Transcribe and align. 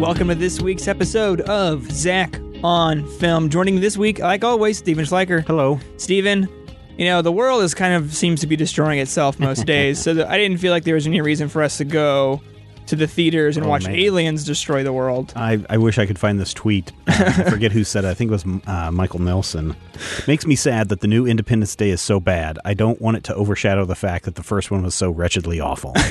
welcome 0.00 0.28
to 0.28 0.34
this 0.34 0.60
week's 0.60 0.88
episode 0.88 1.40
of 1.42 1.90
Zach 1.90 2.40
on 2.64 3.06
Film. 3.18 3.48
Joining 3.50 3.80
this 3.80 3.96
week, 3.96 4.18
like 4.18 4.42
always, 4.44 4.78
Steven 4.78 5.04
Schleicher. 5.04 5.44
Hello. 5.46 5.78
Steven, 5.98 6.48
you 6.96 7.04
know, 7.06 7.22
the 7.22 7.32
world 7.32 7.62
is 7.62 7.74
kind 7.74 7.94
of 7.94 8.14
seems 8.14 8.40
to 8.40 8.46
be 8.46 8.56
destroying 8.56 8.98
itself 8.98 9.38
most 9.38 9.66
days, 9.66 10.00
so 10.00 10.26
I 10.26 10.36
didn't 10.38 10.58
feel 10.58 10.72
like 10.72 10.84
there 10.84 10.94
was 10.94 11.06
any 11.06 11.20
reason 11.20 11.48
for 11.48 11.62
us 11.62 11.76
to 11.78 11.84
go 11.84 12.40
to 12.86 12.96
the 12.96 13.06
theaters 13.06 13.56
and 13.56 13.66
Oh, 13.66 13.68
watch 13.68 13.84
man. 13.86 13.94
aliens 13.94 14.44
destroy 14.44 14.82
the 14.82 14.92
world. 14.92 15.32
I, 15.36 15.64
I 15.70 15.76
wish 15.76 15.98
I 15.98 16.06
could 16.06 16.18
find 16.18 16.40
this 16.40 16.52
tweet. 16.52 16.90
I 17.06 17.44
forget 17.48 17.70
who 17.70 17.84
said 17.84 18.04
it. 18.04 18.08
I 18.08 18.14
think 18.14 18.30
it 18.30 18.32
was 18.32 18.44
uh, 18.66 18.90
Michael 18.90 19.20
Nelson. 19.20 19.76
Makes 20.26 20.44
me 20.46 20.56
sad 20.56 20.88
that 20.88 21.00
the 21.00 21.06
new 21.06 21.26
Independence 21.26 21.76
Day 21.76 21.90
is 21.90 22.00
so 22.00 22.18
bad. 22.18 22.58
I 22.64 22.74
don't 22.74 23.00
want 23.00 23.16
it 23.18 23.24
to 23.24 23.34
overshadow 23.34 23.84
the 23.84 23.94
fact 23.94 24.24
that 24.24 24.34
the 24.34 24.42
first 24.42 24.70
one 24.70 24.82
was 24.82 24.94
so 24.94 25.10
wretchedly 25.10 25.60
awful. 25.60 25.94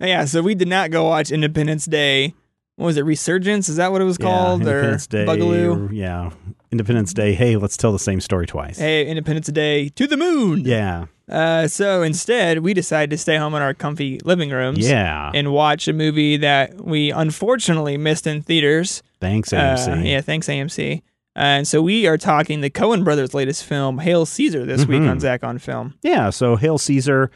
Yeah, 0.00 0.24
so 0.24 0.42
we 0.42 0.54
did 0.54 0.68
not 0.68 0.90
go 0.90 1.04
watch 1.04 1.30
Independence 1.30 1.84
Day. 1.86 2.34
What 2.76 2.86
was 2.86 2.96
it? 2.96 3.04
Resurgence? 3.04 3.68
Is 3.68 3.76
that 3.76 3.92
what 3.92 4.00
it 4.00 4.04
was 4.04 4.16
called? 4.16 4.62
yeah, 4.64 4.68
or 4.70 4.74
Independence 4.76 5.06
Day. 5.06 5.26
Boogaloo? 5.26 5.90
yeah. 5.92 6.30
Independence 6.72 7.12
Day. 7.12 7.34
Hey, 7.34 7.56
let's 7.56 7.76
tell 7.76 7.92
the 7.92 7.98
same 7.98 8.20
story 8.20 8.46
twice. 8.46 8.78
Hey, 8.78 9.06
Independence 9.06 9.48
Day 9.48 9.88
to 9.90 10.06
the 10.06 10.16
moon. 10.16 10.60
Yeah. 10.64 11.06
Uh, 11.28 11.68
so 11.68 12.02
instead, 12.02 12.60
we 12.60 12.72
decided 12.74 13.10
to 13.10 13.18
stay 13.18 13.36
home 13.36 13.54
in 13.54 13.60
our 13.62 13.74
comfy 13.74 14.18
living 14.24 14.50
rooms. 14.50 14.78
Yeah. 14.78 15.30
And 15.34 15.52
watch 15.52 15.86
a 15.88 15.92
movie 15.92 16.38
that 16.38 16.80
we 16.82 17.10
unfortunately 17.12 17.96
missed 17.98 18.26
in 18.26 18.40
theaters. 18.42 19.02
Thanks, 19.20 19.52
Uh, 19.52 19.76
AMC. 19.76 20.08
yeah, 20.10 20.20
thanks 20.22 20.46
AMC. 20.48 21.02
And 21.36 21.68
so 21.68 21.82
we 21.82 22.06
are 22.06 22.16
talking 22.18 22.60
the 22.60 22.70
Coen 22.70 23.04
Brothers' 23.04 23.34
latest 23.34 23.64
film, 23.64 23.98
Hail 23.98 24.24
Caesar, 24.26 24.64
this 24.64 24.86
week 24.86 25.00
Mm-hmm. 25.02 25.10
on 25.10 25.20
Zach 25.20 25.44
on 25.44 25.58
Film. 25.58 25.94
Yeah, 26.02 26.30
so 26.30 26.56
Hail 26.56 26.78
Caesar 26.78 27.30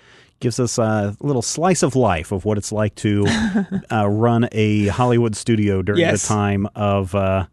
gives 0.45 0.61
us 0.61 0.79
a 0.79 1.17
little 1.21 1.43
slice 1.43 1.83
of 1.83 1.97
life 1.97 2.31
of 2.31 2.45
what 2.45 2.59
it's 2.59 2.71
like 2.71 2.95
to 2.97 3.27
uh, 3.91 4.07
run 4.09 4.47
a 4.53 4.87
Hollywood 4.89 5.35
studio 5.35 5.81
during 5.83 6.01
Yes. 6.03 6.23
the 6.23 6.29
time 6.29 6.69
of 6.77 7.15
uh, 7.15 7.47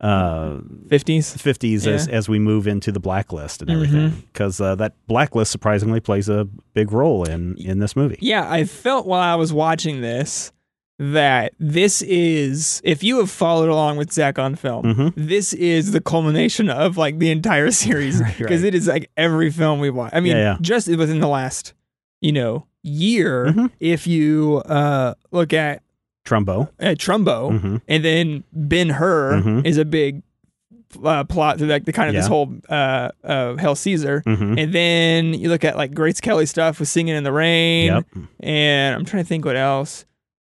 uh, 0.00 0.58
50s. 0.86 1.36
50s 1.36 1.86
as, 1.86 2.06
Yeah. 2.06 2.14
as 2.14 2.28
we 2.28 2.38
move 2.38 2.68
into 2.68 2.92
the 2.92 3.00
blacklist 3.00 3.60
and 3.62 3.70
everything. 3.70 4.10
Because 4.32 4.60
uh, 4.60 4.76
that 4.76 4.94
blacklist 5.08 5.50
surprisingly 5.50 5.98
plays 6.00 6.28
a 6.28 6.44
big 6.74 6.92
role 6.92 7.24
in, 7.24 7.56
in 7.58 7.80
this 7.80 7.96
movie. 7.96 8.18
Yeah, 8.20 8.48
I 8.50 8.64
felt 8.64 9.06
while 9.06 9.20
I 9.20 9.34
was 9.34 9.52
watching 9.52 10.00
this 10.00 10.52
that 11.00 11.52
this 11.60 12.02
is, 12.02 12.80
if 12.84 13.02
you 13.04 13.18
have 13.18 13.30
followed 13.30 13.68
along 13.68 13.96
with 13.98 14.12
Zach 14.12 14.38
on 14.38 14.54
Film, 14.56 14.84
Mhm. 14.84 15.12
this 15.16 15.52
is 15.52 15.92
the 15.92 16.00
culmination 16.00 16.68
of 16.70 16.96
like 16.96 17.18
the 17.18 17.30
entire 17.30 17.70
series 17.84 18.20
Right, 18.22 18.36
because 18.38 18.62
right. 18.62 18.68
it 18.68 18.74
is 18.76 18.86
like 18.86 19.10
every 19.16 19.50
film 19.50 19.80
we 19.80 19.90
watch. 19.90 20.12
I 20.14 20.20
mean, 20.20 20.36
Yeah, 20.36 20.52
yeah. 20.52 20.56
just 20.60 20.88
within 20.88 21.20
the 21.20 21.28
last, 21.28 21.72
you 22.20 22.32
know, 22.32 22.66
year, 22.82 23.46
Mhm. 23.46 23.70
if 23.80 24.06
you 24.06 24.62
uh, 24.66 25.14
look 25.30 25.52
at 25.52 25.82
Trumbo. 26.26 26.68
uh, 26.80 26.94
Trumbo, 26.94 27.58
Mhm. 27.60 27.80
and 27.88 28.04
then 28.04 28.44
Ben 28.52 28.90
Hur 28.90 29.40
Mhm. 29.42 29.66
is 29.66 29.78
a 29.78 29.84
big 29.84 30.22
uh, 31.04 31.22
plot 31.24 31.58
through 31.58 31.68
like 31.68 31.84
the 31.84 31.92
kind 31.92 32.08
of 32.08 32.14
this 32.14 32.26
whole 32.26 32.50
uh, 32.70 33.10
uh, 33.22 33.56
Hail 33.56 33.74
Caesar. 33.74 34.22
Mhm. 34.26 34.58
And 34.58 34.72
then 34.72 35.34
you 35.34 35.50
look 35.50 35.62
at 35.62 35.76
like 35.76 35.92
Grace 35.92 36.18
Kelly 36.18 36.46
stuff 36.46 36.80
with 36.80 36.88
Singing 36.88 37.14
in 37.14 37.24
the 37.24 37.32
Rain, 37.32 37.86
Yep. 37.92 38.06
and 38.40 38.96
I'm 38.96 39.04
trying 39.04 39.22
to 39.22 39.28
think 39.28 39.44
what 39.44 39.56
else. 39.56 40.06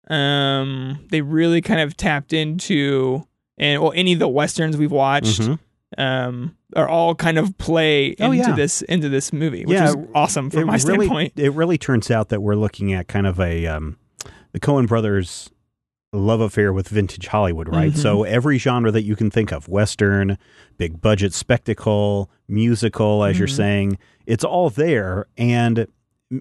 Um, 0.07 0.99
they 1.09 1.21
really 1.21 1.61
kind 1.61 1.79
of 1.81 1.97
tapped 1.97 2.33
into, 2.33 3.23
and 3.57 3.81
well, 3.81 3.91
any 3.95 4.13
of 4.13 4.19
the 4.19 4.27
westerns 4.27 4.77
we've 4.77 4.91
watched, 4.91 5.41
Mhm. 5.41 5.59
Um, 5.97 6.55
are 6.75 6.87
all 6.87 7.15
kind 7.15 7.37
of 7.37 7.57
play 7.57 8.15
Oh, 8.19 8.31
into 8.31 8.49
yeah. 8.49 8.55
this 8.55 8.81
into 8.83 9.09
this 9.09 9.33
movie, 9.33 9.65
which 9.65 9.75
Yeah, 9.75 9.89
is 9.89 9.95
awesome 10.13 10.49
from 10.49 10.65
my 10.67 10.73
really, 10.73 10.79
standpoint. 11.07 11.33
It 11.35 11.53
really 11.53 11.77
turns 11.77 12.11
out 12.11 12.29
that 12.29 12.41
we're 12.41 12.55
looking 12.55 12.93
at 12.93 13.07
kind 13.07 13.25
of 13.27 13.39
a 13.39 13.65
um, 13.67 13.97
the 14.51 14.59
Coen 14.59 14.87
brothers 14.87 15.49
love 16.11 16.41
affair 16.41 16.73
with 16.73 16.87
vintage 16.87 17.27
Hollywood, 17.27 17.67
right? 17.69 17.91
Mhm. 17.93 17.97
So 17.97 18.23
every 18.23 18.57
genre 18.57 18.91
that 18.91 19.03
you 19.03 19.15
can 19.15 19.29
think 19.29 19.51
of, 19.51 19.67
western, 19.67 20.37
big 20.77 21.01
budget 21.01 21.33
spectacle, 21.33 22.31
musical, 22.47 23.23
as 23.23 23.37
you're 23.37 23.47
Mhm. 23.47 23.55
saying, 23.55 23.97
it's 24.25 24.43
all 24.43 24.71
there. 24.71 25.27
And 25.37 25.85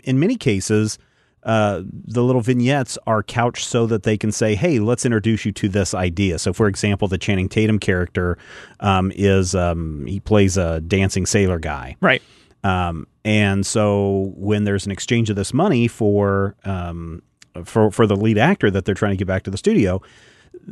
in 0.04 0.18
many 0.18 0.36
cases, 0.36 0.98
uh, 1.48 1.82
the 2.04 2.22
little 2.22 2.42
vignettes 2.42 2.98
are 3.06 3.22
couched 3.22 3.64
so 3.66 3.86
that 3.86 4.02
they 4.04 4.16
can 4.16 4.30
say, 4.30 4.54
"Hey, 4.54 4.78
let's 4.78 5.04
introduce 5.04 5.44
you 5.44 5.52
to 5.52 5.68
this 5.68 5.94
idea." 5.94 6.38
So, 6.38 6.52
for 6.52 6.68
example, 6.68 7.08
the 7.08 7.18
Channing 7.18 7.48
Tatum 7.48 7.78
character 7.78 8.36
um, 8.80 9.10
is 9.16 9.54
um, 9.54 10.04
he 10.06 10.20
plays 10.20 10.56
a 10.58 10.80
dancing 10.80 11.24
sailor 11.26 11.58
guy, 11.58 11.96
Right. 12.00 12.22
um, 12.64 13.06
and 13.24 13.64
so 13.66 14.32
when 14.36 14.64
there's 14.64 14.86
an 14.86 14.92
exchange 14.92 15.30
of 15.30 15.36
this 15.36 15.52
money 15.54 15.88
for 15.88 16.54
um, 16.64 17.22
for 17.64 17.90
for 17.90 18.06
the 18.06 18.14
lead 18.16 18.38
actor 18.38 18.70
that 18.70 18.84
they're 18.84 18.94
trying 18.94 19.12
to 19.12 19.16
get 19.16 19.26
back 19.26 19.42
to 19.44 19.50
the 19.50 19.58
studio, 19.58 20.02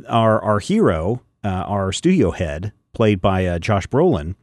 our 0.07 0.39
our 0.43 0.59
hero, 0.59 1.21
uh, 1.43 1.47
our 1.67 1.91
studio 1.91 2.31
head, 2.31 2.71
played 2.93 3.19
by 3.19 3.45
uh, 3.47 3.57
Josh 3.59 3.87
Brolin, 3.87 4.35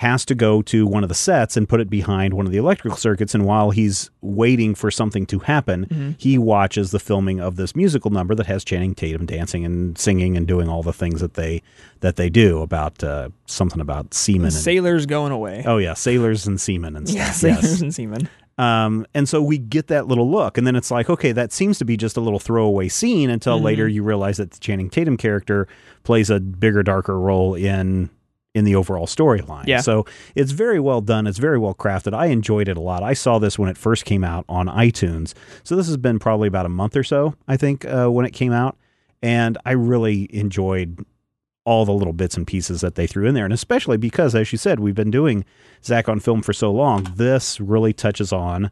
has 0.00 0.24
to 0.24 0.34
go 0.34 0.60
to 0.60 0.86
one 0.88 1.04
of 1.04 1.08
the 1.08 1.14
sets 1.14 1.56
and 1.56 1.68
put 1.68 1.80
it 1.80 1.88
behind 1.88 2.34
one 2.34 2.46
of 2.46 2.52
the 2.52 2.58
electrical 2.58 2.96
circuits. 2.96 3.32
And 3.34 3.46
while 3.46 3.70
he's 3.70 4.10
waiting 4.22 4.74
for 4.74 4.90
something 4.90 5.24
to 5.26 5.38
happen, 5.38 6.16
he 6.18 6.36
watches 6.36 6.90
the 6.90 6.98
filming 6.98 7.40
of 7.40 7.54
this 7.56 7.76
musical 7.76 8.10
number 8.10 8.34
that 8.34 8.46
has 8.46 8.64
Channing 8.64 8.94
Tatum 8.96 9.24
dancing 9.24 9.64
and 9.64 9.96
singing 9.96 10.36
and 10.36 10.48
doing 10.48 10.68
all 10.68 10.82
the 10.82 10.92
things 10.92 11.20
that 11.20 11.34
they 11.34 11.62
that 12.00 12.16
they 12.16 12.28
do 12.28 12.60
about 12.60 13.02
uh, 13.04 13.28
something 13.46 13.80
about 13.80 14.12
seamen. 14.14 14.46
And, 14.46 14.52
Sailors 14.54 15.06
going 15.06 15.30
away. 15.32 15.62
oh 15.64 15.78
yeah, 15.78 15.94
sailors 15.94 16.46
and 16.46 16.60
seamen 16.60 16.96
and 16.96 17.08
stuff. 17.08 17.18
yeah, 17.18 17.26
Yes. 17.26 17.40
sailors 17.40 17.80
and 17.82 17.94
seamen. 17.94 18.28
Um, 18.58 19.04
and 19.14 19.28
so 19.28 19.42
we 19.42 19.58
get 19.58 19.88
that 19.88 20.06
little 20.06 20.30
look, 20.30 20.58
and 20.58 20.66
then 20.66 20.76
it's 20.76 20.90
like, 20.90 21.08
okay, 21.10 21.32
that 21.32 21.52
seems 21.52 21.78
to 21.78 21.84
be 21.84 21.96
just 21.96 22.16
a 22.16 22.20
little 22.20 22.38
throwaway 22.38 22.88
scene 22.88 23.30
until 23.30 23.56
Mm-hmm. 23.56 23.64
later 23.64 23.88
you 23.88 24.02
realize 24.02 24.36
that 24.36 24.50
the 24.52 24.58
Channing 24.60 24.90
Tatum 24.90 25.16
character 25.16 25.66
plays 26.04 26.30
a 26.30 26.38
bigger, 26.40 26.82
darker 26.82 27.18
role 27.18 27.54
in 27.54 28.10
in 28.54 28.64
the 28.64 28.74
overall 28.76 29.06
storyline. 29.06 29.66
Yeah. 29.66 29.80
So 29.80 30.06
it's 30.36 30.52
very 30.52 30.78
well 30.78 31.00
done. 31.00 31.26
It's 31.26 31.38
very 31.38 31.58
well 31.58 31.74
crafted. 31.74 32.14
I 32.14 32.26
enjoyed 32.26 32.68
it 32.68 32.76
a 32.76 32.80
lot. 32.80 33.02
I 33.02 33.12
saw 33.12 33.38
this 33.38 33.58
when 33.58 33.68
it 33.68 33.76
first 33.76 34.04
came 34.04 34.22
out 34.22 34.44
on 34.48 34.68
iTunes. 34.68 35.34
So 35.64 35.74
this 35.74 35.86
has 35.88 35.96
been 35.96 36.18
probably 36.20 36.46
about 36.48 36.64
a 36.64 36.68
month 36.70 36.96
or 36.96 37.02
so, 37.02 37.34
I 37.48 37.56
think, 37.56 37.84
uh, 37.84 38.08
when 38.08 38.24
it 38.24 38.30
came 38.32 38.52
out, 38.52 38.76
and 39.22 39.58
I 39.64 39.72
really 39.72 40.28
enjoyed 40.34 41.04
all 41.66 41.84
the 41.84 41.92
little 41.92 42.12
bits 42.12 42.36
and 42.36 42.46
pieces 42.46 42.80
that 42.82 42.94
they 42.94 43.06
threw 43.06 43.26
in 43.26 43.34
there. 43.34 43.44
And 43.44 43.54
especially 43.54 43.96
because, 43.96 44.34
as 44.34 44.52
you 44.52 44.58
said, 44.58 44.78
we've 44.80 44.94
been 44.94 45.10
doing 45.10 45.44
Zach 45.82 46.08
on 46.08 46.20
film 46.20 46.42
for 46.42 46.52
so 46.52 46.70
long, 46.70 47.12
this 47.16 47.58
really 47.60 47.92
touches 47.92 48.32
on 48.32 48.70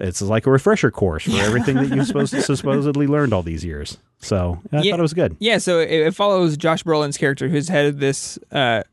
it's 0.00 0.22
like 0.22 0.46
a 0.46 0.50
refresher 0.50 0.90
course 0.90 1.24
for 1.24 1.36
everything 1.42 1.76
that 1.76 1.94
you've 1.94 2.06
supposed 2.06 2.34
supposedly 2.56 3.06
learned 3.06 3.34
all 3.34 3.42
these 3.42 3.62
years. 3.62 3.98
So 4.20 4.58
I 4.72 4.80
Yeah. 4.80 4.92
thought 4.92 5.00
it 5.00 5.02
was 5.02 5.12
good. 5.12 5.36
Yeah, 5.38 5.58
so 5.58 5.80
it, 5.80 5.90
it 5.90 6.14
follows 6.14 6.56
Josh 6.56 6.82
Brolin's 6.82 7.18
character, 7.18 7.46
who's 7.50 7.68
head 7.68 7.84
of 7.84 7.98
this 7.98 8.38
uh, 8.50 8.84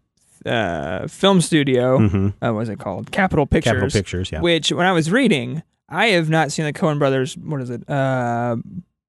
uh, 0.45 1.07
film 1.07 1.41
studio. 1.41 1.97
hmm 2.09 2.27
Uh, 2.41 2.51
what 2.53 2.61
is 2.61 2.69
it 2.69 2.79
called? 2.79 3.11
Capital 3.11 3.45
Pictures. 3.45 3.71
Capital 3.73 3.89
Pictures, 3.89 4.31
yeah. 4.31 4.41
Which, 4.41 4.71
when 4.71 4.85
I 4.85 4.91
was 4.91 5.11
reading, 5.11 5.63
I 5.87 6.07
have 6.07 6.29
not 6.29 6.51
seen 6.51 6.65
the 6.65 6.73
Coen 6.73 6.99
Brothers. 6.99 7.35
What 7.37 7.61
is 7.61 7.69
it? 7.69 7.87
Uh, 7.89 8.57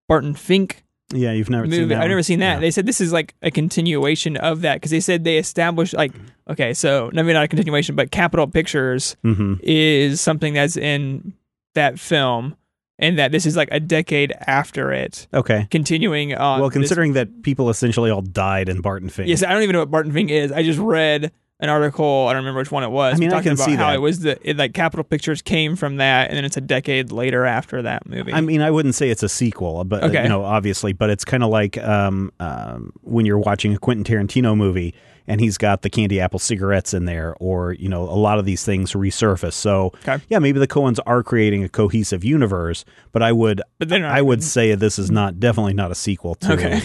Barton 0.09 0.35
Fink 0.35 0.85
yeah, 1.13 1.33
you've 1.33 1.51
never 1.51 1.65
seen 1.65 1.71
movie. 1.73 1.85
that. 1.89 1.95
I've 1.97 2.01
one? 2.03 2.09
never 2.11 2.23
seen 2.23 2.39
that. 2.39 2.55
Yeah. 2.55 2.61
They 2.61 2.71
said 2.71 2.87
this 2.87 3.01
is 3.01 3.13
like 3.13 3.35
a 3.43 3.51
continuation 3.51 4.37
of 4.37 4.61
that 4.61 4.75
because 4.77 4.93
they 4.93 5.01
said 5.01 5.25
they 5.25 5.39
established 5.39 5.93
like 5.93 6.13
okay, 6.49 6.73
so 6.73 7.11
maybe 7.13 7.33
not 7.33 7.43
a 7.45 7.49
continuation, 7.49 7.97
but 7.97 8.13
Capital 8.13 8.47
Pictures 8.47 9.17
Mhm. 9.25 9.59
is 9.61 10.21
something 10.21 10.55
that's 10.55 10.77
in 10.77 11.33
that 11.75 11.99
film, 11.99 12.55
and 13.01 13.19
that 13.19 13.33
this 13.33 13.47
is 13.47 13.57
like 13.57 13.69
a 13.73 13.81
decade 13.81 14.33
after 14.47 14.93
it, 14.93 15.27
Okay. 15.35 15.67
continuing 15.71 16.35
on. 16.35 16.61
well, 16.61 16.69
this- 16.69 16.75
considering 16.75 17.15
that 17.15 17.43
people 17.43 17.69
essentially 17.71 18.11
all 18.11 18.23
died 18.23 18.69
in 18.69 18.81
Barton 18.81 19.09
Fink. 19.09 19.29
yes, 19.29 19.43
I 19.43 19.53
don't 19.53 19.63
even 19.63 19.73
know 19.73 19.81
what 19.81 19.91
Barton 19.91 20.13
Fink 20.13 20.31
is. 20.31 20.53
I 20.53 20.63
just 20.63 20.79
read 20.79 21.33
an 21.63 21.69
article. 21.69 22.27
I 22.27 22.33
don't 22.33 22.41
remember 22.43 22.61
which 22.61 22.71
one 22.73 22.85
it 22.85 22.91
was. 22.91 23.17
I 23.17 23.19
mean, 23.19 23.29
I 23.29 23.33
talking 23.33 23.51
can 23.51 23.53
about 23.53 23.65
see 23.67 23.75
how 23.75 23.89
that. 23.89 23.97
it 23.97 23.99
was 23.99 24.21
the 24.21 24.39
it, 24.49 24.57
like 24.57 24.73
Capital 24.73 25.05
Pictures 25.05 25.43
came 25.43 25.77
from 25.77 25.97
that, 25.97 26.29
and 26.31 26.37
then 26.39 26.45
it's 26.47 26.57
a 26.57 26.61
decade 26.63 27.13
later 27.13 27.45
after 27.45 27.83
that 27.83 28.07
movie. 28.09 28.33
I 28.33 28.41
mean, 28.41 28.63
I 28.63 28.71
wouldn't 28.71 28.95
say 28.95 29.11
it's 29.11 29.23
a 29.23 29.29
sequel, 29.29 29.85
but 29.85 30.03
uh, 30.03 30.07
Okay. 30.07 30.23
you 30.23 30.29
know, 30.31 30.43
obviously, 30.43 30.93
but 30.95 31.11
it's 31.11 31.25
kind 31.25 31.43
of 31.43 31.51
like 31.51 31.77
um, 31.79 32.31
um, 32.41 32.93
when 33.03 33.27
you're 33.27 33.39
watching 33.39 33.75
a 33.75 33.79
Quentin 33.79 34.05
Tarantino 34.05 34.57
movie 34.57 34.95
and 35.31 35.41
he's 35.41 35.57
got 35.57 35.83
the 35.83 35.89
candy 35.89 36.21
apple 36.21 36.39
cigarettes 36.39 36.93
in 36.93 37.05
there, 37.07 37.35
or 37.41 37.73
you 37.73 37.89
know, 37.89 38.03
a 38.03 38.19
lot 38.19 38.39
of 38.39 38.45
these 38.45 38.65
things 38.65 38.93
resurface. 38.93 39.55
So, 39.55 39.93
Okay. 40.07 40.19
yeah, 40.29 40.39
maybe 40.41 40.59
the 40.59 40.67
Coens 40.69 40.99
are 41.07 41.23
creating 41.23 41.65
a 41.65 41.69
cohesive 41.69 42.25
universe, 42.25 42.85
but 43.13 43.23
I 43.23 43.33
would, 43.33 43.63
But 43.79 43.89
they're 43.89 44.01
not 44.01 44.13
I 44.15 44.23
would 44.23 44.43
say 44.43 44.75
this 44.75 44.99
is 44.99 45.11
not 45.11 45.41
definitely 45.41 45.75
not 45.75 45.91
a 45.91 45.95
sequel 45.95 46.35
to 46.37 46.53
Okay. 46.55 46.81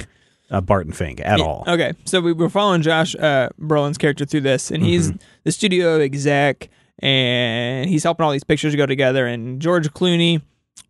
uh, 0.52 0.62
Barton 0.62 0.94
Fink 0.94 1.20
at 1.26 1.40
Yeah, 1.40 1.46
all. 1.46 1.64
Okay, 1.68 1.94
so 2.06 2.22
we 2.22 2.32
were 2.34 2.50
following 2.50 2.82
Josh 2.84 3.16
uh, 3.16 3.50
Brolin's 3.60 3.98
character 3.98 4.26
through 4.26 4.42
this, 4.42 4.70
and 4.72 4.84
he's 4.84 5.08
Mm-hmm. 5.10 5.18
the 5.44 5.52
studio 5.52 6.00
exec, 6.00 6.70
and 7.00 7.90
he's 7.90 8.04
helping 8.04 8.26
all 8.26 8.32
these 8.32 8.44
pictures 8.44 8.76
go 8.76 8.86
together. 8.86 9.26
And 9.28 9.60
George 9.62 9.92
Clooney 9.94 10.42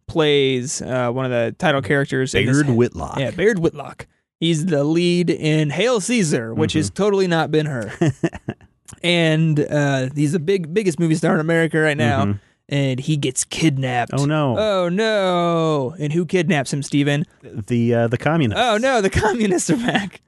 plays 0.07 0.81
uh, 0.81 1.09
one 1.11 1.25
of 1.25 1.31
the 1.31 1.55
title 1.57 1.81
characters. 1.81 2.33
Bayard 2.33 2.69
Whitlock. 2.69 3.17
Yeah, 3.17 3.31
Baird 3.31 3.59
Whitlock. 3.59 4.07
He's 4.39 4.65
the 4.65 4.83
lead 4.83 5.29
in 5.29 5.69
Hail 5.69 6.01
Caesar, 6.01 6.53
which 6.53 6.71
Mm-hmm. 6.71 6.79
is 6.79 6.89
totally 6.89 7.27
not 7.27 7.51
Ben 7.51 7.65
Hur. 7.67 7.91
and 9.03 9.59
uh, 9.59 10.09
he's 10.15 10.33
the 10.33 10.39
big 10.39 10.73
biggest 10.73 10.99
movie 10.99 11.15
star 11.15 11.33
in 11.35 11.39
America 11.39 11.79
right 11.79 11.97
now. 11.97 12.25
Mhm. 12.25 12.39
and 12.69 12.99
he 12.99 13.15
gets 13.17 13.43
kidnapped. 13.43 14.11
Oh 14.13 14.25
no, 14.25 14.55
Oh 14.57 14.89
no! 14.89 15.95
And 15.99 16.11
who 16.13 16.25
kidnaps 16.25 16.73
him, 16.73 16.81
Steven? 16.83 17.25
the 17.43 17.93
uh, 17.93 18.07
the 18.07 18.17
communists. 18.17 18.61
Oh 18.63 18.77
no, 18.77 19.01
the 19.01 19.09
communists 19.21 19.69
are 19.69 19.77
back. 19.77 20.21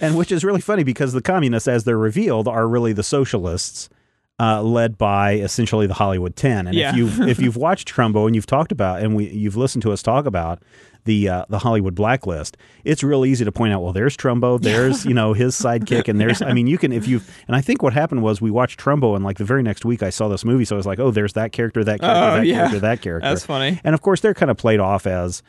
and 0.00 0.16
which 0.16 0.32
is 0.32 0.44
really 0.44 0.60
funny 0.60 0.82
because 0.84 1.12
the 1.12 1.22
communists, 1.22 1.68
as 1.68 1.84
they're 1.84 1.98
revealed, 1.98 2.48
are 2.48 2.66
really 2.68 2.92
the 2.92 3.02
socialists. 3.02 3.88
Uh, 4.40 4.60
led 4.60 4.98
by 4.98 5.34
essentially 5.34 5.86
the 5.86 5.94
Hollywood 5.94 6.34
Ten, 6.34 6.66
and 6.66 6.74
Yeah. 6.74 6.90
if 6.90 6.96
you 6.96 7.06
if 7.28 7.38
you've 7.40 7.56
watched 7.56 7.88
Trumbo 7.94 8.26
and 8.26 8.34
you've 8.34 8.46
talked 8.46 8.72
about 8.72 9.00
and 9.00 9.14
we 9.14 9.28
you've 9.30 9.56
listened 9.56 9.82
to 9.82 9.92
us 9.92 10.02
talk 10.02 10.26
about 10.26 10.60
the 11.04 11.28
uh, 11.28 11.44
the 11.48 11.58
Hollywood 11.58 11.94
blacklist, 11.94 12.56
it's 12.84 13.02
real 13.02 13.24
easy 13.24 13.44
to 13.44 13.52
point 13.52 13.72
out. 13.72 13.82
Well, 13.82 13.92
there's 13.92 14.16
Trumbo, 14.16 14.60
there's 14.62 15.04
you 15.04 15.14
know 15.14 15.32
his 15.32 15.54
sidekick, 15.54 16.08
and 16.08 16.20
there's 16.20 16.40
I 16.42 16.52
mean 16.52 16.66
you 16.66 16.78
can 16.78 16.92
if 16.92 17.06
you 17.06 17.20
and 17.46 17.54
I 17.56 17.60
think 17.60 17.82
what 17.82 17.92
happened 17.92 18.22
was 18.22 18.40
we 18.40 18.50
watched 18.50 18.80
Trumbo 18.80 19.14
and 19.16 19.24
like 19.24 19.38
the 19.38 19.44
very 19.44 19.62
next 19.62 19.84
week 19.84 20.02
I 20.02 20.10
saw 20.10 20.28
this 20.28 20.44
movie, 20.44 20.64
so 20.64 20.76
I 20.76 20.78
was 20.78 20.86
like, 20.86 20.98
oh, 20.98 21.10
there's 21.10 21.34
that 21.34 21.52
character, 21.52 21.84
that 21.84 22.00
character, 22.00 22.20
Oh, 22.32 22.36
that 22.36 22.46
yeah. 22.46 22.54
character, 22.56 22.80
that 22.80 23.02
character. 23.02 23.28
That's 23.28 23.44
funny. 23.44 23.80
And 23.84 23.94
of 23.94 24.00
course, 24.02 24.20
they're 24.20 24.34
kind 24.34 24.50
of 24.50 24.56
played 24.56 24.80
off 24.80 25.06
as 25.06 25.42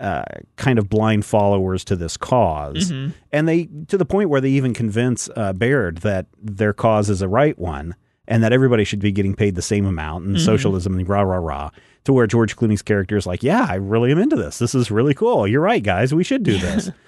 uh, 0.00 0.24
kind 0.56 0.78
of 0.78 0.88
blind 0.88 1.24
followers 1.24 1.84
to 1.84 1.96
this 1.96 2.16
because 2.16 2.90
Mm-hmm. 2.90 3.10
and 3.32 3.48
they 3.48 3.68
to 3.88 3.96
the 3.96 4.04
point 4.04 4.28
where 4.28 4.40
they 4.40 4.50
even 4.50 4.74
convince 4.74 5.28
uh, 5.36 5.52
Baird 5.52 5.98
that 5.98 6.26
their 6.42 6.72
cause 6.72 7.08
is 7.10 7.22
a 7.22 7.28
right 7.28 7.56
one 7.58 7.94
and 8.28 8.42
that 8.42 8.52
everybody 8.52 8.84
should 8.84 9.00
be 9.00 9.12
getting 9.12 9.34
paid 9.34 9.54
the 9.54 9.62
same 9.62 9.86
amount 9.86 10.24
and 10.26 10.40
socialism 10.40 10.98
and 10.98 11.08
rah 11.08 11.22
rah 11.22 11.36
rah. 11.36 11.70
To 12.04 12.12
where 12.12 12.26
George 12.26 12.54
Clooney's 12.56 12.82
character 12.82 13.16
is 13.16 13.26
like, 13.26 13.42
yeah, 13.42 13.66
I 13.68 13.76
really 13.76 14.12
am 14.12 14.18
into 14.18 14.36
this. 14.36 14.58
This 14.58 14.74
is 14.74 14.90
really 14.90 15.14
cool. 15.14 15.46
You're 15.46 15.62
right, 15.62 15.82
guys. 15.82 16.14
We 16.14 16.24
should 16.24 16.42
do 16.42 16.58
this. 16.58 16.90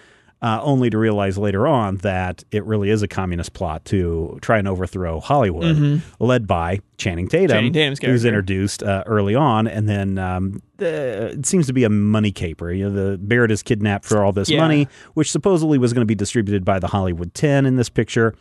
Uh, 0.42 0.60
only 0.62 0.90
to 0.90 0.98
realize 0.98 1.38
later 1.38 1.66
on 1.66 1.96
that 1.96 2.44
it 2.50 2.62
really 2.66 2.90
is 2.90 3.00
a 3.00 3.08
communist 3.08 3.54
plot 3.54 3.82
to 3.86 4.38
try 4.42 4.58
and 4.58 4.68
overthrow 4.68 5.18
Hollywood, 5.18 6.02
led 6.20 6.46
by 6.46 6.80
Channing 6.98 7.26
Tatum, 7.26 7.48
Channing 7.56 7.72
who's 8.12 8.26
introduced 8.26 8.82
uh, 8.82 9.02
early 9.06 9.34
on, 9.34 9.66
and 9.66 9.88
then 9.88 10.18
um, 10.18 10.62
uh, 10.80 10.84
it 10.84 11.46
seems 11.46 11.66
to 11.68 11.72
be 11.72 11.84
a 11.84 11.88
money 11.88 12.32
caper. 12.32 12.70
You 12.70 12.90
know, 12.90 13.12
the 13.12 13.16
Barrett 13.16 13.50
is 13.50 13.62
kidnapped 13.62 14.04
for 14.04 14.22
all 14.22 14.30
this 14.30 14.50
Yeah. 14.50 14.60
money, 14.60 14.88
which 15.14 15.30
supposedly 15.30 15.78
was 15.78 15.94
going 15.94 16.02
to 16.02 16.06
be 16.06 16.14
distributed 16.14 16.66
by 16.66 16.80
the 16.80 16.88
Hollywood 16.88 17.32
Ten 17.32 17.64
in 17.64 17.76
this 17.76 17.88
picture. 17.88 18.34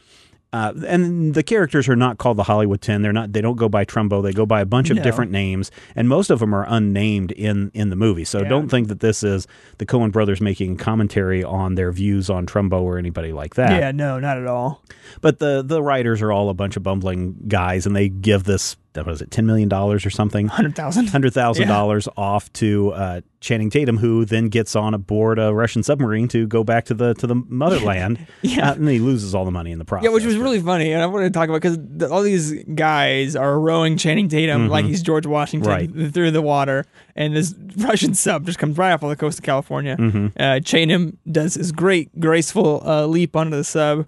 Uh, 0.55 0.71
and 0.87 1.33
the 1.33 1.43
characters 1.43 1.89
are 1.89 1.97
not 1.97 2.17
called 2.17 2.37
the 2.37 2.43
Hollywood 2.43 2.79
Ten. 2.81 3.01
They're 3.01 3.11
not. 3.11 3.33
They 3.33 3.41
don't 3.41 3.57
go 3.57 3.67
by 3.67 3.83
Trumbo. 3.83 4.23
They 4.23 4.31
go 4.31 4.45
by 4.45 4.61
a 4.61 4.65
bunch 4.65 4.89
of 4.89 4.95
No. 4.95 5.03
different 5.03 5.31
names, 5.31 5.69
and 5.97 6.07
most 6.07 6.29
of 6.29 6.39
them 6.39 6.55
are 6.55 6.65
unnamed 6.69 7.33
in 7.33 7.71
in 7.73 7.89
the 7.89 7.95
movie. 7.97 8.23
So 8.23 8.41
Yeah. 8.41 8.47
don't 8.47 8.69
think 8.69 8.87
that 8.87 9.01
this 9.01 9.21
is 9.21 9.47
the 9.79 9.85
Coen 9.85 10.13
brothers 10.13 10.39
making 10.39 10.77
commentary 10.77 11.43
on 11.43 11.75
their 11.75 11.91
views 11.91 12.29
on 12.29 12.45
Trumbo 12.45 12.81
or 12.81 12.97
anybody 12.97 13.33
like 13.33 13.55
that. 13.55 13.81
Yeah, 13.81 13.91
no, 13.91 14.17
not 14.19 14.37
at 14.37 14.47
all. 14.47 14.81
But 15.19 15.39
the 15.39 15.61
the 15.61 15.83
writers 15.83 16.21
are 16.21 16.31
all 16.31 16.49
a 16.49 16.53
bunch 16.53 16.77
of 16.77 16.83
bumbling 16.83 17.35
guys, 17.49 17.85
and 17.85 17.93
they 17.93 18.07
give 18.07 18.45
this 18.45 18.77
what 19.03 19.13
is 19.13 19.21
it, 19.21 19.31
ten 19.31 19.45
million 19.45 19.67
dollars 19.67 20.05
or 20.05 20.09
something, 20.09 20.47
Hundred 20.47 20.75
thousand. 20.75 21.07
hundred 21.07 21.33
thousand 21.33 21.67
dollars 21.67 22.07
off 22.15 22.51
to 22.53 22.91
uh, 22.93 23.21
Channing 23.41 23.69
Tatum, 23.69 23.97
who 23.97 24.25
then 24.25 24.49
gets 24.49 24.75
on 24.75 24.93
aboard 24.93 25.37
a 25.39 25.53
Russian 25.53 25.83
submarine 25.83 26.27
to 26.29 26.47
go 26.47 26.63
back 26.63 26.85
to 26.85 26.93
the 26.93 27.13
to 27.15 27.27
the 27.27 27.35
motherland. 27.35 28.25
Yeah. 28.41 28.69
Uh, 28.71 28.73
and 28.75 28.87
he 28.87 28.99
loses 28.99 29.33
all 29.33 29.43
the 29.43 29.51
money 29.51 29.71
in 29.71 29.79
the 29.79 29.85
process. 29.85 30.05
Yeah, 30.05 30.11
which 30.13 30.23
was 30.23 30.37
really 30.37 30.59
funny, 30.61 30.91
and 30.93 31.01
I 31.01 31.07
wanted 31.07 31.33
to 31.33 31.37
talk 31.37 31.49
about 31.49 31.61
because 31.61 31.77
the, 31.79 32.09
all 32.09 32.21
these 32.21 32.53
guys 32.75 33.35
are 33.35 33.59
rowing 33.59 33.97
Channing 33.97 34.29
Tatum 34.29 34.69
like 34.69 34.85
he's 34.85 35.01
George 35.01 35.25
Washington 35.25 35.71
Mm-hmm. 35.71 36.01
Right. 36.03 36.13
through 36.13 36.31
the 36.31 36.41
water, 36.43 36.85
and 37.15 37.35
this 37.35 37.55
Russian 37.77 38.13
sub 38.15 38.45
just 38.45 38.59
comes 38.59 38.77
right 38.77 38.91
off 38.93 39.01
of 39.03 39.09
the 39.09 39.15
coast 39.15 39.39
of 39.39 39.45
California. 39.45 39.97
Mm-hmm. 39.97 40.27
Uh, 40.39 40.59
Channing 40.59 41.17
does 41.31 41.55
his 41.55 41.71
great, 41.71 42.17
graceful 42.19 42.81
uh, 42.85 43.05
leap 43.07 43.35
onto 43.35 43.55
the 43.57 43.63
sub, 43.63 44.05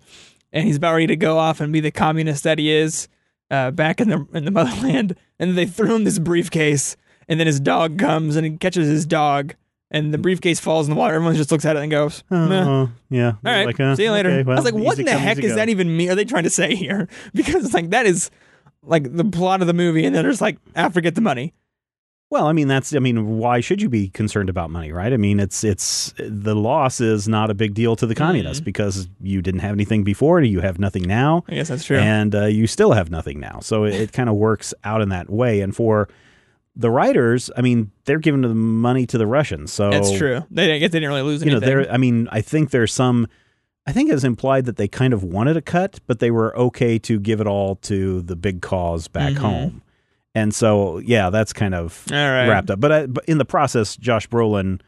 and 0.54 0.66
he's 0.68 0.78
about 0.78 0.94
ready 0.94 1.08
to 1.08 1.16
go 1.16 1.38
off 1.38 1.60
and 1.60 1.74
be 1.74 1.80
the 1.80 1.92
communist 1.92 2.44
that 2.44 2.60
he 2.60 2.72
is 2.72 3.08
uh, 3.52 3.72
back 3.72 4.00
in 4.02 4.10
the 4.10 4.26
in 4.34 4.46
the 4.46 4.52
motherland. 4.60 5.16
And 5.40 5.58
they 5.58 5.66
throw 5.66 5.96
him 5.96 6.04
this 6.04 6.20
briefcase, 6.20 6.98
and 7.28 7.40
then 7.40 7.48
his 7.48 7.60
dog 7.60 8.00
comes 8.00 8.36
and 8.36 8.46
he 8.46 8.58
catches 8.58 8.88
his 8.88 9.06
dog. 9.06 9.56
And 9.90 10.14
the 10.14 10.18
briefcase 10.18 10.60
falls 10.60 10.88
in 10.90 10.94
the 10.94 11.00
water. 11.00 11.14
Everyone 11.14 11.36
just 11.36 11.50
looks 11.52 11.64
at 11.64 11.78
it 11.78 11.82
and 11.82 11.90
goes, 11.90 12.24
"Meh." 12.30 12.66
Oh, 12.66 12.90
yeah. 13.10 13.34
All 13.46 13.52
right. 13.54 13.68
Like, 13.68 13.80
uh, 13.80 13.96
see 13.96 14.04
you 14.04 14.12
later. 14.12 14.30
okay, 14.30 14.44
well, 14.44 14.58
I 14.58 14.60
was 14.62 14.66
like, 14.66 14.74
what 14.84 15.00
in 15.00 15.06
the 15.06 15.18
heck 15.18 15.38
is 15.38 15.52
go. 15.52 15.56
that 15.56 15.70
even 15.70 15.96
mean? 15.96 16.10
Are 16.10 16.16
they 16.16 16.26
trying 16.26 16.44
to 16.44 16.50
say 16.50 16.76
here? 16.76 17.08
Because 17.34 17.64
it's 17.64 17.74
like 17.74 17.92
that 17.92 18.06
is 18.06 18.30
like 18.84 19.16
the 19.16 19.24
plot 19.24 19.62
of 19.62 19.68
the 19.68 19.74
movie, 19.74 20.06
and 20.06 20.14
then 20.14 20.24
there's 20.24 20.42
like, 20.42 20.58
"I 20.76 20.90
forget 20.90 21.16
the 21.16 21.22
money. 21.22 21.54
Well, 22.30 22.48
I 22.48 22.52
mean, 22.52 22.68
that's. 22.68 22.94
I 22.94 23.00
mean, 23.00 23.38
why 23.38 23.62
should 23.62 23.82
you 23.82 23.88
be 23.88 24.10
concerned 24.10 24.50
about 24.50 24.70
money, 24.70 24.92
right? 24.92 25.14
I 25.14 25.18
mean, 25.18 25.40
it's 25.40 25.64
it's 25.64 26.14
the 26.18 26.56
loss 26.56 27.00
is 27.00 27.26
not 27.28 27.50
a 27.50 27.54
big 27.54 27.74
deal 27.74 27.96
to 27.96 28.06
the 28.06 28.14
Mm-hmm. 28.14 28.24
communists 28.24 28.60
because 28.62 29.08
you 29.22 29.42
didn't 29.42 29.62
have 29.62 29.72
anything 29.72 30.04
before, 30.04 30.42
you 30.42 30.60
have 30.60 30.78
nothing 30.78 31.04
now. 31.04 31.46
I 31.48 31.54
guess 31.56 31.70
that's 31.70 31.86
true. 31.86 31.98
and 31.98 32.36
uh, 32.36 32.46
you 32.46 32.68
still 32.68 32.92
have 32.92 33.10
nothing 33.10 33.40
now. 33.40 33.60
So 33.62 33.86
it, 33.86 33.94
it 33.96 34.12
kind 34.12 34.28
of 34.28 34.36
works 34.36 34.74
out 34.84 35.02
in 35.02 35.08
that 35.10 35.30
way. 35.30 35.62
And 35.62 35.74
for 35.74 36.10
the 36.76 36.90
writers, 36.92 37.50
I 37.56 37.62
mean, 37.62 37.92
they're 38.04 38.20
giving 38.20 38.42
the 38.42 38.50
money 38.54 39.06
to 39.08 39.18
the 39.18 39.26
Russians. 39.26 39.72
So 39.72 39.90
that's 39.90 40.12
true. 40.18 40.44
They 40.52 40.80
guess 40.80 40.92
they 40.92 41.00
didn't 41.00 41.10
really 41.10 41.22
lose 41.22 41.42
You 41.44 41.52
know, 41.52 41.58
anything. 41.58 41.78
there. 41.84 41.92
I 41.94 41.96
mean, 41.98 42.28
I 42.32 42.42
think 42.42 42.72
there's 42.72 42.92
some. 42.94 43.28
I 43.86 43.94
think 43.94 44.12
it's 44.12 44.26
implied 44.26 44.66
that 44.66 44.76
they 44.76 44.90
kind 44.90 45.14
of 45.14 45.24
wanted 45.24 45.56
a 45.56 45.62
cut, 45.62 46.02
but 46.08 46.20
they 46.20 46.30
were 46.30 46.54
okay 46.58 47.00
to 47.00 47.22
give 47.22 47.40
it 47.40 47.48
all 47.48 47.78
to 47.78 48.22
the 48.22 48.36
big 48.36 48.62
cause 48.62 49.08
back 49.08 49.32
Mhm. 49.36 49.38
home. 49.38 49.82
And 50.38 50.54
so, 50.54 51.00
yeah, 51.00 51.32
that's 51.32 51.52
kind 51.52 51.74
of 51.74 52.06
right. 52.12 52.48
wrapped 52.48 52.70
up. 52.70 52.80
But, 52.80 52.92
I, 52.92 53.06
but 53.08 53.26
in 53.26 53.40
the 53.40 53.46
process, 53.46 53.98
Josh 53.98 54.30
Brolin, 54.30 54.82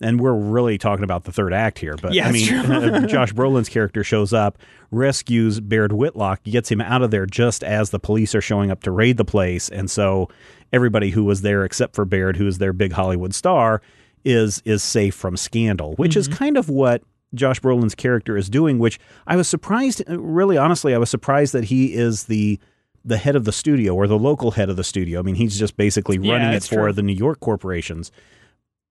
and 0.00 0.18
we're 0.18 0.34
really 0.34 0.78
talking 0.78 1.04
about 1.04 1.22
the 1.22 1.32
third 1.32 1.52
act 1.52 1.78
here. 1.78 1.94
But 1.94 2.12
Yeah, 2.12 2.26
I 2.26 2.32
mean. 2.32 2.46
Josh 3.08 3.32
Brolin's 3.32 3.68
character 3.68 4.02
shows 4.02 4.32
up, 4.32 4.58
rescues 4.90 5.60
Baird 5.60 5.92
Whitlock, 5.92 6.42
gets 6.42 6.72
him 6.72 6.80
out 6.80 7.02
of 7.02 7.12
there 7.12 7.24
just 7.24 7.62
as 7.62 7.90
the 7.90 8.00
police 8.00 8.34
are 8.34 8.40
showing 8.40 8.72
up 8.72 8.82
to 8.82 8.90
raid 8.90 9.16
the 9.16 9.24
place, 9.24 9.68
and 9.68 9.88
so 9.88 10.28
everybody 10.72 11.10
who 11.10 11.22
was 11.22 11.42
there 11.42 11.64
except 11.64 11.94
for 11.94 12.04
Baird, 12.04 12.36
who 12.36 12.48
is 12.48 12.58
their 12.58 12.72
big 12.72 12.92
Hollywood 12.92 13.32
star, 13.32 13.82
is 14.24 14.60
is 14.64 14.82
safe 14.82 15.14
from 15.14 15.36
scandal, 15.36 15.94
which 15.96 16.16
is 16.16 16.28
mm-hmm. 16.28 16.36
kind 16.36 16.56
of 16.56 16.68
what. 16.68 17.02
Josh 17.32 17.60
Brolin's 17.60 17.94
character 17.94 18.36
is 18.36 18.50
doing, 18.50 18.80
which 18.80 18.98
I 19.24 19.36
was 19.36 19.46
surprised. 19.46 20.02
Really, 20.08 20.56
honestly, 20.56 20.96
I 20.96 20.98
was 20.98 21.10
surprised 21.10 21.52
that 21.52 21.62
he 21.62 21.94
is 21.94 22.24
the 22.24 22.58
the 23.04 23.16
head 23.16 23.34
of 23.36 23.44
the 23.44 23.52
studio 23.52 23.94
or 23.94 24.06
the 24.06 24.18
local 24.18 24.52
head 24.52 24.68
of 24.68 24.76
the 24.76 24.84
studio. 24.84 25.18
I 25.20 25.22
mean, 25.22 25.36
he's 25.36 25.58
just 25.58 25.76
basically 25.76 26.18
Yeah, 26.20 26.32
running 26.34 26.52
it 26.52 26.64
for 26.64 26.74
true. 26.84 26.92
the 26.92 27.02
New 27.02 27.14
York 27.14 27.40
corporations, 27.40 28.12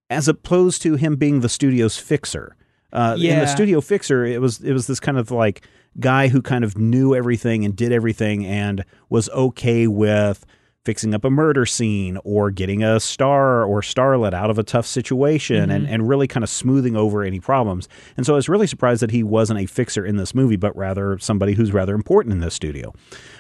as 0.10 0.28
opposed 0.28 0.82
to 0.84 0.96
him 0.96 1.16
being 1.16 1.42
the 1.42 1.50
studio's 1.50 1.98
fixer. 1.98 2.56
Uh, 2.92 3.14
In 3.18 3.22
Yeah. 3.22 3.40
the 3.42 3.48
studio 3.48 3.82
fixer, 3.82 4.26
it 4.26 4.42
was 4.42 4.62
it 4.62 4.74
was 4.74 4.88
this 4.88 5.00
kind 5.00 5.18
of 5.20 5.30
like 5.30 5.62
guy 6.00 6.28
who 6.30 6.42
kind 6.42 6.64
of 6.64 6.78
knew 6.78 7.14
everything 7.14 7.64
and 7.66 7.76
did 7.76 7.92
everything 7.92 8.46
and 8.46 8.84
was 9.10 9.30
okay 9.30 9.86
with 9.88 10.46
fixing 10.90 11.14
up 11.14 11.24
a 11.24 11.30
murder 11.30 11.68
scene 11.68 12.18
or 12.24 12.50
getting 12.50 12.84
a 12.84 13.00
star 13.00 13.64
or 13.64 13.80
starlet 13.80 14.34
out 14.34 14.50
of 14.50 14.58
a 14.58 14.64
tough 14.64 14.88
situation 14.88 15.70
and, 15.70 15.84
mm-hmm. 15.86 15.94
and 15.94 16.10
really 16.10 16.28
kind 16.28 16.44
of 16.44 16.50
smoothing 16.50 16.98
over 16.98 17.22
any 17.22 17.40
problems. 17.40 17.88
And 18.18 18.26
so 18.26 18.34
I 18.34 18.38
was 18.38 18.50
really 18.50 18.66
surprised 18.66 19.04
that 19.04 19.12
he 19.12 19.22
wasn't 19.22 19.60
a 19.60 19.68
fixer 19.68 20.04
in 20.04 20.16
this 20.16 20.34
movie, 20.34 20.56
but 20.56 20.76
rather 20.76 21.20
somebody 21.20 21.54
who's 21.54 21.72
rather 21.72 21.94
important 21.94 22.34
in 22.34 22.40
this 22.40 22.56
studio. 22.56 22.92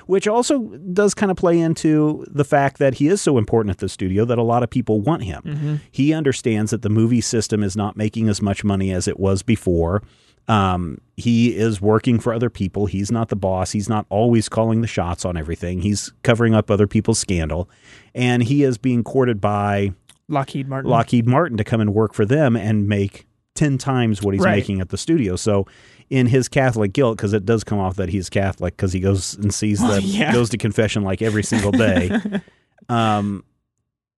Which 0.05 0.27
also 0.27 0.59
does 0.93 1.15
kind 1.15 1.31
of 1.31 1.37
play 1.37 1.59
into 1.59 2.23
the 2.29 2.45
fact 2.45 2.77
that 2.77 2.93
he 2.93 3.07
is 3.07 3.19
so 3.19 3.39
important 3.39 3.71
at 3.71 3.79
the 3.79 3.89
studio 3.89 4.25
that 4.25 4.37
a 4.37 4.43
lot 4.43 4.61
of 4.61 4.69
people 4.69 5.01
want 5.01 5.23
him. 5.23 5.41
Mm-hmm. 5.43 5.75
He 5.89 6.13
understands 6.13 6.69
that 6.69 6.83
the 6.83 6.89
movie 6.89 7.21
system 7.21 7.63
is 7.63 7.75
not 7.75 7.97
making 7.97 8.29
as 8.29 8.43
much 8.43 8.63
money 8.63 8.91
as 8.91 9.07
it 9.07 9.19
was 9.19 9.41
before. 9.41 10.03
Um, 10.49 10.99
he 11.15 11.55
is 11.55 11.79
working 11.79 12.19
for 12.19 12.33
other 12.33 12.49
people. 12.49 12.87
He's 12.87 13.11
not 13.11 13.29
the 13.29 13.35
boss. 13.35 13.71
He's 13.71 13.87
not 13.87 14.05
always 14.09 14.49
calling 14.49 14.81
the 14.81 14.87
shots 14.87 15.23
on 15.23 15.37
everything. 15.37 15.81
He's 15.81 16.11
covering 16.23 16.53
up 16.55 16.71
other 16.71 16.87
people's 16.87 17.19
scandal. 17.19 17.69
And 18.15 18.41
he 18.43 18.63
is 18.63 18.77
being 18.77 19.03
courted 19.03 19.39
by 19.39 19.93
Lockheed 20.27 20.67
Martin. 20.67 20.89
Lockheed 20.89 21.27
Martin 21.27 21.57
to 21.57 21.63
come 21.63 21.81
and 21.81 21.93
work 21.93 22.13
for 22.13 22.25
them 22.25 22.55
and 22.55 22.87
make 22.87 23.27
10 23.55 23.77
times 23.77 24.21
what 24.23 24.33
he's 24.33 24.43
Right. 24.43 24.55
making 24.55 24.81
at 24.81 24.89
the 24.89 24.97
studio. 24.97 25.35
So, 25.35 25.67
in 26.09 26.25
his 26.25 26.47
Catholic 26.49 26.93
guilt, 26.93 27.17
because 27.17 27.33
it 27.33 27.45
does 27.45 27.63
come 27.63 27.77
off 27.77 27.95
that 27.97 28.09
he's 28.09 28.29
Catholic 28.29 28.75
because 28.75 28.91
he 28.91 28.99
goes 28.99 29.35
and 29.35 29.53
sees 29.53 29.79
Well, 29.79 30.01
the 30.01 30.01
yeah. 30.07 30.31
goes 30.33 30.49
to 30.49 30.57
confession 30.57 31.03
like 31.03 31.21
every 31.21 31.43
single 31.43 31.71
day. 31.71 32.09
um, 32.89 33.43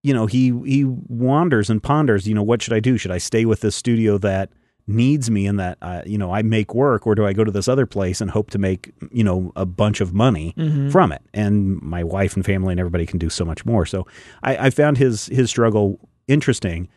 you 0.04 0.14
know, 0.14 0.26
he 0.26 0.54
he 0.66 0.86
wanders 0.86 1.70
and 1.70 1.84
ponders. 1.84 2.26
You 2.28 2.34
know, 2.36 2.44
what 2.44 2.62
should 2.62 2.72
I 2.74 2.80
do? 2.80 2.98
Should 2.98 3.12
I 3.12 3.18
stay 3.18 3.44
with 3.46 3.60
this 3.60 3.76
studio 3.76 4.18
that 4.20 4.50
needs 4.88 5.30
me 5.32 5.46
and 5.48 5.60
that 5.60 5.78
uh, 5.82 6.02
you 6.06 6.18
know 6.18 6.32
I 6.34 6.42
make 6.42 6.74
work, 6.76 7.06
or 7.08 7.16
do 7.16 7.26
I 7.26 7.34
go 7.34 7.44
to 7.44 7.52
this 7.52 7.68
other 7.68 7.86
place 7.86 8.22
and 8.22 8.32
hope 8.32 8.50
to 8.52 8.58
make 8.60 8.92
you 9.12 9.24
know 9.24 9.52
a 9.56 9.66
bunch 9.66 10.02
of 10.02 10.14
money 10.14 10.54
Mm-hmm. 10.58 10.90
from 10.90 11.12
it? 11.12 11.22
And 11.34 11.82
my 11.82 12.04
wife 12.04 12.36
and 12.36 12.46
family 12.46 12.72
and 12.74 12.80
everybody 12.80 13.06
can 13.06 13.20
do 13.20 13.30
so 13.30 13.46
much 13.46 13.66
more. 13.66 13.86
So 13.86 14.06
I, 14.44 14.68
I 14.68 14.70
found 14.70 14.98
his 14.98 15.28
his 15.28 15.50
struggle 15.50 16.00
interesting. 16.28 16.88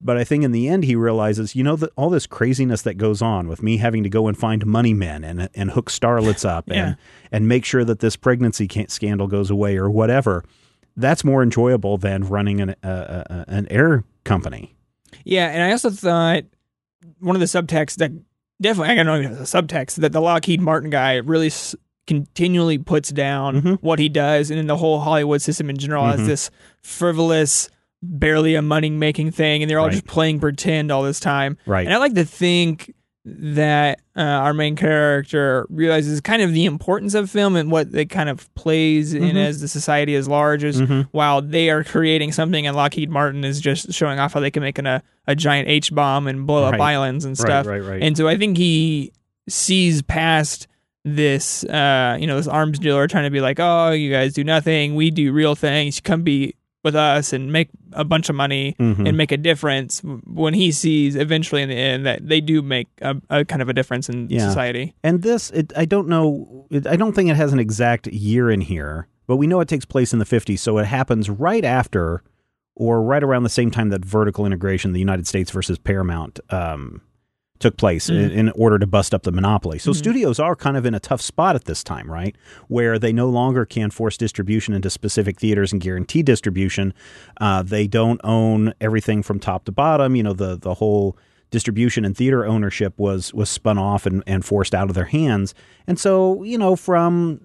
But 0.00 0.16
I 0.16 0.22
think 0.22 0.44
in 0.44 0.52
the 0.52 0.68
end 0.68 0.84
he 0.84 0.94
realizes, 0.94 1.56
you 1.56 1.64
know, 1.64 1.74
that 1.74 1.90
all 1.96 2.08
this 2.08 2.24
craziness 2.24 2.82
that 2.82 2.94
goes 2.98 3.20
on 3.20 3.48
with 3.48 3.64
me 3.64 3.78
having 3.78 4.04
to 4.04 4.08
go 4.08 4.28
and 4.28 4.38
find 4.38 4.64
money 4.64 4.94
men 4.94 5.24
and 5.24 5.48
and 5.56 5.72
hook 5.72 5.90
starlets 5.90 6.48
up 6.48 6.66
Yeah. 6.68 6.74
and 6.86 6.96
and 7.32 7.48
make 7.48 7.64
sure 7.64 7.84
that 7.84 7.98
this 7.98 8.14
pregnancy 8.14 8.68
can 8.68 8.86
scandal 8.88 9.26
goes 9.26 9.50
away 9.50 9.76
or 9.76 9.90
whatever. 9.90 10.44
That's 10.96 11.24
more 11.24 11.42
enjoyable 11.42 11.98
than 11.98 12.22
running 12.28 12.60
an 12.60 12.76
uh, 12.84 13.24
uh, 13.28 13.44
an 13.48 13.66
air 13.70 14.04
company. 14.24 14.76
Yeah, 15.24 15.48
and 15.48 15.62
I 15.64 15.72
also 15.72 15.90
thought 15.90 16.44
one 17.20 17.36
of 17.36 17.40
the 17.40 17.46
subtexts 17.46 17.96
that 17.96 18.12
definitely 18.60 18.92
I 18.92 18.96
don't 18.96 19.06
know 19.06 19.20
if 19.20 19.40
it's 19.40 19.54
a 19.54 19.62
subtext 19.62 19.96
that 19.96 20.12
the 20.12 20.20
Lockheed 20.20 20.60
Martin 20.60 20.90
guy 20.90 21.16
really 21.16 21.46
s- 21.48 21.74
continually 22.06 22.78
puts 22.78 23.10
down 23.10 23.60
Mhm. 23.62 23.78
what 23.82 23.98
he 23.98 24.08
does, 24.08 24.50
and 24.50 24.58
then 24.58 24.66
the 24.66 24.76
whole 24.78 25.00
Hollywood 25.00 25.42
system 25.42 25.68
in 25.70 25.76
general 25.76 26.04
Mhm. 26.04 26.16
has 26.18 26.26
this 26.26 26.50
frivolous, 26.82 27.68
barely 28.02 28.54
a 28.54 28.62
money 28.62 28.90
making 28.90 29.30
thing, 29.30 29.62
and 29.62 29.70
they're 29.70 29.78
all 29.78 29.86
Right. 29.86 29.92
just 29.92 30.06
playing 30.06 30.40
pretend 30.40 30.90
all 30.90 31.02
this 31.02 31.20
time. 31.20 31.56
Right. 31.66 31.84
And 31.86 31.94
I 31.94 31.98
like 31.98 32.14
to 32.14 32.24
think 32.24 32.94
that 33.38 34.00
uh, 34.16 34.20
our 34.20 34.54
main 34.54 34.74
character 34.76 35.66
realizes 35.70 36.20
kind 36.20 36.42
of 36.42 36.52
the 36.52 36.64
importance 36.64 37.14
of 37.14 37.30
film 37.30 37.56
and 37.56 37.70
what 37.70 37.94
it 37.94 38.06
kind 38.06 38.28
of 38.28 38.52
plays 38.54 39.14
in 39.14 39.22
Mhm. 39.22 39.36
as 39.36 39.60
the 39.60 39.68
society 39.68 40.14
as 40.14 40.26
large 40.28 40.64
as 40.64 40.80
Mhm. 40.80 41.08
while 41.12 41.42
they 41.42 41.70
are 41.70 41.84
creating 41.84 42.32
something 42.32 42.66
and 42.66 42.74
Lockheed 42.76 43.10
Martin 43.10 43.44
is 43.44 43.60
just 43.60 43.92
showing 43.92 44.18
off 44.18 44.32
how 44.34 44.40
they 44.40 44.50
can 44.50 44.62
make 44.62 44.78
an, 44.78 44.86
a, 44.86 45.02
a 45.26 45.34
giant 45.36 45.68
H 45.68 45.94
bomb 45.94 46.26
and 46.26 46.46
blow 46.46 46.64
up 46.64 46.72
Right. 46.72 46.80
islands 46.94 47.24
and 47.24 47.36
stuff. 47.36 47.66
right, 47.66 47.80
right. 47.82 47.90
right. 47.90 48.02
And 48.02 48.16
so 48.16 48.26
I 48.28 48.36
think 48.36 48.56
he 48.56 49.12
sees 49.48 50.02
past 50.02 50.66
this, 51.04 51.64
uh, 51.64 52.16
you 52.20 52.26
know, 52.26 52.36
this 52.36 52.48
arms 52.48 52.78
dealer 52.78 53.06
trying 53.06 53.24
to 53.24 53.30
be 53.30 53.40
like, 53.40 53.58
oh, 53.60 53.92
you 53.92 54.10
guys 54.10 54.34
do 54.34 54.44
nothing. 54.44 54.94
We 54.94 55.10
do 55.10 55.32
real 55.32 55.54
things. 55.54 56.00
Come 56.00 56.22
be 56.22 56.54
with 56.84 56.94
us 56.94 57.32
and 57.32 57.52
make 57.52 57.68
a 57.92 58.04
bunch 58.04 58.28
of 58.28 58.36
money 58.36 58.76
Mhm. 58.78 59.08
and 59.08 59.16
make 59.16 59.32
a 59.32 59.36
difference 59.36 60.00
when 60.24 60.54
he 60.54 60.70
sees 60.70 61.16
eventually 61.16 61.62
in 61.62 61.68
the 61.68 61.74
end 61.74 62.06
that 62.06 62.26
they 62.26 62.40
do 62.40 62.62
make 62.62 62.86
a, 63.02 63.16
a 63.30 63.44
kind 63.44 63.60
of 63.62 63.68
a 63.68 63.72
difference 63.72 64.08
in 64.08 64.28
Yeah. 64.30 64.46
society. 64.48 64.94
And 65.02 65.22
this, 65.22 65.50
it, 65.50 65.72
I 65.76 65.84
don't 65.84 66.08
know, 66.08 66.66
it, 66.70 66.86
I 66.86 66.96
don't 66.96 67.14
think 67.14 67.30
it 67.30 67.36
has 67.36 67.52
an 67.52 67.58
exact 67.58 68.06
year 68.08 68.50
in 68.50 68.60
here, 68.60 69.08
but 69.26 69.36
we 69.36 69.46
know 69.46 69.60
it 69.60 69.68
takes 69.68 69.84
place 69.84 70.12
in 70.12 70.18
the 70.20 70.24
50s. 70.24 70.60
So 70.60 70.78
it 70.78 70.86
happens 70.86 71.28
right 71.28 71.64
after 71.64 72.22
or 72.76 73.02
right 73.02 73.24
around 73.24 73.42
the 73.42 73.48
same 73.48 73.72
time 73.72 73.88
that 73.88 74.04
vertical 74.04 74.46
integration, 74.46 74.92
the 74.92 75.00
United 75.00 75.26
States 75.26 75.50
versus 75.50 75.78
Paramount, 75.78 76.38
um, 76.50 77.00
took 77.58 77.76
place 77.76 78.08
in, 78.08 78.30
in 78.30 78.50
order 78.50 78.78
to 78.78 78.86
bust 78.86 79.12
up 79.12 79.22
the 79.24 79.32
monopoly. 79.32 79.78
So 79.78 79.92
studios 79.92 80.38
are 80.38 80.54
kind 80.54 80.76
of 80.76 80.86
in 80.86 80.94
a 80.94 81.00
tough 81.00 81.20
spot 81.20 81.56
at 81.56 81.64
this 81.64 81.82
time, 81.82 82.10
right? 82.10 82.36
Where 82.68 82.98
they 82.98 83.12
no 83.12 83.28
longer 83.28 83.64
can 83.64 83.90
force 83.90 84.16
distribution 84.16 84.74
into 84.74 84.90
specific 84.90 85.40
theaters 85.40 85.72
and 85.72 85.80
guarantee 85.80 86.22
distribution. 86.22 86.94
Uh, 87.40 87.62
they 87.62 87.86
don't 87.86 88.20
own 88.24 88.74
everything 88.80 89.22
from 89.22 89.40
top 89.40 89.64
to 89.64 89.72
bottom. 89.72 90.14
You 90.14 90.22
know, 90.22 90.32
the 90.32 90.56
the 90.56 90.74
whole 90.74 91.16
distribution 91.50 92.04
and 92.04 92.16
theater 92.16 92.44
ownership 92.46 92.98
was 92.98 93.32
was 93.34 93.48
spun 93.48 93.78
off 93.78 94.06
and, 94.06 94.22
and 94.26 94.44
forced 94.44 94.74
out 94.74 94.88
of 94.88 94.94
their 94.94 95.06
hands. 95.06 95.54
And 95.86 95.98
so, 95.98 96.42
you 96.42 96.58
know, 96.58 96.76
from 96.76 97.40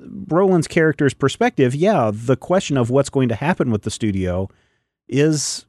Brolin's 0.00 0.68
character's 0.68 1.14
perspective, 1.14 1.74
yeah, 1.74 2.10
the 2.12 2.36
question 2.36 2.76
of 2.76 2.90
what's 2.90 3.10
going 3.10 3.28
to 3.28 3.34
happen 3.34 3.70
with 3.70 3.82
the 3.82 3.90
studio 3.90 4.48
is 5.08 5.66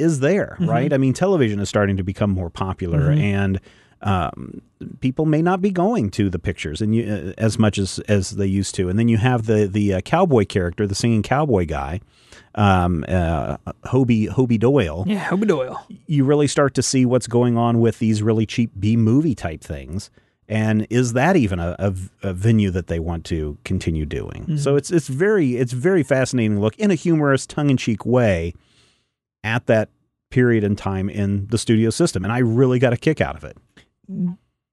is 0.00 0.20
there, 0.20 0.56
Mhm. 0.60 0.68
right? 0.68 0.92
I 0.92 0.98
mean, 0.98 1.12
television 1.12 1.60
is 1.60 1.68
starting 1.68 1.96
to 1.98 2.02
become 2.02 2.30
more 2.30 2.50
popular, 2.50 3.10
Mhm. 3.14 3.20
and 3.20 3.60
um, 4.02 4.62
people 5.00 5.26
may 5.26 5.42
not 5.42 5.60
be 5.60 5.70
going 5.70 6.10
to 6.10 6.30
the 6.30 6.38
pictures 6.38 6.80
and 6.80 6.94
you, 6.96 7.04
uh, 7.04 7.32
as 7.36 7.58
much 7.58 7.76
as 7.78 7.98
as 8.08 8.30
they 8.30 8.46
used 8.46 8.74
to. 8.76 8.88
And 8.88 8.98
then 8.98 9.08
you 9.08 9.18
have 9.18 9.44
the 9.44 9.66
the 9.66 9.92
uh, 9.94 10.00
cowboy 10.00 10.46
character, 10.46 10.86
the 10.86 10.94
singing 10.94 11.22
cowboy 11.22 11.66
guy, 11.66 12.00
um, 12.54 13.04
uh, 13.08 13.58
Hobie 13.84 14.28
Hobie 14.30 14.58
Doyle 14.58 15.04
Yeah, 15.06 15.26
Hobie 15.28 15.46
Doyle. 15.46 15.84
you 16.06 16.24
really 16.24 16.46
start 16.46 16.72
to 16.76 16.82
see 16.82 17.04
what's 17.04 17.26
going 17.26 17.58
on 17.58 17.78
with 17.78 17.98
these 17.98 18.22
really 18.22 18.46
cheap 18.46 18.70
B 18.78 18.96
movie 18.96 19.34
type 19.34 19.60
things. 19.62 20.10
And 20.48 20.86
is 20.90 21.12
that 21.12 21.36
even 21.36 21.60
a, 21.60 21.76
a, 21.78 21.94
a 22.22 22.32
venue 22.32 22.70
that 22.72 22.86
they 22.88 22.98
want 22.98 23.24
to 23.26 23.56
continue 23.64 24.06
doing? 24.06 24.56
So 24.56 24.76
it's 24.76 24.90
it's 24.90 25.08
very 25.08 25.56
it's 25.56 25.72
very 25.74 26.02
fascinating 26.02 26.54
to 26.56 26.60
look 26.62 26.76
in 26.78 26.90
a 26.90 26.94
humorous, 26.96 27.46
tongue 27.46 27.68
in 27.70 27.76
cheek 27.76 28.06
way 28.06 28.54
at 29.44 29.66
that 29.66 29.90
period 30.30 30.64
in 30.64 30.76
time 30.76 31.10
in 31.10 31.46
the 31.48 31.58
studio 31.58 31.90
system, 31.90 32.24
and 32.24 32.32
I 32.32 32.38
really 32.38 32.78
got 32.78 32.92
a 32.92 32.96
kick 32.96 33.20
out 33.20 33.36
of 33.36 33.44
it. 33.44 33.56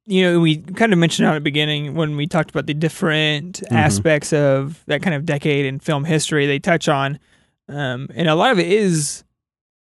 you 0.09 0.23
know, 0.23 0.39
we 0.39 0.57
kind 0.57 0.93
of 0.93 0.99
mentioned 0.99 1.27
out 1.27 1.35
at 1.35 1.39
the 1.39 1.41
beginning 1.41 1.93
when 1.95 2.15
we 2.15 2.27
talked 2.27 2.49
about 2.49 2.65
the 2.65 2.73
different 2.73 3.61
aspects 3.71 4.31
of 4.31 4.83
that 4.87 5.01
kind 5.01 5.13
of 5.13 5.25
decade 5.25 5.65
in 5.65 5.79
film 5.79 6.05
history 6.05 6.45
they 6.45 6.59
touch 6.59 6.87
on. 6.87 7.19
Um, 7.67 8.07
and 8.15 8.29
a 8.29 8.35
lot 8.35 8.51
of 8.51 8.59
it 8.59 8.71
is 8.71 9.25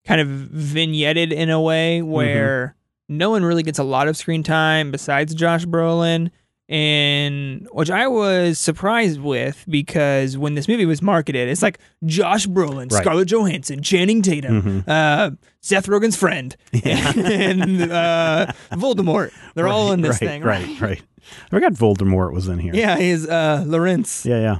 kind 0.05 0.21
of 0.21 0.27
vignetted 0.27 1.33
in 1.33 1.49
a 1.49 1.59
way 1.59 2.01
where 2.01 2.75
no 3.09 3.29
one 3.31 3.43
really 3.43 3.63
gets 3.63 3.79
a 3.79 3.83
lot 3.83 4.07
of 4.07 4.15
screen 4.15 4.43
time 4.43 4.91
besides 4.91 5.35
Josh 5.35 5.65
Brolin. 5.65 6.31
And 6.69 7.67
which 7.73 7.89
I 7.89 8.07
was 8.07 8.57
surprised 8.57 9.19
with 9.19 9.65
because 9.67 10.37
when 10.37 10.55
this 10.55 10.67
movie 10.67 10.85
was 10.85 11.01
marketed, 11.01 11.49
it's 11.49 11.61
like 11.61 11.77
Josh 12.05 12.47
Brolin, 12.47 12.91
Right. 12.91 13.03
Scarlett 13.03 13.27
Johansson, 13.27 13.83
Channing 13.83 14.21
Tatum, 14.21 14.83
uh, 14.87 15.31
Seth 15.59 15.87
Rogen's 15.87 16.15
friend, 16.15 16.55
and 16.85 17.81
uh, 17.91 18.47
Voldemort. 18.71 19.31
They're 19.55 19.67
all 19.67 19.91
in 19.91 20.01
this 20.01 20.21
right, 20.21 20.29
thing, 20.29 20.41
right? 20.43 20.65
Right. 20.65 20.81
Right. 20.81 21.01
I 21.45 21.49
forgot 21.49 21.73
Voldemort 21.73 22.33
was 22.33 22.47
in 22.47 22.59
here. 22.59 22.73
Yeah, 22.73 22.97
he's 22.97 23.27
uh, 23.27 23.63
Lawrence. 23.67 24.25
yeah, 24.25 24.39
yeah. 24.39 24.59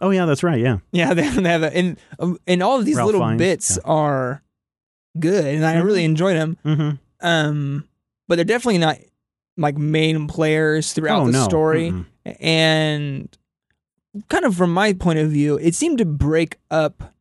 Oh 0.00 0.10
yeah, 0.10 0.26
that's 0.26 0.42
right. 0.42 0.60
Yeah, 0.60 0.78
Yeah, 0.92 1.14
they, 1.14 1.28
they 1.28 1.48
have 1.48 1.62
a, 1.62 1.74
and 1.74 1.98
um, 2.18 2.38
and 2.46 2.62
all 2.62 2.78
of 2.78 2.84
these 2.84 2.96
Ralph 2.96 3.06
little 3.06 3.22
Fiennes, 3.22 3.38
bits 3.38 3.76
yeah. 3.76 3.90
are 3.90 4.42
good, 5.18 5.44
and 5.54 5.64
I 5.64 5.78
really 5.78 6.04
enjoyed 6.04 6.36
them. 6.36 6.58
mm-hmm. 6.64 7.26
Um, 7.26 7.88
but 8.28 8.34
they're 8.36 8.44
definitely 8.44 8.78
not 8.78 8.98
like 9.56 9.76
main 9.78 10.26
players 10.26 10.92
throughout 10.92 11.22
Oh, 11.22 11.26
the 11.26 11.32
no. 11.32 11.44
story, 11.44 11.90
Mm-mm. 11.90 12.06
and 12.40 13.28
kind 14.28 14.44
of 14.44 14.54
from 14.56 14.72
my 14.72 14.92
point 14.92 15.18
of 15.18 15.30
view, 15.30 15.56
it 15.58 15.74
seemed 15.74 15.98
to 15.98 16.04
break 16.04 16.58
up 16.70 17.14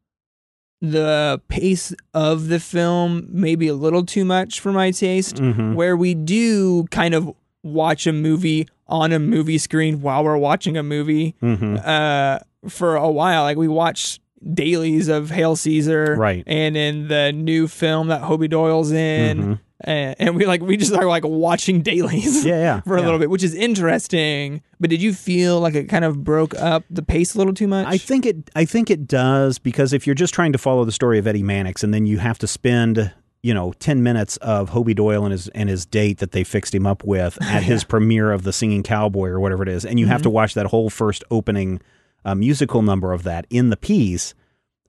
the 0.82 1.42
pace 1.48 1.94
of 2.13 2.48
the 2.48 2.60
film 2.60 3.27
maybe 3.32 3.68
a 3.68 3.74
little 3.74 4.06
too 4.06 4.25
much 4.25 4.60
for 4.60 4.72
my 4.72 4.92
taste. 4.92 5.38
Mhm. 5.38 5.74
Where 5.75 5.96
we 5.96 6.13
do 6.13 6.84
kind 6.92 7.13
of 7.13 7.34
watch 7.63 8.06
a 8.06 8.13
movie 8.13 8.68
on 8.88 9.12
a 9.12 9.18
movie 9.20 9.58
screen 9.58 10.01
while 10.01 10.24
we're 10.24 10.38
watching 10.38 10.77
a 10.77 10.84
movie 10.84 11.34
Mhm. 11.42 11.82
uh, 11.86 12.39
for 12.70 12.96
a 12.98 13.10
while. 13.10 13.44
Like 13.44 13.58
we 13.58 13.68
watch 13.68 14.20
dailies 14.54 15.08
of 15.08 15.32
Hail 15.32 15.56
Caesar, 15.56 16.15
Right. 16.20 16.44
And 16.46 16.77
in 16.77 17.08
the 17.08 17.32
new 17.32 17.68
film 17.68 18.10
that 18.10 18.22
Hobie 18.22 18.50
Doyle's 18.50 18.92
in, 18.92 19.38
Mhm. 19.42 19.60
And, 19.86 20.15
and 20.20 20.36
we 20.36 20.46
like 20.46 20.62
we 20.62 20.75
just 20.77 20.94
are 20.94 21.06
like 21.06 21.24
watching 21.24 21.82
dailies 21.82 22.44
Yeah, 22.46 22.60
yeah. 22.60 22.80
for 22.88 22.96
a 22.98 23.00
yeah. 23.00 23.06
little 23.06 23.20
bit, 23.20 23.30
which 23.30 23.44
is 23.44 23.56
interesting. 23.56 24.62
But 24.80 24.89
did 24.89 25.01
you 25.01 25.13
feel 25.13 25.60
like 25.62 25.75
it 25.75 25.86
kind 25.86 26.04
of 26.04 26.24
broke 26.24 26.54
up 26.56 26.84
the 26.89 27.01
pace 27.04 27.36
a 27.36 27.38
little 27.38 27.54
too 27.54 27.68
much? 27.68 27.88
I 27.88 27.98
think 27.98 28.25
it. 28.25 28.50
I 28.56 28.65
think 28.65 28.89
it 28.89 29.08
does 29.08 29.58
because 29.60 29.94
if 29.94 30.06
you're 30.06 30.15
just 30.15 30.34
trying 30.34 30.51
to 30.51 30.58
follow 30.58 30.84
the 30.84 30.92
story 30.92 31.18
of 31.20 31.27
Eddie 31.27 31.44
Mannix, 31.44 31.84
and 31.84 31.94
then 31.94 32.06
you 32.06 32.18
have 32.18 32.38
to 32.39 32.48
spend, 32.48 33.13
you 33.44 33.54
know, 33.54 33.72
ten 33.80 34.04
minutes 34.04 34.38
of 34.38 34.72
Hobie 34.72 34.96
Doyle 34.96 35.24
and 35.24 35.32
his 35.32 35.48
and 35.50 35.70
his 35.70 35.86
date 35.86 36.18
that 36.18 36.32
they 36.32 36.44
fixed 36.44 36.74
him 36.75 36.86
up 36.86 37.04
with 37.04 37.38
at 37.42 37.63
his 37.63 37.84
premiere 37.84 38.32
of 38.32 38.44
the 38.44 38.51
Singing 38.51 38.84
Cowboy 38.84 39.30
or 39.30 39.39
whatever 39.39 39.63
it 39.63 39.70
is, 39.70 39.86
and 39.86 40.00
you 40.00 40.08
have 40.08 40.22
to 40.24 40.30
watch 40.30 40.56
that 40.56 40.65
whole 40.68 40.89
first 40.89 41.24
opening 41.32 41.80
uh, 42.25 42.36
musical 42.36 42.82
number 42.82 43.13
of 43.13 43.24
that 43.24 43.46
in 43.50 43.70
the 43.70 43.77
piece. 43.77 44.34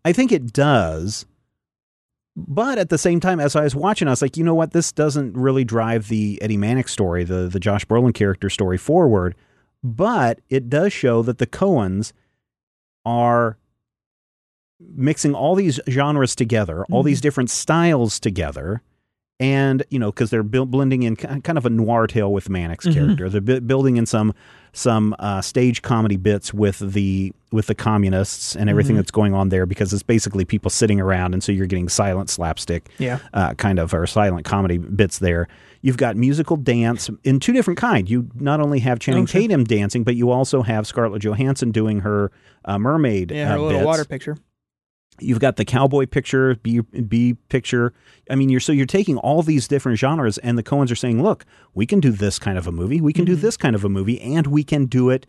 I 0.05 0.13
think 0.13 0.33
it 0.33 0.53
does. 0.53 1.27
But 2.37 2.79
at 2.79 2.91
the 2.91 2.99
same 2.99 3.19
time, 3.19 3.41
as 3.41 3.57
I 3.57 3.65
was 3.65 3.75
watching, 3.75 4.09
I 4.09 4.13
was 4.13 4.21
like, 4.21 4.37
you 4.37 4.45
know 4.45 4.55
what? 4.55 4.73
This 4.73 4.93
doesn't 4.93 5.35
really 5.35 5.65
drive 5.65 6.09
the 6.09 6.41
Eddie 6.43 6.59
Mannix 6.59 6.93
story, 6.93 7.25
the 7.25 7.49
the 7.49 7.59
Josh 7.59 7.87
Brolin 7.87 8.13
character 8.13 8.51
story 8.51 8.77
forward. 8.77 9.35
But 9.83 10.41
it 10.51 10.69
does 10.69 10.93
show 10.93 11.23
that 11.23 11.39
the 11.39 11.47
Coens 11.47 12.13
are 13.07 13.57
mixing 14.95 15.35
all 15.35 15.55
these 15.55 15.81
genres 15.89 16.35
together, 16.37 16.85
all 16.91 17.03
these 17.03 17.19
mm-hmm. 17.19 17.23
different 17.23 17.51
styles 17.51 18.21
together, 18.21 18.83
and 19.39 19.83
you 19.91 19.99
know, 19.99 20.11
because 20.11 20.31
they're 20.31 20.43
buil- 20.43 20.67
blending 20.67 21.03
in 21.03 21.17
kind 21.17 21.59
of 21.59 21.67
a 21.67 21.71
noir 21.71 22.07
tale 22.07 22.33
with 22.33 22.49
Mannix 22.49 22.87
character. 22.87 23.29
They're 23.29 23.41
bu- 23.41 23.61
building 23.61 23.97
in 23.97 24.07
some 24.07 24.33
some 24.73 25.17
uh, 25.19 25.41
stage 25.41 25.81
comedy 25.83 26.17
bits 26.17 26.53
with 26.53 26.79
the 26.79 27.33
with 27.53 27.67
the 27.67 27.75
communists 27.75 28.55
and 28.57 28.69
everything 28.69 28.97
that's 28.97 29.11
going 29.11 29.33
on 29.35 29.49
there, 29.49 29.65
because 29.67 29.93
it's 29.93 30.03
basically 30.03 30.45
people 30.45 30.71
sitting 30.71 31.01
around, 31.01 31.33
and 31.33 31.43
so 31.43 31.53
you're 31.53 31.67
getting 31.67 31.89
silent 31.89 32.29
slapstick 32.29 32.89
yeah. 32.99 33.19
uh, 33.33 33.55
kind 33.55 33.79
of 33.79 33.95
or 33.95 34.07
silent 34.07 34.45
comedy 34.45 34.79
bits 34.79 35.19
there. 35.19 35.49
You've 35.83 35.97
got 35.97 36.17
musical 36.17 36.57
dance 36.57 37.09
in 37.23 37.39
two 37.39 37.53
different 37.53 37.79
kind. 37.79 38.11
You 38.11 38.29
not 38.35 38.61
only 38.61 38.81
have 38.81 38.99
Channing 38.99 39.23
Oh, 39.23 39.27
sure. 39.27 39.41
Tatum 39.43 39.65
dancing, 39.65 40.03
but 40.03 40.17
you 40.17 40.31
also 40.31 40.63
have 40.63 40.87
Scarlett 40.87 41.23
Johansson 41.23 41.71
doing 41.71 42.01
her 42.01 42.33
uh, 42.65 42.79
mermaid. 42.79 43.31
Yeah, 43.31 43.51
her 43.51 43.55
uh, 43.55 43.59
little 43.59 43.79
bits. 43.81 43.87
water 43.87 44.05
picture. 44.05 44.37
You've 45.21 45.41
got 45.41 45.57
the 45.57 45.65
cowboy 45.65 46.07
picture, 46.07 46.57
B, 46.57 46.81
B 46.81 47.35
picture. 47.49 47.93
I 48.31 48.35
mean, 48.35 48.49
you're 48.49 48.61
so 48.61 48.73
you're 48.73 48.87
taking 48.87 49.17
all 49.19 49.43
these 49.43 49.69
different 49.69 49.99
genres, 49.99 50.39
and 50.39 50.59
the 50.59 50.63
Coens 50.63 50.91
are 50.91 50.97
saying, 50.97 51.23
"Look, 51.23 51.45
we 51.75 51.87
can 51.87 52.01
do 52.01 52.11
this 52.11 52.39
kind 52.39 52.59
of 52.59 52.67
a 52.67 52.73
movie. 52.73 53.01
We 53.01 53.13
can 53.13 53.25
do 53.25 53.37
this 53.37 53.57
kind 53.57 53.75
of 53.75 53.85
a 53.85 53.89
movie, 53.89 54.21
and 54.21 54.47
we 54.47 54.65
can 54.65 54.87
do 54.87 55.11
it." 55.11 55.27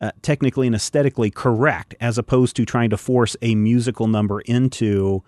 Uh, 0.00 0.10
technically 0.22 0.66
and 0.66 0.74
aesthetically 0.74 1.30
correct, 1.30 1.94
as 2.00 2.18
opposed 2.18 2.56
to 2.56 2.64
trying 2.64 2.90
to 2.90 2.96
force 2.96 3.36
a 3.40 3.54
musical 3.54 4.06
number 4.06 4.40
into 4.40 5.22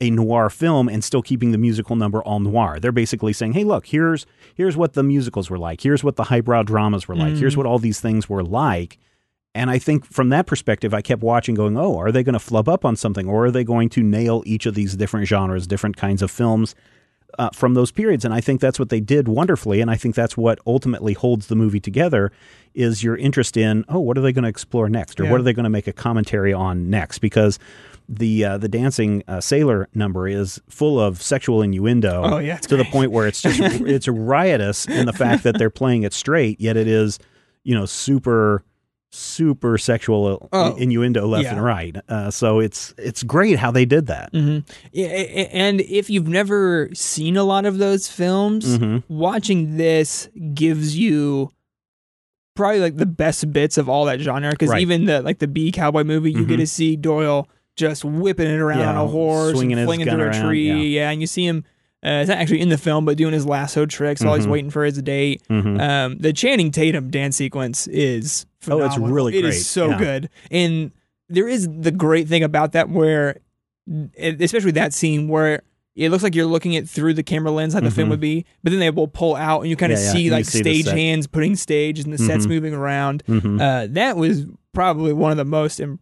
a 0.00 0.10
noir 0.10 0.50
film 0.50 0.88
and 0.88 1.02
still 1.02 1.22
keeping 1.22 1.50
the 1.52 1.58
musical 1.58 1.96
number 1.96 2.22
all 2.22 2.38
noir. 2.38 2.78
They're 2.80 2.92
basically 2.92 3.32
saying, 3.32 3.54
"Hey, 3.54 3.64
look, 3.64 3.86
here's 3.86 4.26
here's 4.54 4.76
what 4.76 4.92
the 4.92 5.02
musicals 5.02 5.48
were 5.48 5.58
like. 5.58 5.80
Here's 5.80 6.04
what 6.04 6.16
the 6.16 6.24
highbrow 6.24 6.64
dramas 6.64 7.08
were 7.08 7.16
like. 7.16 7.34
Here's 7.36 7.56
what 7.56 7.66
all 7.66 7.78
these 7.78 8.00
things 8.00 8.28
were 8.28 8.44
like." 8.44 8.98
And 9.54 9.70
I 9.70 9.78
think 9.78 10.06
from 10.06 10.30
that 10.30 10.46
perspective, 10.46 10.94
I 10.94 11.02
kept 11.02 11.22
watching, 11.22 11.54
going, 11.54 11.76
"Oh, 11.76 11.98
are 11.98 12.10
they 12.10 12.22
going 12.22 12.32
to 12.34 12.38
flub 12.38 12.68
up 12.68 12.84
on 12.84 12.96
something, 12.96 13.28
or 13.28 13.46
are 13.46 13.50
they 13.50 13.64
going 13.64 13.88
to 13.90 14.02
nail 14.02 14.42
each 14.46 14.64
of 14.66 14.74
these 14.74 14.96
different 14.96 15.26
genres, 15.28 15.66
different 15.66 15.96
kinds 15.96 16.22
of 16.22 16.30
films?" 16.30 16.74
uh, 17.38 17.48
from 17.54 17.72
those 17.72 17.90
periods. 17.90 18.26
And 18.26 18.34
I 18.34 18.42
think 18.42 18.60
that's 18.60 18.78
what 18.78 18.90
they 18.90 19.00
did 19.00 19.26
wonderfully. 19.26 19.80
And 19.80 19.90
I 19.90 19.96
think 19.96 20.14
that's 20.14 20.36
what 20.36 20.58
ultimately 20.66 21.14
holds 21.14 21.46
the 21.46 21.56
movie 21.56 21.80
together 21.80 22.30
is 22.74 23.02
your 23.02 23.16
interest 23.16 23.56
in, 23.56 23.86
oh, 23.88 24.00
what 24.00 24.18
are 24.18 24.20
they 24.20 24.32
going 24.34 24.42
to 24.42 24.50
explore 24.50 24.86
next? 24.90 25.18
Or 25.18 25.24
Yeah. 25.24 25.30
what 25.30 25.40
are 25.40 25.42
they 25.42 25.54
going 25.54 25.64
to 25.64 25.70
make 25.70 25.86
a 25.86 25.94
commentary 25.94 26.52
on 26.52 26.90
next? 26.90 27.20
Because 27.20 27.58
the 28.06 28.44
uh, 28.44 28.58
the 28.58 28.68
dancing 28.68 29.22
uh, 29.28 29.40
sailor 29.40 29.88
number 29.94 30.28
is 30.28 30.60
full 30.68 31.00
of 31.00 31.22
sexual 31.22 31.62
innuendo 31.62 32.20
Oh, 32.22 32.36
yeah, 32.38 32.58
to 32.58 32.76
the 32.76 32.84
point 32.84 33.12
where 33.12 33.26
it's 33.26 33.40
just 33.40 33.58
it's 33.80 34.08
riotous 34.08 34.84
in 34.86 35.06
the 35.06 35.14
fact 35.14 35.42
that 35.44 35.56
they're 35.56 35.70
playing 35.70 36.02
it 36.02 36.12
straight, 36.12 36.60
yet 36.60 36.76
it 36.76 36.86
is, 36.86 37.18
you 37.64 37.74
know, 37.74 37.86
super 37.86 38.62
super 39.14 39.76
sexual 39.76 40.48
Oh, 40.52 40.74
innuendo 40.76 41.26
left 41.26 41.44
yeah. 41.44 41.52
and 41.52 41.62
right. 41.64 41.96
Uh, 42.08 42.30
so 42.30 42.60
it's 42.60 42.94
it's 42.96 43.22
great 43.22 43.58
how 43.58 43.70
they 43.70 43.84
did 43.84 44.06
that. 44.06 44.30
hmm 44.32 44.60
Yeah, 44.92 45.06
a- 45.08 45.42
a- 45.42 45.50
and 45.54 45.80
if 45.82 46.08
you've 46.08 46.28
never 46.28 46.88
seen 46.94 47.36
a 47.36 47.44
lot 47.44 47.66
of 47.66 47.78
those 47.78 48.08
films, 48.08 48.78
Mhm. 48.78 49.02
watching 49.08 49.76
this 49.76 50.28
gives 50.54 50.96
you 50.96 51.50
probably 52.56 52.80
like 52.80 52.96
the 52.96 53.06
best 53.06 53.52
bits 53.52 53.76
of 53.78 53.88
all 53.88 54.04
that 54.06 54.20
genre. 54.20 54.50
Because 54.50 54.70
Right. 54.70 54.80
even 54.82 55.04
the 55.04 55.20
like 55.22 55.38
the 55.40 55.48
B 55.48 55.72
cowboy 55.72 56.04
movie, 56.04 56.32
you 56.32 56.44
get 56.46 56.56
Mhm. 56.56 56.62
to 56.62 56.66
see 56.66 56.96
Doyle 56.96 57.48
just 57.76 58.04
whipping 58.04 58.46
it 58.48 58.58
around 58.60 58.80
on 58.82 58.96
a 58.96 59.06
horse, 59.06 59.56
swinging 59.56 59.78
and 59.78 59.86
flinging 59.86 60.06
through 60.08 60.22
a 60.22 60.26
around, 60.28 60.46
tree. 60.48 60.94
Yeah. 60.94 61.10
and 61.10 61.20
you 61.20 61.26
see 61.26 61.46
him. 61.46 61.64
Uh, 62.04 62.18
it's 62.20 62.28
not 62.28 62.38
actually 62.38 62.60
in 62.60 62.68
the 62.68 62.78
film, 62.78 63.04
but 63.04 63.16
doing 63.16 63.32
his 63.32 63.46
lasso 63.46 63.86
tricks 63.86 64.24
while 64.24 64.34
he's 64.34 64.46
Mhm. 64.46 64.50
waiting 64.50 64.70
for 64.70 64.84
his 64.84 65.00
date. 65.02 65.40
Mhm. 65.48 65.80
Um, 65.80 66.18
the 66.18 66.32
Channing 66.32 66.70
Tatum 66.72 67.10
dance 67.10 67.36
sequence 67.36 67.86
is 67.86 68.44
Oh, 68.68 68.82
it's 68.82 68.94
phenomenal. 68.94 69.14
really 69.14 69.38
It 69.38 69.42
great. 69.42 69.54
is 69.54 69.66
so 69.66 69.90
Yeah. 69.90 69.98
good, 69.98 70.28
and 70.50 70.90
there 71.28 71.48
is 71.48 71.68
the 71.68 71.90
great 71.92 72.26
thing 72.28 72.42
about 72.42 72.72
that 72.72 72.90
where, 72.90 73.36
especially 74.18 74.72
that 74.72 74.92
scene 74.94 75.28
where 75.28 75.62
it 75.94 76.10
looks 76.10 76.22
like 76.22 76.34
you're 76.34 76.46
looking 76.46 76.74
at 76.76 76.88
through 76.88 77.14
the 77.14 77.22
camera 77.22 77.50
lens 77.50 77.74
like 77.74 77.84
the 77.84 77.90
film 77.90 78.08
Mhm. 78.08 78.12
would 78.12 78.20
be, 78.20 78.44
but 78.64 78.70
then 78.70 78.80
they 78.80 78.90
will 78.90 79.08
pull 79.08 79.36
out 79.36 79.60
and 79.60 79.70
you 79.70 79.76
kind 79.76 79.92
of 79.92 79.98
Yeah, 79.98 80.04
yeah, 80.06 80.10
see 80.12 80.16
and 80.18 80.24
you 80.24 80.30
like 80.32 80.44
see 80.46 80.58
the 80.62 80.64
stage 80.74 80.84
set. 80.86 80.96
hands 80.96 81.26
putting 81.26 81.54
stage 81.54 81.98
and 82.00 82.12
the 82.12 82.18
sets 82.18 82.46
moving 82.46 82.72
around. 82.74 83.22
Uh, 83.28 83.86
that 83.90 84.16
was 84.16 84.46
probably 84.72 85.12
one 85.12 85.30
of 85.32 85.36
the 85.36 85.44
most 85.44 85.78
impressive 85.80 85.98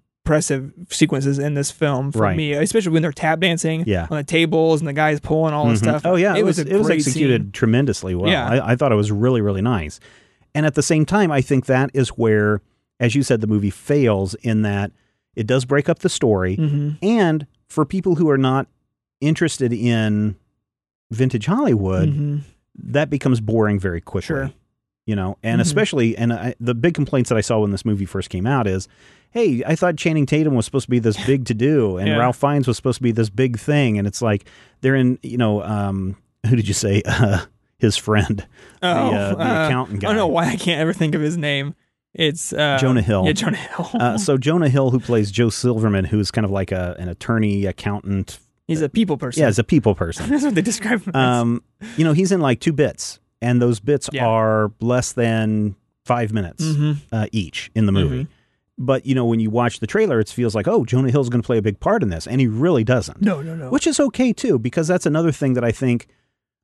sequences 0.91 1.39
in 1.39 1.55
this 1.55 1.71
film 1.71 2.13
for 2.13 2.21
Right. 2.21 2.37
me, 2.37 2.53
especially 2.53 2.93
when 2.93 3.03
they're 3.03 3.13
tap 3.13 3.41
dancing 3.41 3.85
Yeah. 3.87 4.07
on 4.11 4.17
the 4.17 4.25
tables 4.25 4.81
and 4.81 4.87
the 4.89 4.93
guys 4.93 5.19
pulling 5.21 5.53
all 5.55 5.69
this 5.69 5.81
Mhm. 5.81 5.85
stuff. 5.85 6.03
Oh 6.07 6.15
yeah, 6.17 6.37
it, 6.37 6.45
was, 6.45 6.59
a 6.59 6.67
it 6.69 6.77
was 6.79 6.89
executed 6.91 7.43
scene. 7.43 7.53
tremendously 7.53 8.15
well. 8.15 8.31
Yeah. 8.31 8.49
I, 8.49 8.73
I 8.73 8.77
thought 8.77 8.93
it 8.93 8.97
was 8.97 9.11
really 9.11 9.41
really 9.41 9.63
nice. 9.63 9.99
And 10.55 10.67
at 10.67 10.75
the 10.75 10.83
same 10.83 11.05
time, 11.07 11.31
I 11.31 11.41
think 11.41 11.67
that 11.67 11.91
is 11.95 12.11
where, 12.11 12.61
as 12.99 13.15
you 13.15 13.23
said, 13.23 13.41
the 13.41 13.47
movie 13.47 13.71
fails 13.71 14.35
in 14.43 14.63
that 14.63 14.93
it 15.37 15.47
does 15.47 15.65
break 15.65 15.89
up 15.89 16.01
the 16.01 16.09
story, 16.09 16.57
Mhm. 16.57 16.97
and 17.03 17.47
for 17.69 17.85
people 17.85 18.17
who 18.17 18.29
are 18.29 18.39
not 18.39 18.67
interested 19.21 19.73
in 19.73 20.35
vintage 21.11 21.47
Hollywood, 21.47 22.09
Mhm. 22.11 22.41
that 22.83 23.11
becomes 23.11 23.41
boring 23.41 23.79
very 23.79 24.01
quickly. 24.01 24.27
Sure. 24.27 24.51
You 25.07 25.17
know, 25.17 25.39
and 25.43 25.59
Mhm. 25.61 25.63
especially, 25.63 26.17
and 26.17 26.33
I, 26.33 26.55
the 26.61 26.75
big 26.75 26.95
complaints 26.95 27.29
that 27.31 27.37
I 27.37 27.41
saw 27.41 27.61
when 27.61 27.71
this 27.71 27.85
movie 27.85 28.05
first 28.07 28.29
came 28.31 28.47
out 28.47 28.67
is, 28.67 28.87
hey, 29.33 29.63
I 29.67 29.77
thought 29.77 29.97
Channing 29.97 30.27
Tatum 30.27 30.55
was 30.55 30.65
supposed 30.65 30.87
to 30.87 30.91
be 30.91 30.99
this 30.99 31.17
big 31.27 31.47
to 31.47 31.55
do, 31.55 31.97
and 31.99 32.09
Yeah. 32.09 32.17
Ralph 32.17 32.37
Fiennes 32.37 32.67
was 32.67 32.77
supposed 32.77 32.97
to 32.99 33.03
be 33.03 33.13
this 33.13 33.31
big 33.31 33.59
thing, 33.59 33.99
and 33.99 34.07
it's 34.07 34.23
like 34.23 34.45
they're 34.81 34.97
in, 34.97 35.19
you 35.23 35.37
know, 35.39 35.63
um, 35.63 36.17
who 36.49 36.57
did 36.57 36.67
you 36.69 36.75
say, 36.75 37.03
uh, 37.07 37.45
his 37.79 37.97
friend, 37.97 38.47
Oh, 38.83 38.89
uh, 38.89 39.35
the 39.35 39.41
uh, 39.43 39.67
accountant 39.67 40.01
guy. 40.01 40.09
I 40.09 40.11
don't 40.13 40.17
know 40.19 40.27
why 40.27 40.47
I 40.47 40.57
can't 40.57 40.81
ever 40.81 40.93
think 40.93 41.15
of 41.15 41.21
his 41.21 41.37
name. 41.37 41.75
It's 42.13 42.53
uh, 42.53 42.77
Jonah 42.81 43.03
Hill. 43.03 43.25
Yeah, 43.27 43.33
Jonah 43.33 43.57
Hill. 43.57 43.91
uh, 43.95 44.19
so 44.27 44.37
Jonah 44.37 44.69
Hill, 44.69 44.91
who 44.91 44.99
plays 45.01 45.31
Joe 45.31 45.49
Silverman, 45.49 46.05
who's 46.05 46.31
kind 46.33 46.45
of 46.45 46.51
like 46.51 46.73
a, 46.73 46.97
an 46.99 47.09
attorney, 47.09 47.67
accountant, 47.67 48.39
He's 48.67 48.83
a 48.83 48.89
people 48.89 49.17
person. 49.17 49.43
yeah, 49.43 49.49
as 49.49 49.59
a 49.59 49.65
people 49.65 49.95
person. 49.95 50.29
That's 50.29 50.43
what 50.45 50.55
they 50.55 50.63
describe 50.63 51.03
him 51.05 51.13
as. 51.15 51.41
um, 51.41 51.63
you 51.97 52.05
know, 52.05 52.13
he's 52.13 52.31
in 52.33 52.41
like 52.41 52.61
two 52.61 52.73
bits, 52.73 53.19
and 53.41 53.61
those 53.63 53.81
bits 53.81 54.09
Yeah. 54.13 54.27
are 54.27 54.73
less 54.81 55.13
than 55.13 55.75
five 56.05 56.33
minutes 56.33 56.65
Mhm. 56.65 56.97
uh, 57.13 57.27
each 57.33 57.71
in 57.75 57.87
the 57.87 57.93
movie. 57.93 58.27
But 58.83 59.05
you 59.05 59.15
know, 59.15 59.27
when 59.27 59.41
you 59.41 59.51
watch 59.51 59.81
the 59.81 59.87
trailer, 59.87 60.19
it 60.21 60.31
feels 60.31 60.55
like, 60.55 60.67
oh, 60.67 60.87
Jonah 60.87 61.11
Hill's 61.11 61.29
going 61.29 61.43
to 61.43 61.47
play 61.47 61.59
a 61.59 61.63
big 61.63 61.79
part 61.81 62.03
in 62.03 62.09
this, 62.09 62.27
and 62.27 62.41
he 62.41 62.47
really 62.47 62.83
doesn't. 62.83 63.21
No, 63.21 63.43
no, 63.43 63.55
no. 63.55 63.69
Which 63.69 63.87
is 63.87 64.01
okay 64.01 64.33
too, 64.33 64.59
because 64.59 64.89
that's 64.89 65.05
another 65.05 65.31
thing 65.33 65.53
that 65.53 65.63
I 65.63 65.71
think 65.71 66.07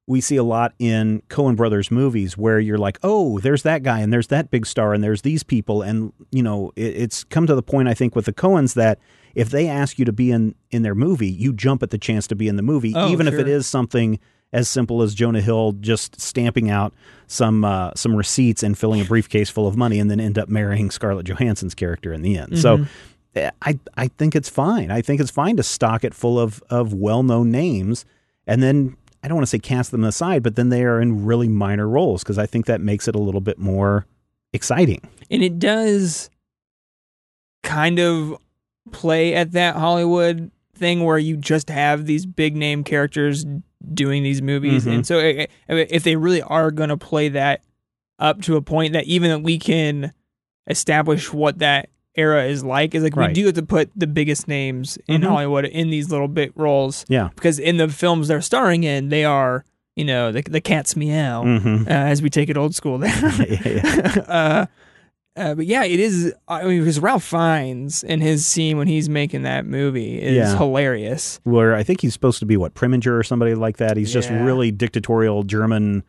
we 0.08 0.23
see 0.23 0.37
a 0.37 0.42
lot 0.42 0.73
in 0.78 1.21
Coen 1.28 1.56
Brothers 1.56 1.90
movies, 1.90 2.38
where 2.38 2.58
you're 2.58 2.78
like, 2.78 2.99
oh, 3.02 3.38
there's 3.40 3.64
that 3.64 3.82
guy, 3.82 3.99
and 4.00 4.12
there's 4.12 4.28
that 4.28 4.50
big 4.50 4.64
star, 4.64 4.95
and 4.95 5.04
there's 5.04 5.23
these 5.23 5.43
people, 5.43 5.82
and 5.82 6.10
you 6.32 6.43
know, 6.43 6.73
it, 6.75 6.97
it's 6.97 7.23
come 7.25 7.47
to 7.47 7.54
the 7.54 7.62
point 7.62 7.86
I 7.86 7.93
think 7.95 8.17
with 8.17 8.25
the 8.25 8.32
Coens 8.32 8.73
that 8.75 8.99
if 9.34 9.50
they 9.50 9.69
ask 9.69 9.99
you 9.99 10.06
to 10.06 10.12
be 10.12 10.30
in 10.30 10.54
in 10.71 10.82
their 10.82 10.95
movie, 10.95 11.28
you 11.28 11.52
jump 11.52 11.82
at 11.82 11.90
the 11.90 11.99
chance 11.99 12.26
to 12.28 12.34
be 12.34 12.49
in 12.49 12.56
the 12.56 12.62
movie, 12.62 12.95
Oh, 12.97 13.10
even 13.10 13.28
if 13.28 13.34
it 13.34 13.47
is 13.47 13.67
something 13.67 14.19
as 14.52 14.69
simple 14.69 15.02
as 15.02 15.15
Jonah 15.15 15.41
Hill 15.41 15.73
just 15.80 16.21
stamping 16.21 16.71
out 16.71 16.95
some 17.26 17.65
uh, 17.65 17.93
some 17.97 18.15
receipts 18.15 18.63
and 18.63 18.76
filling 18.78 19.00
a 19.00 19.04
briefcase 19.04 19.50
full 19.50 19.67
of 19.67 19.76
money, 19.76 19.99
and 19.99 20.11
then 20.11 20.21
end 20.21 20.39
up 20.39 20.49
marrying 20.49 20.91
Scarlett 20.91 21.26
Johansson's 21.26 21.75
character 21.75 22.13
in 22.13 22.23
the 22.23 22.39
end. 22.39 22.59
So. 22.59 22.87
eh, 23.35 23.50
I, 23.63 23.78
I 23.97 24.09
think 24.09 24.35
it's 24.35 24.49
fine. 24.49 24.91
I 24.91 25.02
think 25.02 25.21
it's 25.21 25.30
fine 25.30 25.56
to 25.56 25.63
stock 25.63 26.04
it 26.04 26.15
full 26.15 26.39
of, 26.41 26.63
of 26.71 26.95
well 26.95 27.23
known 27.23 27.50
names 27.50 28.04
and 28.47 28.63
then 28.63 28.97
I 29.23 29.28
don't 29.28 29.37
want 29.37 29.47
to 29.47 29.50
say 29.50 29.59
cast 29.59 29.91
them 29.91 30.04
aside, 30.04 30.43
but 30.43 30.56
then 30.56 30.69
they 30.69 30.85
are 30.85 31.00
in 31.00 31.25
really 31.25 31.49
minor 31.49 31.89
roles 31.89 32.23
because 32.23 32.39
I 32.39 32.47
think 32.47 32.67
that 32.67 32.80
makes 32.80 33.09
it 33.09 33.15
a 33.15 33.19
little 33.19 33.41
bit 33.41 33.59
more 33.59 34.06
exciting. 34.52 35.00
and 35.30 35.43
it 35.43 35.59
does 35.59 36.30
kind 37.63 37.99
of 37.99 38.37
play 38.93 39.35
at 39.35 39.52
that 39.52 39.75
Hollywood 39.75 40.52
thing 40.75 41.02
where 41.02 41.19
you 41.19 41.37
just 41.37 41.69
have 41.69 42.06
these 42.06 42.25
big 42.25 42.54
name 42.54 42.85
characters 42.85 43.45
doing 43.94 44.22
these 44.22 44.40
movies, 44.42 44.84
Mhm. 44.84 44.92
and 44.94 45.06
so 45.06 45.18
eh, 45.18 45.46
eh, 45.68 45.84
if 45.90 46.02
they 46.02 46.16
really 46.16 46.42
are 46.42 46.70
going 46.70 46.88
to 46.90 46.96
play 46.96 47.28
that 47.30 47.62
up 48.18 48.42
to 48.42 48.56
a 48.56 48.62
point 48.62 48.92
that 48.94 49.04
even 49.04 49.30
that 49.30 49.42
we 49.42 49.58
can 49.58 50.12
establish 50.68 51.32
what 51.32 51.58
that 51.58 51.88
era 52.14 52.44
is 52.46 52.64
like 52.64 52.94
is 52.94 53.02
like 53.02 53.14
we 53.14 53.30
do 53.34 53.44
have 53.44 53.54
to 53.54 53.62
put 53.62 53.90
the 53.94 54.06
biggest 54.06 54.49
names 54.49 54.96
in 55.06 55.20
Mhm. 55.20 55.26
Hollywood 55.26 55.66
in 55.66 55.90
these 55.90 56.10
little 56.10 56.28
bit 56.28 56.50
roles 56.56 57.04
Yeah. 57.10 57.28
because 57.34 57.58
in 57.58 57.76
the 57.76 57.88
films 57.88 58.28
they're 58.28 58.40
starring 58.40 58.84
in 58.84 59.10
they 59.10 59.25
are 59.26 59.64
you 59.96 60.04
know 60.06 60.32
the 60.32 60.40
the 60.42 60.62
cat's 60.62 60.96
meow 60.96 61.42
Mm-hmm. 61.44 61.82
uh, 61.86 61.90
as 61.90 62.22
we 62.22 62.30
take 62.30 62.49
it 62.49 62.56
old 62.56 62.75
school 62.75 62.96
there. 62.99 63.12
Yeah, 63.49 64.25
uh, 64.28 64.66
uh, 65.36 65.54
but 65.54 65.66
yeah, 65.66 65.84
it 65.84 66.00
is. 66.00 66.32
I 66.49 66.64
mean, 66.64 66.80
because 66.80 66.99
Ralph 67.00 67.25
Fiennes 67.25 68.02
in 68.02 68.20
his 68.20 68.46
scene 68.46 68.78
when 68.78 68.88
he's 68.88 69.08
making 69.08 69.42
that 69.42 69.66
movie 69.66 70.20
is 70.20 70.34
Yeah. 70.36 70.56
hilarious. 70.56 71.40
Where 71.44 71.75
I 71.75 71.82
think 71.82 72.00
he's 72.00 72.12
supposed 72.12 72.38
to 72.40 72.46
be 72.46 72.56
what 72.56 72.75
Preminger 72.75 73.18
or 73.18 73.22
somebody 73.22 73.54
like 73.54 73.76
that. 73.76 73.96
He's 73.96 74.12
just 74.12 74.30
really 74.30 74.70
dictatorial 74.70 75.42
German 75.42 76.02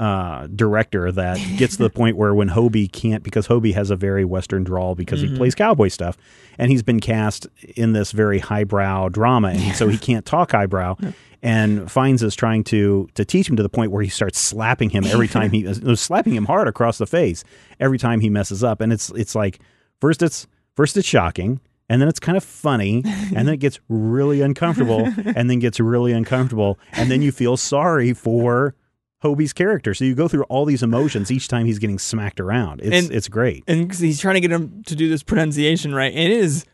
uh, 0.00 0.46
director 0.54 1.12
that 1.12 1.38
gets 1.58 1.76
to 1.76 1.82
the 1.82 1.90
point 1.90 2.16
where 2.16 2.34
when 2.34 2.48
Hobie 2.48 2.90
can't, 2.90 3.22
because 3.22 3.46
Hobie 3.48 3.74
has 3.74 3.90
a 3.90 3.96
very 3.96 4.24
Western 4.24 4.64
drawl 4.64 4.94
because 4.94 5.20
he 5.20 5.28
Mhm. 5.28 5.36
plays 5.36 5.54
cowboy 5.54 5.88
stuff, 5.88 6.16
and 6.58 6.70
he's 6.70 6.82
been 6.82 7.00
cast 7.00 7.46
in 7.76 7.92
this 7.92 8.12
very 8.12 8.38
highbrow 8.38 9.10
drama, 9.10 9.48
and 9.48 9.76
so 9.76 9.88
he 9.88 9.98
can't 10.08 10.24
talk 10.24 10.52
highbrow. 10.52 10.96
And 11.42 11.90
Fiennes 11.92 12.22
is 12.22 12.34
trying 12.34 12.64
to 12.64 13.08
to 13.14 13.24
teach 13.26 13.48
him 13.48 13.56
to 13.56 13.62
the 13.62 13.68
point 13.68 13.90
where 13.92 14.02
he 14.02 14.08
starts 14.08 14.38
slapping 14.38 14.88
him 14.90 15.04
every 15.04 15.28
time 15.28 15.50
he 15.52 15.66
uh, 15.68 15.94
slapping 15.96 16.34
him 16.34 16.46
hard 16.46 16.66
across 16.66 16.96
the 16.98 17.06
face 17.06 17.44
every 17.78 17.98
time 17.98 18.20
he 18.20 18.30
messes 18.30 18.64
up, 18.64 18.80
and 18.80 18.92
it's 18.94 19.10
it's 19.10 19.34
like 19.34 19.58
first 20.00 20.22
it's 20.22 20.46
first 20.74 20.96
it's 20.96 21.06
shocking. 21.06 21.60
And 21.90 22.00
then 22.00 22.08
it's 22.08 22.20
kind 22.20 22.36
of 22.38 22.44
funny, 22.44 23.02
and 23.34 23.48
then 23.48 23.54
it 23.54 23.56
gets 23.56 23.80
really 23.88 24.42
uncomfortable, 24.42 25.12
and 25.36 25.50
then 25.50 25.58
gets 25.58 25.80
really 25.80 26.12
uncomfortable, 26.12 26.78
and 26.92 27.10
then 27.10 27.20
you 27.20 27.32
feel 27.32 27.56
sorry 27.56 28.12
for 28.12 28.76
Hobie's 29.22 29.52
character. 29.52 29.92
So 29.94 30.04
you 30.04 30.14
go 30.14 30.28
through 30.28 30.44
all 30.44 30.64
these 30.64 30.82
emotions 30.82 31.30
each 31.30 31.46
time 31.48 31.66
he's 31.66 31.78
getting 31.78 31.98
smacked 31.98 32.40
around. 32.40 32.80
It's 32.82 33.06
And- 33.06 33.14
it's 33.14 33.28
great. 33.28 33.64
And 33.68 33.92
he's 33.94 34.18
trying 34.20 34.34
to 34.36 34.40
get 34.40 34.50
him 34.50 34.82
to 34.86 34.96
do 34.96 35.08
this 35.08 35.22
pronunciation 35.22 35.94
right. 35.94 36.12
And 36.12 36.32
it 36.32 36.38
is 36.38 36.64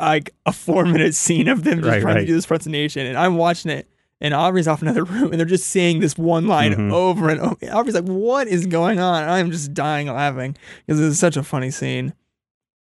like 0.00 0.32
a 0.46 0.52
four 0.52 0.84
minute 0.84 1.14
scene 1.14 1.48
of 1.48 1.64
them 1.64 1.78
just 1.78 1.88
Right, 1.88 2.00
trying 2.00 2.14
right. 2.14 2.20
to 2.20 2.26
do 2.26 2.34
this 2.34 2.46
pronunciation. 2.46 3.04
And 3.06 3.18
I'm 3.18 3.36
watching 3.36 3.70
it, 3.72 3.88
and 4.20 4.32
Aubrey's 4.32 4.68
off 4.68 4.80
another 4.82 5.02
room, 5.04 5.30
and 5.32 5.34
they're 5.40 5.44
just 5.46 5.66
saying 5.68 5.98
this 6.00 6.16
one 6.16 6.46
line 6.46 6.72
Mhm. 6.74 6.92
over 6.92 7.28
and 7.30 7.40
over. 7.40 7.56
Aubrey's 7.72 7.94
like, 7.96 8.04
"What 8.04 8.46
is 8.48 8.66
going 8.66 9.00
on?" 9.00 9.22
And 9.22 9.30
I'm 9.30 9.50
just 9.50 9.74
dying 9.74 10.06
laughing 10.06 10.56
because 10.86 11.00
it's 11.00 11.18
such 11.18 11.36
a 11.36 11.42
funny 11.42 11.70
scene. 11.72 12.12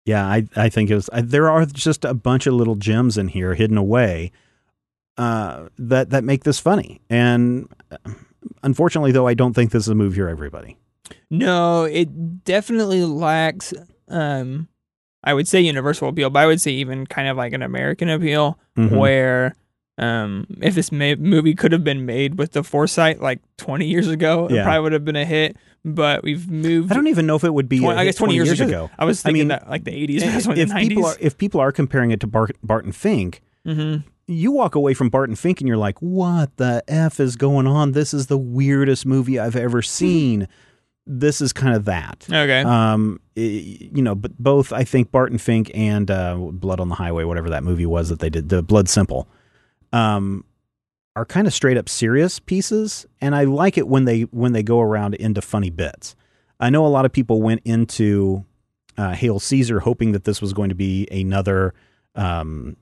Yeah, 0.07 0.27
I 0.27 0.47
I 0.57 0.69
think 0.71 0.91
it 0.91 0.95
was. 0.95 1.09
I, 1.13 1.21
there 1.23 1.51
are 1.51 1.65
just 1.67 2.05
a 2.07 2.13
bunch 2.15 2.47
of 2.47 2.55
little 2.55 2.75
gems 2.75 3.17
in 3.19 3.29
here 3.29 3.55
hidden 3.55 3.77
away 3.79 4.33
uh, 5.17 5.69
that 5.79 6.11
that 6.11 6.25
make 6.25 6.45
this 6.45 6.59
funny. 6.59 7.01
And 7.09 7.69
unfortunately, 8.63 9.13
though, 9.13 9.27
I 9.27 9.35
don't 9.35 9.53
think 9.55 9.71
this 9.73 9.85
is 9.85 9.89
a 9.89 9.95
movie 9.95 10.21
for 10.21 10.29
everybody. 10.29 10.77
No, 11.31 11.85
it 11.85 12.45
definitely 12.45 13.03
lacks. 13.05 13.73
Um, 14.09 14.69
I 15.23 15.35
would 15.35 15.49
say 15.49 15.61
universal 15.61 16.09
appeal, 16.09 16.31
but 16.31 16.41
I 16.41 16.47
would 16.47 16.61
say 16.61 16.71
even 16.73 17.07
kind 17.07 17.29
of 17.29 17.37
like 17.37 17.53
an 17.53 17.63
American 17.63 18.09
appeal, 18.09 18.59
Mhm. 18.77 18.97
where 18.97 19.55
um, 19.97 20.47
if 20.61 20.75
this 20.75 20.91
ma- 20.91 21.15
movie 21.19 21.55
could 21.55 21.71
have 21.71 21.85
been 21.85 22.05
made 22.05 22.37
with 22.37 22.51
the 22.51 22.65
foresight 22.65 23.21
like 23.23 23.39
20 23.59 23.87
years 23.87 24.09
ago, 24.09 24.49
it 24.51 24.61
probably 24.65 24.81
would 24.81 24.93
have 24.93 25.05
been 25.05 25.15
a 25.15 25.25
hit. 25.25 25.57
But 25.85 26.25
we've 26.25 26.51
moved. 26.51 26.91
I 26.91 26.95
don't 26.97 27.07
even 27.07 27.27
know 27.27 27.37
if 27.37 27.45
it 27.45 27.55
would 27.55 27.69
be. 27.69 27.79
20 27.79 27.97
a 27.97 28.01
I 28.01 28.05
guess 28.05 28.17
20, 28.17 28.35
years, 28.35 28.59
ago. 28.61 28.91
I 28.99 29.05
was 29.05 29.25
I 29.25 29.31
mean, 29.31 29.49
that 29.49 29.69
like 29.71 29.85
the 29.85 29.93
80s, 29.93 30.47
but 30.47 30.59
if 30.59 30.69
the 30.71 30.75
people 30.89 31.05
are 31.05 31.15
if 31.21 31.39
people 31.39 31.61
are 31.61 31.71
comparing 31.73 32.11
it 32.11 32.19
to 32.21 32.27
Bart, 32.27 32.57
Barton 32.63 32.91
Fink, 32.91 33.41
hmm 33.65 33.99
you 34.27 34.53
walk 34.53 34.75
away 34.75 34.95
from 34.95 35.09
Barton 35.11 35.37
Fink 35.37 35.61
and 35.61 35.69
you're 35.69 35.77
like, 35.77 35.99
what 36.01 36.57
the 36.57 36.83
F 36.89 37.21
is 37.21 37.37
going 37.37 37.67
on? 37.67 37.93
This 37.93 38.15
is 38.15 38.27
the 38.27 38.39
weirdest 38.39 39.05
movie 39.07 39.39
I've 39.39 39.57
ever 39.57 39.83
seen. 39.83 40.49
this 41.07 41.43
is 41.43 41.53
kind 41.53 41.77
of 41.77 41.85
that. 41.85 42.25
Okay. 42.31 42.63
Um, 42.63 43.21
i- 43.37 43.41
you 43.41 44.01
know, 44.01 44.15
but 44.15 44.39
both 44.39 44.73
I 44.73 44.85
think 44.85 45.11
Barton 45.13 45.37
Fink 45.37 45.71
and 45.75 46.11
uh, 46.11 46.35
Blood 46.37 46.81
on 46.81 46.89
the 46.89 46.95
Highway, 46.95 47.25
whatever 47.25 47.51
that 47.51 47.63
movie 47.63 47.85
was 47.85 48.09
that 48.09 48.21
they 48.21 48.31
did, 48.31 48.49
the 48.49 48.63
Blood 48.63 48.89
Simple, 48.89 49.29
um, 49.93 50.45
are 51.17 51.27
kind 51.27 51.47
of 51.47 51.53
straight 51.53 51.77
up 51.77 51.89
serious 51.89 52.41
pieces, 52.41 53.05
and 53.21 53.35
I 53.37 53.45
like 53.45 53.77
it 53.79 53.87
when 53.87 54.05
they 54.07 54.23
when 54.23 54.53
they 54.53 54.63
go 54.63 54.81
around 54.81 55.15
into 55.17 55.41
funny 55.43 55.71
bits. 55.71 56.17
I 56.59 56.71
know 56.71 56.87
a 56.87 56.89
lot 56.89 57.05
of 57.05 57.13
people 57.13 57.43
went 57.43 57.61
into 57.65 58.45
uh, 58.97 59.13
Hail 59.13 59.39
Caesar 59.39 59.81
hoping 59.81 60.13
that 60.13 60.25
this 60.25 60.41
was 60.41 60.53
going 60.55 60.71
to 60.71 60.75
be 60.75 61.07
another 61.13 61.75
um, 62.17 62.77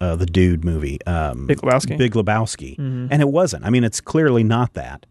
uh, 0.00 0.16
the 0.16 0.26
Dude 0.26 0.64
movie, 0.64 0.98
um, 1.06 1.46
Big 1.46 1.58
Lebowski. 1.58 1.96
Big 1.98 2.12
Lebowski 2.12 2.76
Mhm. 2.78 3.08
and 3.10 3.20
it 3.22 3.28
wasn't. 3.28 3.64
I 3.64 3.70
mean, 3.70 3.84
it's 3.84 4.00
clearly 4.00 4.44
not 4.44 4.74
that. 4.74 5.06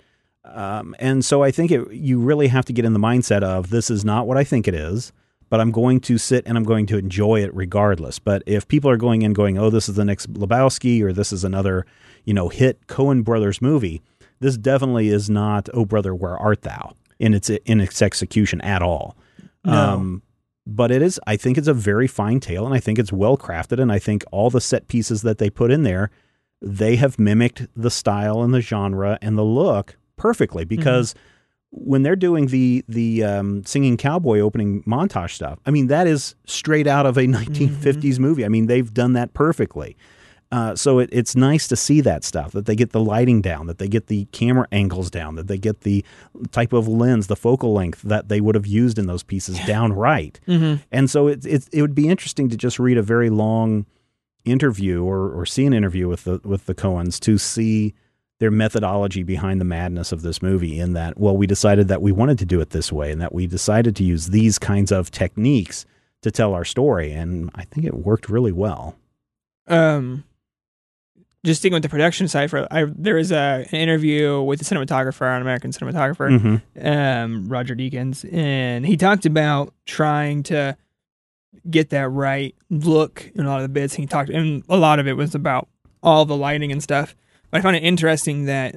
Um, 0.45 0.95
and 0.99 1.25
so 1.25 1.43
I 1.43 1.51
think 1.51 1.71
it, 1.71 1.91
you 1.91 2.19
really 2.19 2.47
have 2.47 2.63
to 2.65 2.73
get 2.73 2.85
in 2.85 2.93
the 2.93 2.99
mindset 2.99 3.43
of 3.43 3.69
this 3.69 3.89
is 3.89 4.05
not 4.05 4.27
what 4.27 4.37
I 4.37 4.43
think 4.45 4.67
it 4.67 4.73
is, 4.73 5.11
but 5.49 5.59
I'm 5.59 5.71
going 5.71 5.99
to 6.01 6.17
sit 6.17 6.43
and 6.47 6.57
I'm 6.57 6.63
going 6.63 6.85
to 6.87 6.97
enjoy 6.97 7.41
it 7.43 7.53
regardless. 7.53 8.17
But 8.19 8.43
if 8.45 8.67
people 8.67 8.89
are 8.89 8.97
going 8.97 9.23
in 9.23 9.33
going, 9.33 9.57
oh, 9.57 9.69
this 9.69 9.89
is 9.89 9.95
the 9.95 10.05
next 10.05 10.33
Lebowski 10.33 11.01
or 11.01 11.11
this 11.11 11.33
is 11.33 11.43
another, 11.43 11.85
you 12.23 12.33
know, 12.33 12.47
hit 12.49 12.87
Coen 12.87 13.23
Brothers 13.25 13.61
movie, 13.61 14.01
this 14.39 14.55
definitely 14.57 15.09
is 15.09 15.29
not 15.29 15.67
Oh 15.73 15.83
Brother, 15.85 16.15
Where 16.15 16.37
Art 16.37 16.61
Thou 16.61 16.93
in 17.19 17.33
its 17.33 17.49
in 17.49 17.81
its 17.81 18.01
execution 18.01 18.61
at 18.61 18.81
all. 18.81 19.17
No. 19.65 19.73
But 20.67 20.91
it 20.91 21.01
is. 21.01 21.19
I 21.25 21.37
think 21.37 21.57
it's 21.57 21.67
a 21.67 21.73
very 21.73 22.07
fine 22.07 22.39
tale, 22.39 22.65
and 22.65 22.75
I 22.75 22.79
think 22.79 22.99
it's 22.99 23.13
well 23.13 23.37
crafted, 23.37 23.81
and 23.81 23.91
I 23.91 23.99
think 23.99 24.25
all 24.31 24.49
the 24.49 24.61
set 24.61 24.87
pieces 24.87 25.21
that 25.21 25.37
they 25.37 25.49
put 25.49 25.71
in 25.71 25.83
there, 25.83 26.11
they 26.61 26.97
have 26.97 27.17
mimicked 27.17 27.67
the 27.75 27.89
style 27.89 28.43
and 28.43 28.53
the 28.53 28.61
genre 28.61 29.17
and 29.21 29.37
the 29.37 29.45
look 29.45 29.95
perfectly. 30.17 30.65
Because 30.65 31.15
when 31.71 32.03
they're 32.03 32.15
doing 32.17 32.47
the 32.47 32.83
the 32.87 33.23
um, 33.23 33.63
singing 33.65 33.95
cowboy 33.95 34.39
opening 34.39 34.83
montage 34.83 35.31
stuff, 35.31 35.59
I 35.65 35.71
mean 35.71 35.87
that 35.87 36.05
is 36.05 36.35
straight 36.45 36.87
out 36.87 37.05
of 37.05 37.17
a 37.17 37.21
1950s 37.21 38.19
movie. 38.19 38.45
I 38.45 38.49
mean 38.49 38.67
they've 38.67 38.93
done 38.93 39.13
that 39.13 39.33
perfectly. 39.33 39.95
Uh, 40.49 40.73
so 40.75 40.99
it, 40.99 41.09
it's 41.11 41.35
nice 41.35 41.67
to 41.67 41.75
see 41.75 41.99
that 41.99 42.23
stuff 42.23 42.53
that 42.53 42.65
they 42.65 42.75
get 42.75 42.91
the 42.91 43.01
lighting 43.01 43.41
down, 43.41 43.67
that 43.67 43.79
they 43.79 43.87
get 43.87 44.07
the 44.07 44.25
camera 44.31 44.65
angles 44.71 45.11
down, 45.11 45.35
that 45.35 45.47
they 45.47 45.57
get 45.57 45.81
the 45.81 46.05
type 46.51 46.71
of 46.71 46.87
lens, 46.87 47.27
the 47.27 47.35
focal 47.35 47.73
length 47.73 48.01
that 48.03 48.29
they 48.29 48.39
would 48.39 48.55
have 48.55 48.65
used 48.65 48.97
in 48.97 49.07
those 49.07 49.23
pieces 49.23 49.59
down 49.65 49.91
right. 49.91 50.39
Mhm. 50.47 50.81
And 50.91 51.09
so 51.09 51.27
it, 51.27 51.45
it 51.45 51.67
it 51.73 51.81
would 51.81 51.95
be 51.95 52.07
interesting 52.07 52.47
to 52.49 52.55
just 52.55 52.79
read 52.79 52.97
a 52.97 53.01
very 53.03 53.29
long 53.29 53.85
interview 54.45 55.03
or, 55.03 55.29
or 55.37 55.45
see 55.45 55.65
an 55.65 55.73
interview 55.73 56.07
with 56.07 56.23
the 56.23 56.39
with 56.45 56.65
the 56.65 56.73
Coens 56.75 57.19
to 57.19 57.37
see 57.37 57.93
their 58.39 58.51
methodology 58.51 59.23
behind 59.23 59.59
the 59.59 59.65
madness 59.65 60.11
of 60.13 60.21
this 60.21 60.41
movie 60.41 60.79
in 60.79 60.93
that 60.93 61.17
well 61.19 61.35
we 61.35 61.45
decided 61.47 61.89
that 61.89 62.01
we 62.01 62.13
wanted 62.13 62.37
to 62.39 62.45
do 62.45 62.61
it 62.61 62.69
this 62.69 62.89
way 62.91 63.11
and 63.11 63.19
that 63.19 63.33
we 63.33 63.47
decided 63.47 63.95
to 63.97 64.03
use 64.05 64.27
these 64.27 64.57
kinds 64.57 64.91
of 64.91 65.11
techniques 65.11 65.85
to 66.21 66.31
tell 66.31 66.53
our 66.53 66.63
story 66.63 67.11
and 67.11 67.51
I 67.55 67.63
think 67.65 67.85
it 67.85 67.95
worked 67.95 68.29
really 68.29 68.53
well. 68.53 68.95
um 69.67 70.23
just 71.47 71.61
sticking 71.61 71.73
with 71.73 71.81
the 71.83 71.89
production 71.89 72.27
side 72.27 72.49
for 72.51 72.67
I 72.71 72.85
there 72.95 73.17
is 73.17 73.31
a 73.31 73.65
an 73.71 73.79
interview 73.79 74.41
with 74.43 74.59
the 74.59 74.65
cinematographer 74.65 75.35
an 75.35 75.41
American 75.41 75.71
cinematographer 75.71 76.61
Mhm. 76.77 76.85
um 76.85 77.47
Roger 77.49 77.75
Deakins 77.75 78.23
and 78.31 78.85
he 78.85 78.95
talked 78.97 79.25
about 79.25 79.73
trying 79.85 80.43
to 80.43 80.77
get 81.69 81.89
that 81.89 82.09
right 82.09 82.53
look 82.69 83.31
in 83.33 83.45
a 83.45 83.49
lot 83.49 83.57
of 83.57 83.63
the 83.63 83.69
bits 83.69 83.95
he 83.95 84.05
talked 84.05 84.29
and 84.29 84.63
a 84.69 84.77
lot 84.77 84.99
of 84.99 85.07
it 85.07 85.13
was 85.13 85.33
about 85.33 85.67
all 86.03 86.23
the 86.25 86.35
lighting 86.37 86.71
and 86.71 86.83
stuff 86.83 87.15
but 87.49 87.57
I 87.57 87.61
found 87.61 87.75
it 87.75 87.83
interesting 87.83 88.45
that 88.45 88.75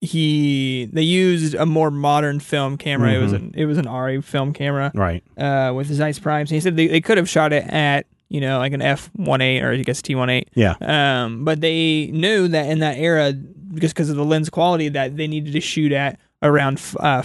he 0.00 0.88
they 0.92 1.02
used 1.02 1.54
a 1.54 1.64
more 1.66 1.90
modern 1.90 2.38
film 2.40 2.76
camera 2.76 3.12
it 3.14 3.18
was 3.18 3.32
an 3.32 3.52
it 3.56 3.64
was 3.66 3.78
an 3.78 3.86
ARRI 3.86 4.22
film 4.22 4.52
camera 4.52 4.90
Right. 4.94 5.22
uh, 5.38 5.72
with 5.74 5.86
Zeiss 5.92 6.18
primes. 6.18 6.50
And 6.50 6.56
he 6.56 6.60
said 6.60 6.76
they, 6.76 6.86
they 6.86 7.00
could 7.00 7.16
have 7.16 7.28
shot 7.28 7.52
it 7.52 7.64
at 7.68 8.06
you 8.28 8.40
know 8.40 8.58
like 8.58 8.72
an 8.72 8.82
f 8.82 9.10
18 9.20 9.62
or 9.62 9.72
I 9.72 9.76
guess 9.78 10.02
T 10.02 10.14
18 10.14 10.44
Yeah. 10.54 10.74
Um, 10.80 11.44
but 11.44 11.60
they 11.60 12.08
knew 12.12 12.48
that 12.48 12.68
in 12.70 12.80
that 12.80 12.98
era, 12.98 13.32
just 13.74 13.94
because 13.94 14.10
of 14.10 14.16
the 14.16 14.24
lens 14.24 14.50
quality, 14.50 14.88
that 14.90 15.16
they 15.16 15.26
needed 15.26 15.52
to 15.52 15.60
shoot 15.60 15.92
at 15.92 16.18
around 16.42 16.78
f- 16.78 16.96
uh, 17.00 17.22
five, 17.22 17.24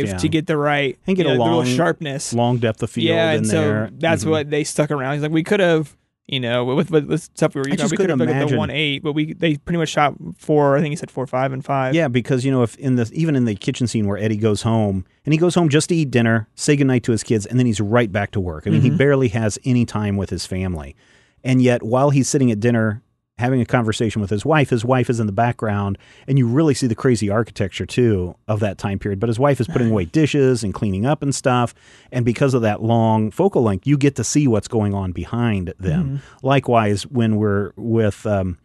Five, 0.00 0.08
yeah. 0.08 0.16
to 0.18 0.28
get 0.28 0.46
the 0.46 0.56
right 0.56 0.98
And 1.06 1.16
get 1.16 1.26
you 1.26 1.32
a 1.32 1.36
know, 1.38 1.44
real 1.44 1.56
long- 1.58 1.66
sharpness. 1.66 2.32
Long 2.34 2.58
depth 2.58 2.82
of 2.82 2.90
field 2.90 3.08
yeah, 3.08 3.30
and 3.30 3.46
so 3.46 3.60
there. 3.60 3.90
that's 3.98 4.24
Mhm. 4.24 4.30
what 4.30 4.50
they 4.50 4.64
stuck 4.64 4.90
around. 4.90 5.14
He's 5.14 5.22
like, 5.22 5.30
we 5.30 5.44
could 5.44 5.60
have. 5.60 5.96
You 6.30 6.38
know, 6.38 6.64
with, 6.64 6.92
with 6.92 7.06
with 7.06 7.22
stuff 7.22 7.56
we 7.56 7.58
were 7.60 7.66
I 7.66 7.72
using, 7.72 7.78
just 7.78 7.90
we 7.90 7.96
could 7.96 8.08
have 8.08 8.18
looked 8.20 8.50
the 8.50 8.56
one 8.56 8.70
eight, 8.70 9.02
but 9.02 9.14
we 9.14 9.32
they 9.32 9.56
pretty 9.56 9.78
much 9.78 9.88
shot 9.88 10.14
four. 10.36 10.76
I 10.76 10.80
think 10.80 10.92
he 10.92 10.96
said 10.96 11.10
four, 11.10 11.26
five, 11.26 11.52
and 11.52 11.64
five. 11.64 11.92
Yeah, 11.92 12.06
because 12.06 12.44
you 12.44 12.52
know, 12.52 12.62
if 12.62 12.76
in 12.76 12.94
the 12.94 13.10
even 13.12 13.34
in 13.34 13.46
the 13.46 13.56
kitchen 13.56 13.88
scene 13.88 14.06
where 14.06 14.16
Eddie 14.16 14.36
goes 14.36 14.62
home 14.62 15.04
and 15.24 15.34
he 15.34 15.38
goes 15.38 15.56
home 15.56 15.68
just 15.68 15.88
to 15.88 15.96
eat 15.96 16.12
dinner, 16.12 16.48
say 16.54 16.76
goodnight 16.76 17.02
to 17.02 17.12
his 17.12 17.24
kids, 17.24 17.46
and 17.46 17.58
then 17.58 17.66
he's 17.66 17.80
right 17.80 18.12
back 18.12 18.30
to 18.30 18.40
work. 18.40 18.68
I 18.68 18.70
mean, 18.70 18.80
he 18.80 18.90
mm-hmm. 18.90 18.96
barely 18.96 19.28
has 19.28 19.58
any 19.64 19.84
time 19.84 20.16
with 20.16 20.30
his 20.30 20.46
family. 20.46 20.94
And 21.42 21.60
yet 21.60 21.82
while 21.82 22.10
he's 22.10 22.28
sitting 22.28 22.52
at 22.52 22.60
dinner 22.60 23.02
having 23.40 23.60
a 23.60 23.66
conversation 23.66 24.20
with 24.20 24.30
his 24.30 24.44
wife, 24.44 24.70
his 24.70 24.84
wife 24.84 25.10
is 25.10 25.18
in 25.18 25.26
the 25.26 25.32
background, 25.32 25.98
and 26.28 26.38
you 26.38 26.46
really 26.46 26.74
see 26.74 26.86
the 26.86 26.94
crazy 26.94 27.28
architecture 27.28 27.86
too 27.86 28.36
of 28.46 28.60
that 28.60 28.78
time 28.78 28.98
period. 28.98 29.18
But 29.18 29.28
his 29.28 29.38
wife 29.38 29.60
is 29.60 29.66
putting 29.66 29.90
away 29.90 30.04
dishes 30.20 30.62
and 30.62 30.72
cleaning 30.72 31.06
up 31.06 31.22
and 31.22 31.34
stuff. 31.34 31.74
And 32.12 32.24
because 32.24 32.54
of 32.54 32.62
that 32.62 32.82
long 32.82 33.30
focal 33.30 33.62
length, 33.62 33.86
you 33.86 33.96
get 33.96 34.16
to 34.16 34.24
see 34.24 34.46
what's 34.46 34.68
going 34.68 34.94
on 34.94 35.12
behind 35.12 35.74
them. 35.78 36.22
Likewise, 36.42 37.06
when 37.06 37.36
we're 37.36 37.72
with 37.76 38.24
um, 38.26 38.58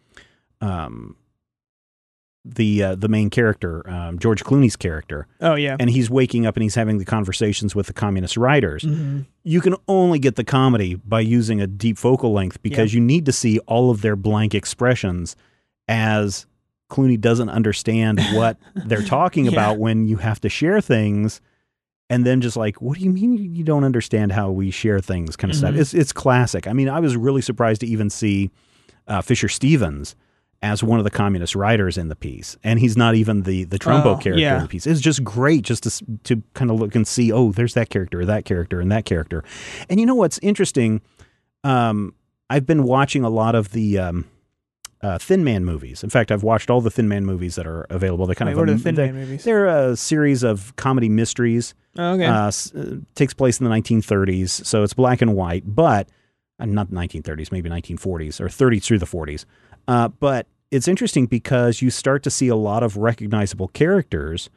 um, 0.60 1.16
the 2.54 2.82
uh, 2.82 2.94
the 2.94 3.08
main 3.08 3.28
character, 3.30 3.88
um, 3.90 4.18
George 4.18 4.44
Clooney's 4.44 4.76
character, 4.76 5.26
Oh 5.40 5.54
yeah. 5.56 5.76
and 5.80 5.90
he's 5.90 6.08
waking 6.08 6.46
up 6.46 6.56
and 6.56 6.62
he's 6.62 6.74
having 6.76 6.98
the 6.98 7.04
conversations 7.04 7.74
with 7.74 7.86
the 7.86 7.92
communist 7.92 8.36
writers. 8.36 8.82
Mhm. 8.84 9.26
You 9.44 9.60
can 9.60 9.74
only 9.88 10.18
get 10.18 10.36
the 10.36 10.44
comedy 10.44 10.94
by 10.94 11.20
using 11.20 11.60
a 11.60 11.66
deep 11.66 11.98
focal 11.98 12.32
length 12.32 12.62
because 12.62 12.94
you 12.94 13.00
need 13.00 13.26
to 13.26 13.32
see 13.32 13.58
all 13.60 13.90
of 13.90 14.00
their 14.02 14.16
blank 14.16 14.54
expressions 14.54 15.34
as 15.88 16.46
Clooney 16.90 17.20
doesn't 17.20 17.48
understand 17.50 18.20
what 18.32 18.58
they're 18.74 19.02
talking 19.02 19.46
Yeah. 19.46 19.52
about 19.52 19.78
when 19.78 20.06
you 20.06 20.16
have 20.18 20.40
to 20.42 20.48
share 20.48 20.80
things. 20.80 21.40
And 22.08 22.24
then 22.24 22.40
just 22.40 22.56
like, 22.56 22.80
what 22.80 22.98
do 22.98 23.04
you 23.04 23.10
mean 23.10 23.36
you 23.56 23.64
don't 23.64 23.82
understand 23.82 24.30
how 24.30 24.52
we 24.52 24.70
share 24.70 25.00
things? 25.00 25.34
Kind 25.34 25.50
of 25.50 25.56
stuff. 25.58 25.74
Mhm. 25.74 25.78
It's 25.80 25.92
it's 25.94 26.12
classic. 26.12 26.68
I 26.68 26.72
mean, 26.72 26.88
I 26.88 27.00
was 27.00 27.16
really 27.16 27.42
surprised 27.42 27.80
to 27.80 27.86
even 27.88 28.10
see 28.10 28.50
uh, 29.08 29.22
Fisher 29.22 29.48
Stevens 29.48 30.14
as 30.62 30.82
one 30.82 30.98
of 30.98 31.04
the 31.04 31.10
communist 31.10 31.54
writers 31.54 31.98
in 31.98 32.08
the 32.08 32.16
piece, 32.16 32.56
and 32.64 32.78
he's 32.80 32.96
not 32.96 33.14
even 33.14 33.42
the 33.42 33.64
the 33.64 33.78
Trumbo 33.78 34.06
Oh, 34.06 34.16
character 34.16 34.38
yeah. 34.40 34.56
in 34.56 34.62
the 34.62 34.68
piece. 34.68 34.86
It's 34.86 35.00
just 35.00 35.22
great 35.22 35.62
just 35.62 35.82
to 35.84 36.04
to 36.24 36.42
kind 36.54 36.70
of 36.70 36.80
look 36.80 36.94
and 36.94 37.06
see. 37.06 37.30
Oh, 37.32 37.52
there's 37.52 37.74
that 37.74 37.90
character, 37.90 38.20
or 38.20 38.24
that 38.24 38.44
character, 38.44 38.80
and 38.80 38.90
that 38.90 39.04
character. 39.04 39.44
And 39.90 40.00
you 40.00 40.06
know 40.06 40.14
what's 40.14 40.38
interesting? 40.38 41.00
Um, 41.64 42.14
I've 42.48 42.66
been 42.66 42.84
watching 42.84 43.24
a 43.24 43.30
lot 43.30 43.54
of 43.54 43.72
the. 43.72 43.98
Um, 43.98 44.24
uh, 45.02 45.18
Thin 45.18 45.44
Man 45.44 45.62
movies. 45.64 46.02
In 46.02 46.08
fact, 46.08 46.32
I've 46.32 46.42
watched 46.42 46.70
all 46.70 46.80
the 46.80 46.90
Thin 46.90 47.06
Man 47.06 47.24
movies 47.26 47.54
that 47.56 47.66
are 47.66 47.82
available. 47.90 48.24
They're 48.26 48.34
kind 48.34 48.48
Wait, 48.48 48.52
of 48.54 48.58
what 48.58 48.68
are 48.70 48.72
a- 48.72 48.76
the 48.76 48.82
Thin 48.82 48.94
they're, 48.94 49.12
Man 49.12 49.14
movies? 49.14 49.44
they're 49.44 49.66
a 49.66 49.94
series 49.94 50.42
of 50.42 50.74
comedy 50.76 51.10
mysteries 51.10 51.74
Oh, 51.98 52.14
okay. 52.14 52.24
uh, 52.24 52.46
s- 52.48 52.74
uh, 52.74 52.96
takes 53.14 53.34
place 53.34 53.60
in 53.60 53.64
the 53.64 53.70
1930s, 53.70 54.64
so 54.64 54.82
it's 54.82 54.94
black 54.94 55.20
and 55.20 55.34
white, 55.36 55.64
but 55.66 56.08
uh, 56.58 56.64
not 56.64 56.88
1930s, 56.88 57.52
maybe 57.52 57.68
1940s 57.68 58.40
or 58.40 58.46
30s 58.48 58.84
through 58.84 58.98
the 58.98 59.06
40s. 59.06 59.44
Uh, 59.88 60.08
but 60.08 60.46
it's 60.70 60.88
interesting 60.88 61.26
because 61.26 61.80
you 61.80 61.90
start 61.90 62.22
to 62.24 62.30
see 62.30 62.48
a 62.48 62.56
lot 62.56 62.82
of 62.82 62.96
recognizable 62.96 63.68
characters 63.68 64.50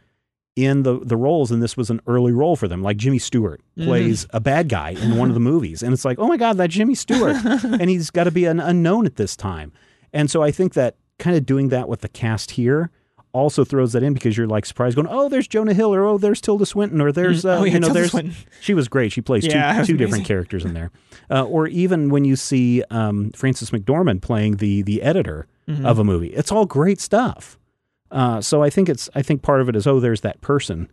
in 0.56 0.84
the 0.84 1.00
the 1.00 1.16
roles, 1.16 1.52
and 1.52 1.64
this 1.64 1.78
was 1.78 1.90
an 1.90 2.02
early 2.08 2.34
role 2.34 2.56
for 2.56 2.68
them. 2.68 2.82
Like 2.82 2.98
Jimmy 2.98 3.20
Stewart 3.20 3.62
plays 3.78 4.26
a 4.32 4.40
bad 4.40 4.68
guy 4.68 4.90
in 4.90 5.16
one 5.18 5.30
of 5.30 5.34
the 5.34 5.40
movies, 5.40 5.82
and 5.84 5.94
it's 5.94 6.04
like, 6.04 6.20
oh 6.20 6.28
my 6.28 6.38
god, 6.38 6.58
that 6.58 6.70
Jimmy 6.70 6.96
Stewart, 6.96 7.38
and 7.46 7.90
he's 7.90 8.10
got 8.10 8.26
to 8.26 8.32
be 8.32 8.46
an 8.46 8.60
unknown 8.60 9.06
at 9.06 9.16
this 9.16 9.36
time. 9.36 9.72
And 10.12 10.30
so 10.30 10.42
I 10.42 10.52
think 10.52 10.74
that 10.74 10.96
kind 11.18 11.38
of 11.38 11.46
doing 11.46 11.70
that 11.70 11.88
with 11.88 12.02
the 12.02 12.10
cast 12.10 12.52
here 12.52 12.92
also 13.34 13.64
throws 13.64 13.94
that 13.94 14.02
in 14.04 14.14
because 14.14 14.36
you're 14.38 14.48
like 14.48 14.66
surprised 14.66 14.96
going, 14.96 15.08
oh, 15.10 15.30
there's 15.30 15.48
Jonah 15.48 15.74
Hill 15.74 15.94
or 15.94 16.04
oh, 16.06 16.18
there's 16.18 16.42
Tilda 16.42 16.66
Swinton 16.66 17.00
or 17.02 17.12
there's 17.12 17.46
uh, 17.46 17.58
oh 17.60 17.64
yeah, 17.64 17.74
you 17.74 17.80
know 17.80 17.88
Tilda 17.88 18.00
there's 18.00 18.12
Swinton. 18.12 18.36
she 18.62 18.74
was 18.74 18.88
great. 18.88 19.12
She 19.12 19.22
plays 19.22 19.46
Yeah, 19.46 19.80
two 19.82 19.94
two 19.94 19.98
different 19.98 20.26
characters 20.26 20.66
in 20.66 20.74
there, 20.74 20.92
uh, 21.30 21.44
or 21.46 21.68
even 21.68 22.10
when 22.10 22.26
you 22.26 22.36
see 22.36 22.84
um, 22.90 23.32
Frances 23.32 23.70
McDormand 23.72 24.22
playing 24.22 24.58
the 24.58 24.82
the 24.82 25.02
editor 25.02 25.48
Mm-hmm. 25.70 25.86
of 25.86 26.00
a 26.00 26.04
movie, 26.04 26.30
it's 26.30 26.52
all 26.52 26.66
great 26.66 27.00
stuff. 27.00 27.60
Uh, 28.10 28.42
so 28.42 28.64
I 28.64 28.72
think 28.72 28.90
it's 28.90 29.08
I 29.14 29.22
think 29.22 29.44
part 29.44 29.62
of 29.62 29.70
it 29.70 29.76
is 29.76 29.86
oh, 29.86 30.00
there's 30.00 30.22
that 30.22 30.42
person, 30.42 30.90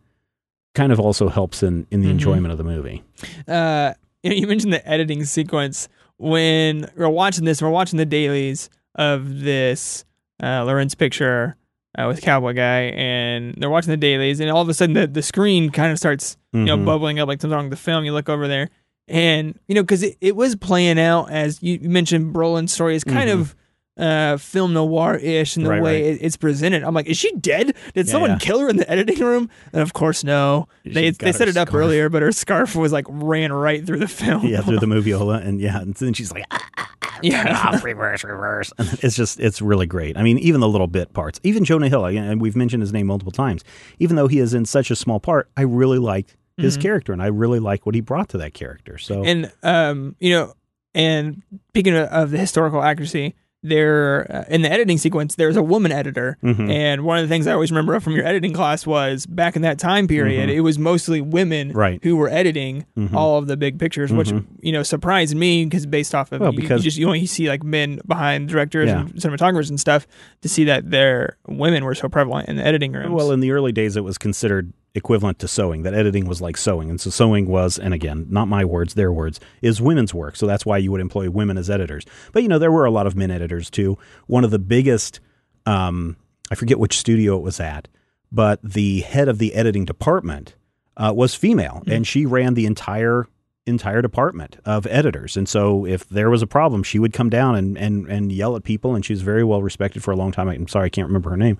kind 0.74 0.92
of 0.92 1.00
also 1.00 1.28
helps 1.30 1.62
in 1.62 1.86
in 1.90 2.02
the 2.02 2.08
Mhm. 2.08 2.10
enjoyment 2.10 2.52
of 2.52 2.58
the 2.58 2.64
movie. 2.64 3.02
uh, 3.48 3.94
you, 4.22 4.32
you 4.32 4.46
mentioned 4.46 4.74
the 4.74 4.86
editing 4.86 5.24
sequence 5.24 5.88
when 6.18 6.90
we're 6.94 7.08
watching 7.08 7.44
this. 7.46 7.62
We're 7.62 7.70
watching 7.70 7.96
the 7.96 8.04
dailies 8.04 8.68
of 8.96 9.40
this 9.40 10.04
uh, 10.42 10.64
Lorenz 10.64 10.94
picture 10.94 11.56
uh, 11.98 12.06
with 12.08 12.20
Cowboy 12.22 12.52
Guy, 12.52 12.82
and 12.96 13.54
they're 13.56 13.70
watching 13.70 13.90
the 13.90 13.96
dailies, 13.96 14.40
and 14.40 14.50
all 14.50 14.62
of 14.62 14.68
a 14.68 14.74
sudden 14.74 14.94
the, 14.94 15.06
the 15.06 15.22
screen 15.22 15.70
kind 15.70 15.92
of 15.92 15.98
starts 15.98 16.36
you 16.52 16.64
know 16.64 16.76
Mhm. 16.76 16.84
bubbling 16.84 17.18
up 17.18 17.28
like 17.28 17.40
something 17.40 17.54
wrong 17.56 17.66
with 17.70 17.78
the 17.78 17.82
film. 17.84 18.04
You 18.04 18.12
look 18.12 18.28
over 18.28 18.46
there, 18.48 18.68
and 19.08 19.58
you 19.68 19.74
know 19.74 19.82
because 19.82 20.02
it, 20.02 20.16
it 20.20 20.36
was 20.36 20.56
playing 20.56 20.98
out 20.98 21.30
as 21.30 21.62
you 21.62 21.78
mentioned. 21.80 22.34
Brolin's 22.34 22.72
story 22.72 22.96
is 22.96 23.04
kind 23.04 23.28
Mhm. 23.30 23.40
of 23.40 23.54
uh, 23.96 24.36
film 24.36 24.72
noir 24.74 25.16
ish 25.16 25.56
in 25.56 25.62
the 25.62 25.70
Right, 25.70 25.82
way 25.82 26.02
right. 26.02 26.14
it, 26.14 26.24
it's 26.24 26.36
presented. 26.36 26.82
I'm 26.84 26.94
like, 26.94 27.06
is 27.06 27.16
she 27.16 27.32
dead? 27.32 27.74
Did 27.94 28.06
Yeah, 28.06 28.12
someone 28.12 28.30
yeah. 28.32 28.38
kill 28.38 28.60
her 28.60 28.68
in 28.68 28.76
the 28.76 28.90
editing 28.90 29.18
room? 29.24 29.48
And 29.72 29.80
of 29.82 29.92
course, 29.94 30.22
no. 30.24 30.68
She 30.84 30.92
They 30.92 31.10
they 31.10 31.32
set 31.32 31.48
it 31.48 31.56
up 31.56 31.68
scarf. 31.68 31.80
earlier, 31.82 32.08
but 32.08 32.22
her 32.22 32.32
scarf 32.32 32.76
was 32.76 32.92
like 32.92 33.06
ran 33.08 33.52
right 33.52 33.84
through 33.86 33.98
the 34.00 34.08
film. 34.08 34.46
yeah, 34.46 34.60
through 34.60 34.80
the 34.80 34.86
moviola, 34.94 35.44
and 35.44 35.60
yeah, 35.60 35.80
and 35.80 35.94
then 35.94 36.12
she's 36.12 36.30
like, 36.32 36.44
ah, 36.50 36.90
yeah. 37.22 37.70
off, 37.74 37.82
reverse, 37.82 38.22
reverse. 38.24 38.72
And 38.78 38.98
it's 39.02 39.16
just, 39.16 39.40
it's 39.40 39.62
really 39.62 39.86
great. 39.86 40.18
I 40.18 40.22
mean, 40.22 40.38
even 40.40 40.60
the 40.60 40.68
little 40.68 40.86
bit 40.86 41.12
parts, 41.14 41.40
even 41.42 41.64
Jonah 41.64 41.88
Hill, 41.88 42.04
and 42.04 42.40
we've 42.40 42.56
mentioned 42.56 42.82
his 42.82 42.92
name 42.92 43.06
multiple 43.06 43.32
times. 43.32 43.64
Even 43.98 44.16
though 44.16 44.28
he 44.28 44.38
is 44.40 44.52
in 44.52 44.66
such 44.66 44.90
a 44.90 44.96
small 44.96 45.20
part, 45.20 45.48
I 45.56 45.62
really 45.62 45.98
liked 45.98 46.36
his 46.58 46.76
character, 46.76 47.12
and 47.12 47.22
I 47.22 47.26
really 47.26 47.60
like 47.60 47.84
what 47.86 47.94
he 47.94 48.00
brought 48.00 48.28
to 48.30 48.38
that 48.38 48.52
character. 48.54 48.96
So, 48.98 49.16
Mm-hmm. 49.22 49.26
And 49.26 49.52
um, 49.62 50.16
you 50.20 50.30
know, 50.34 50.54
and 50.94 51.42
speaking 51.68 51.94
of, 51.94 52.08
of 52.08 52.30
the 52.30 52.38
historical 52.38 52.82
accuracy, 52.82 53.34
there 53.68 54.26
uh, 54.30 54.44
in 54.48 54.62
the 54.62 54.70
editing 54.72 54.98
sequence, 54.98 55.34
there's 55.34 55.56
a 55.56 55.62
woman 55.62 55.92
editor, 55.92 56.38
Mhm. 56.42 56.70
and 56.70 57.02
one 57.04 57.18
of 57.18 57.24
the 57.24 57.28
things 57.28 57.46
I 57.46 57.52
always 57.52 57.70
remember 57.70 57.98
from 58.00 58.14
your 58.14 58.24
editing 58.26 58.52
class 58.52 58.86
was 58.86 59.26
back 59.26 59.56
in 59.56 59.62
that 59.62 59.78
time 59.78 60.06
period, 60.08 60.48
it 60.50 60.60
was 60.60 60.78
mostly 60.78 61.20
women 61.20 61.68
Mm-hmm. 61.68 61.78
Right. 61.78 62.00
who 62.02 62.16
were 62.16 62.28
editing 62.28 62.84
all 63.14 63.38
of 63.38 63.46
the 63.46 63.56
big 63.56 63.78
pictures, 63.78 64.12
which 64.12 64.32
you 64.60 64.72
know 64.72 64.82
surprised 64.82 65.34
me 65.36 65.64
because 65.64 65.86
based 65.86 66.14
off 66.14 66.32
of 66.32 66.40
Well, 66.40 66.52
you, 66.52 66.56
you 66.56 66.62
because- 66.62 66.82
just 66.84 66.96
you 66.98 67.06
only 67.06 67.26
see 67.26 67.48
like 67.48 67.62
men 67.62 68.00
behind 68.06 68.48
directors 68.48 68.88
Yeah. 68.88 69.00
and 69.00 69.14
cinematographers 69.14 69.68
and 69.70 69.78
stuff 69.80 70.06
to 70.42 70.48
see 70.48 70.64
that 70.64 70.90
their 70.90 71.36
women 71.46 71.84
were 71.84 71.94
so 71.94 72.08
prevalent 72.08 72.48
in 72.48 72.56
the 72.56 72.66
editing 72.66 72.92
rooms. 72.92 73.10
well, 73.10 73.32
in 73.32 73.40
the 73.40 73.50
early 73.52 73.72
days, 73.72 73.96
it 73.96 74.04
was 74.04 74.18
considered 74.18 74.72
equivalent 74.96 75.38
to 75.38 75.46
sewing. 75.46 75.82
That 75.82 75.94
editing 75.94 76.26
was 76.26 76.40
like 76.40 76.56
sewing, 76.56 76.90
and 76.90 77.00
so 77.00 77.10
sewing 77.10 77.46
was, 77.46 77.78
and 77.78 77.94
again, 77.94 78.26
not 78.30 78.48
my 78.48 78.64
words, 78.64 78.94
their 78.94 79.12
words, 79.12 79.38
is 79.62 79.80
women's 79.80 80.14
work. 80.14 80.36
So 80.36 80.46
that's 80.46 80.66
why 80.66 80.78
you 80.78 80.90
would 80.90 81.00
employ 81.00 81.30
women 81.30 81.58
as 81.58 81.70
editors. 81.70 82.04
But 82.32 82.42
you 82.42 82.48
know, 82.48 82.58
there 82.58 82.72
were 82.72 82.86
a 82.86 82.90
lot 82.90 83.06
of 83.06 83.14
men 83.14 83.30
editors 83.30 83.70
too. 83.70 83.98
One 84.26 84.42
of 84.42 84.50
the 84.50 84.58
biggest, 84.58 85.20
um, 85.66 86.16
I 86.50 86.54
forget 86.54 86.80
which 86.80 86.98
studio 86.98 87.36
it 87.36 87.42
was 87.42 87.60
at, 87.60 87.88
but 88.32 88.58
the 88.62 89.00
head 89.02 89.28
of 89.28 89.38
the 89.38 89.54
editing 89.54 89.84
department 89.84 90.56
uh, 90.96 91.12
was 91.14 91.34
female, 91.34 91.82
and 91.86 92.06
she 92.06 92.24
ran 92.24 92.54
the 92.54 92.66
entire 92.66 93.28
entire 93.66 94.00
department 94.00 94.58
of 94.64 94.86
editors. 94.86 95.36
And 95.36 95.48
so 95.48 95.84
if 95.84 96.08
there 96.08 96.30
was 96.30 96.40
a 96.40 96.46
problem, 96.46 96.82
she 96.82 96.98
would 96.98 97.12
come 97.12 97.28
down 97.28 97.56
and, 97.56 97.76
and, 97.76 98.06
and 98.06 98.30
yell 98.30 98.54
at 98.56 98.62
people. 98.62 98.94
And 98.94 99.04
she 99.04 99.12
was 99.12 99.22
very 99.22 99.42
well 99.42 99.60
respected 99.60 100.02
for 100.04 100.12
a 100.12 100.16
long 100.16 100.32
time. 100.32 100.48
I'm 100.48 100.68
sorry, 100.68 100.86
I 100.86 100.88
can't 100.88 101.08
remember 101.08 101.30
her 101.30 101.36
name. 101.36 101.58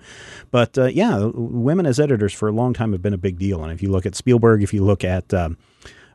But 0.49 0.77
uh, 0.77 0.85
yeah, 0.85 1.29
women 1.33 1.85
as 1.85 1.99
editors 1.99 2.33
for 2.33 2.47
a 2.47 2.53
long 2.53 2.73
time 2.73 2.93
have 2.93 3.01
been 3.01 3.13
a 3.13 3.17
big 3.17 3.37
deal. 3.37 3.61
And 3.63 3.73
if 3.73 3.83
you 3.83 3.91
look 3.91 4.05
at 4.05 4.15
Spielberg, 4.15 4.63
if 4.63 4.73
you 4.73 4.83
look 4.83 5.03
at 5.03 5.33
um, 5.33 5.57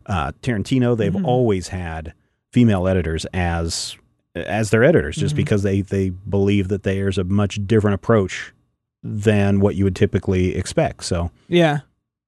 uh, 0.07 0.33
Tarantino, 0.43 0.97
they've 0.97 1.25
always 1.25 1.69
had 1.69 2.15
female 2.53 2.89
editors 2.89 3.27
as 3.33 3.97
as 4.35 4.71
their 4.71 4.83
editors, 4.83 5.17
just 5.17 5.37
because 5.37 5.63
they 5.63 5.83
they 5.83 6.09
believe 6.09 6.69
that 6.69 6.85
there's 6.85 7.19
a 7.19 7.25
much 7.25 7.61
different 7.67 7.95
approach 7.95 8.55
than 9.03 9.61
what 9.61 9.75
you 9.75 9.85
would 9.85 9.97
typically 9.97 10.57
expect. 10.57 11.05
So 11.05 11.31
yeah. 11.49 11.81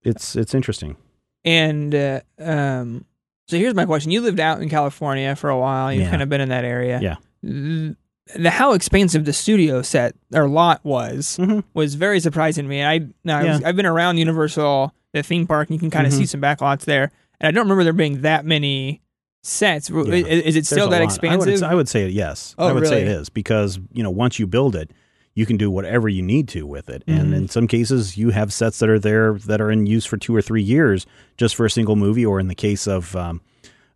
it's 0.03 0.37
it's 0.37 0.55
interesting. 0.55 0.97
And 1.45 1.95
uh, 1.95 2.21
um, 2.39 3.05
so 3.47 3.57
here's 3.57 3.75
my 3.75 3.85
question: 3.85 4.11
You 4.11 4.21
lived 4.21 4.41
out 4.41 4.61
in 4.63 4.69
California 4.69 5.35
for 5.37 5.51
a 5.51 5.59
while. 5.59 5.93
You've 5.93 6.05
Yeah. 6.05 6.11
kind 6.11 6.23
of 6.23 6.29
been 6.29 6.41
in 6.41 6.49
that 6.51 6.65
area. 6.65 7.01
Yeah. 7.03 7.17
Th- 7.43 7.95
The 8.37 8.49
how 8.51 8.73
expansive 8.73 9.27
the 9.27 9.35
studio 9.35 9.83
set 9.83 10.15
or 10.33 10.49
lot 10.49 10.81
was 10.83 11.37
Mhm. 11.39 11.63
was 11.75 11.95
very 11.95 12.21
surprising 12.21 12.65
to 12.65 12.69
me. 12.71 12.83
I 12.83 13.01
now 13.23 13.39
I 13.41 13.45
Yeah. 13.45 13.59
I've 13.65 13.77
been 13.77 13.85
around 13.87 14.17
Universal, 14.17 14.95
the 15.13 15.23
theme 15.23 15.47
park, 15.47 15.69
and 15.69 15.75
you 15.77 15.79
can 15.81 15.91
kind 15.91 16.07
of 16.07 16.13
Mhm. 16.13 16.17
see 16.17 16.27
some 16.27 16.41
backlots 16.41 16.87
there. 16.87 17.11
And 17.41 17.49
I 17.49 17.51
don't 17.51 17.65
remember 17.65 17.85
there 17.85 17.93
being 17.93 18.23
that 18.23 18.47
many 18.47 19.03
sets. 19.43 19.91
Yeah. 19.91 20.03
Is, 20.05 20.43
is 20.43 20.57
it 20.57 20.65
still 20.67 20.87
a 20.87 20.91
that 20.91 21.03
expansive? 21.03 21.43
I 21.49 21.53
would, 21.53 21.63
I 21.65 21.75
would 21.75 21.89
say 21.89 22.09
yes. 22.09 22.55
Oh, 22.57 22.67
I 22.67 22.73
would 22.73 22.87
say 22.87 23.03
it 23.03 23.09
really? 23.09 23.21
is 23.21 23.29
because 23.29 23.79
you 23.93 24.03
know 24.03 24.11
once 24.11 24.39
you 24.39 24.47
build 24.47 24.75
it, 24.75 24.91
you 25.35 25.47
can 25.47 25.57
do 25.57 25.71
whatever 25.71 26.09
you 26.09 26.23
need 26.23 26.47
to 26.49 26.67
with 26.67 26.89
it. 26.89 27.03
And 27.07 27.33
Mhm. 27.33 27.37
in 27.37 27.49
some 27.49 27.67
cases, 27.67 28.17
you 28.17 28.31
have 28.31 28.53
sets 28.53 28.79
that 28.79 28.89
are 28.89 28.99
there 29.01 29.35
that 29.47 29.61
are 29.61 29.71
in 29.71 29.87
use 29.87 30.05
for 30.07 30.17
two 30.17 30.35
or 30.35 30.41
three 30.43 30.63
years 30.63 31.07
just 31.37 31.55
for 31.57 31.67
a 31.67 31.71
single 31.71 31.97
movie. 31.97 32.25
Or 32.25 32.39
in 32.41 32.49
the 32.49 32.55
case 32.55 32.87
of 32.87 33.15
um, 33.17 33.41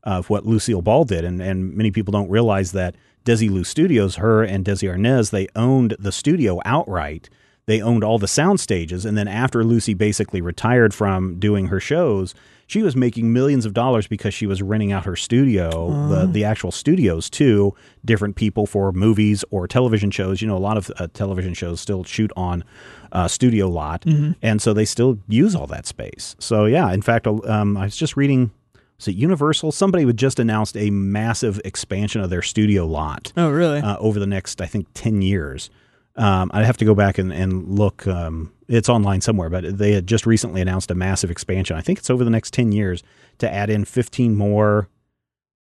of 0.04 0.30
what 0.30 0.46
Lucille 0.46 0.82
Ball 0.82 1.04
did, 1.04 1.24
and 1.24 1.40
and 1.40 1.74
many 1.74 1.90
people 1.90 2.12
don't 2.12 2.30
realize 2.30 2.72
that 2.72 2.94
Desilu 3.24 3.64
Studios, 3.64 4.16
her 4.16 4.42
and 4.42 4.64
Desi 4.64 4.88
Arnaz, 4.92 5.30
they 5.30 5.48
owned 5.54 5.94
the 5.98 6.12
studio 6.12 6.60
outright. 6.64 7.28
They 7.66 7.82
owned 7.82 8.02
all 8.02 8.18
the 8.18 8.26
sound 8.26 8.60
stages, 8.60 9.04
and 9.04 9.16
then 9.18 9.28
after 9.28 9.62
Lucy 9.62 9.92
basically 9.92 10.40
retired 10.40 10.94
from 10.94 11.38
doing 11.38 11.66
her 11.66 11.78
shows, 11.80 12.34
she 12.68 12.82
was 12.82 12.94
making 12.94 13.32
millions 13.32 13.64
of 13.64 13.72
dollars 13.72 14.06
because 14.06 14.34
she 14.34 14.46
was 14.46 14.62
renting 14.62 14.92
out 14.92 15.06
her 15.06 15.16
studio, 15.16 15.88
the 16.08 16.26
the 16.26 16.44
actual 16.44 16.70
studios 16.70 17.28
to 17.30 17.74
different 18.04 18.36
people 18.36 18.66
for 18.66 18.92
movies 18.92 19.42
or 19.50 19.66
television 19.66 20.10
shows. 20.10 20.40
You 20.42 20.48
know, 20.48 20.56
a 20.56 20.58
lot 20.58 20.76
of 20.76 20.92
uh, 20.98 21.08
television 21.14 21.54
shows 21.54 21.80
still 21.80 22.04
shoot 22.04 22.30
on 22.36 22.62
uh, 23.10 23.26
studio 23.26 23.68
lot, 23.68 24.04
and 24.42 24.60
so 24.60 24.74
they 24.74 24.84
still 24.84 25.18
use 25.28 25.54
all 25.54 25.66
that 25.68 25.86
space. 25.86 26.36
So 26.38 26.66
yeah, 26.66 26.92
in 26.92 27.00
fact, 27.00 27.26
um, 27.26 27.76
I 27.76 27.84
was 27.84 27.96
just 27.96 28.16
reading. 28.16 28.52
Was 28.98 29.08
it 29.08 29.14
Universal? 29.14 29.72
Somebody 29.72 30.04
would 30.04 30.16
just 30.16 30.40
announced 30.40 30.76
a 30.76 30.90
massive 30.90 31.60
expansion 31.64 32.20
of 32.20 32.30
their 32.30 32.42
studio 32.42 32.84
lot 32.84 33.32
oh, 33.36 33.48
really? 33.48 33.78
uh, 33.78 33.96
over 33.98 34.18
the 34.18 34.26
next, 34.26 34.60
I 34.60 34.66
think, 34.66 34.88
10 34.94 35.22
years. 35.22 35.70
Um, 36.16 36.50
I'd 36.52 36.66
have 36.66 36.78
to 36.78 36.84
go 36.84 36.96
back 36.96 37.16
and, 37.16 37.32
and 37.32 37.78
look. 37.78 38.08
Um, 38.08 38.52
it's 38.68 38.88
online 38.88 39.20
somewhere, 39.20 39.48
but 39.48 39.78
they 39.78 39.92
had 39.92 40.06
just 40.06 40.26
recently 40.26 40.60
announced 40.60 40.90
a 40.90 40.94
massive 40.94 41.30
expansion. 41.30 41.76
I 41.76 41.80
think 41.80 41.98
it's 41.98 42.10
over 42.10 42.22
the 42.24 42.30
next 42.30 42.52
10 42.52 42.72
years 42.72 43.02
to 43.38 43.52
add 43.52 43.70
in 43.70 43.84
15 43.84 44.36
more 44.36 44.88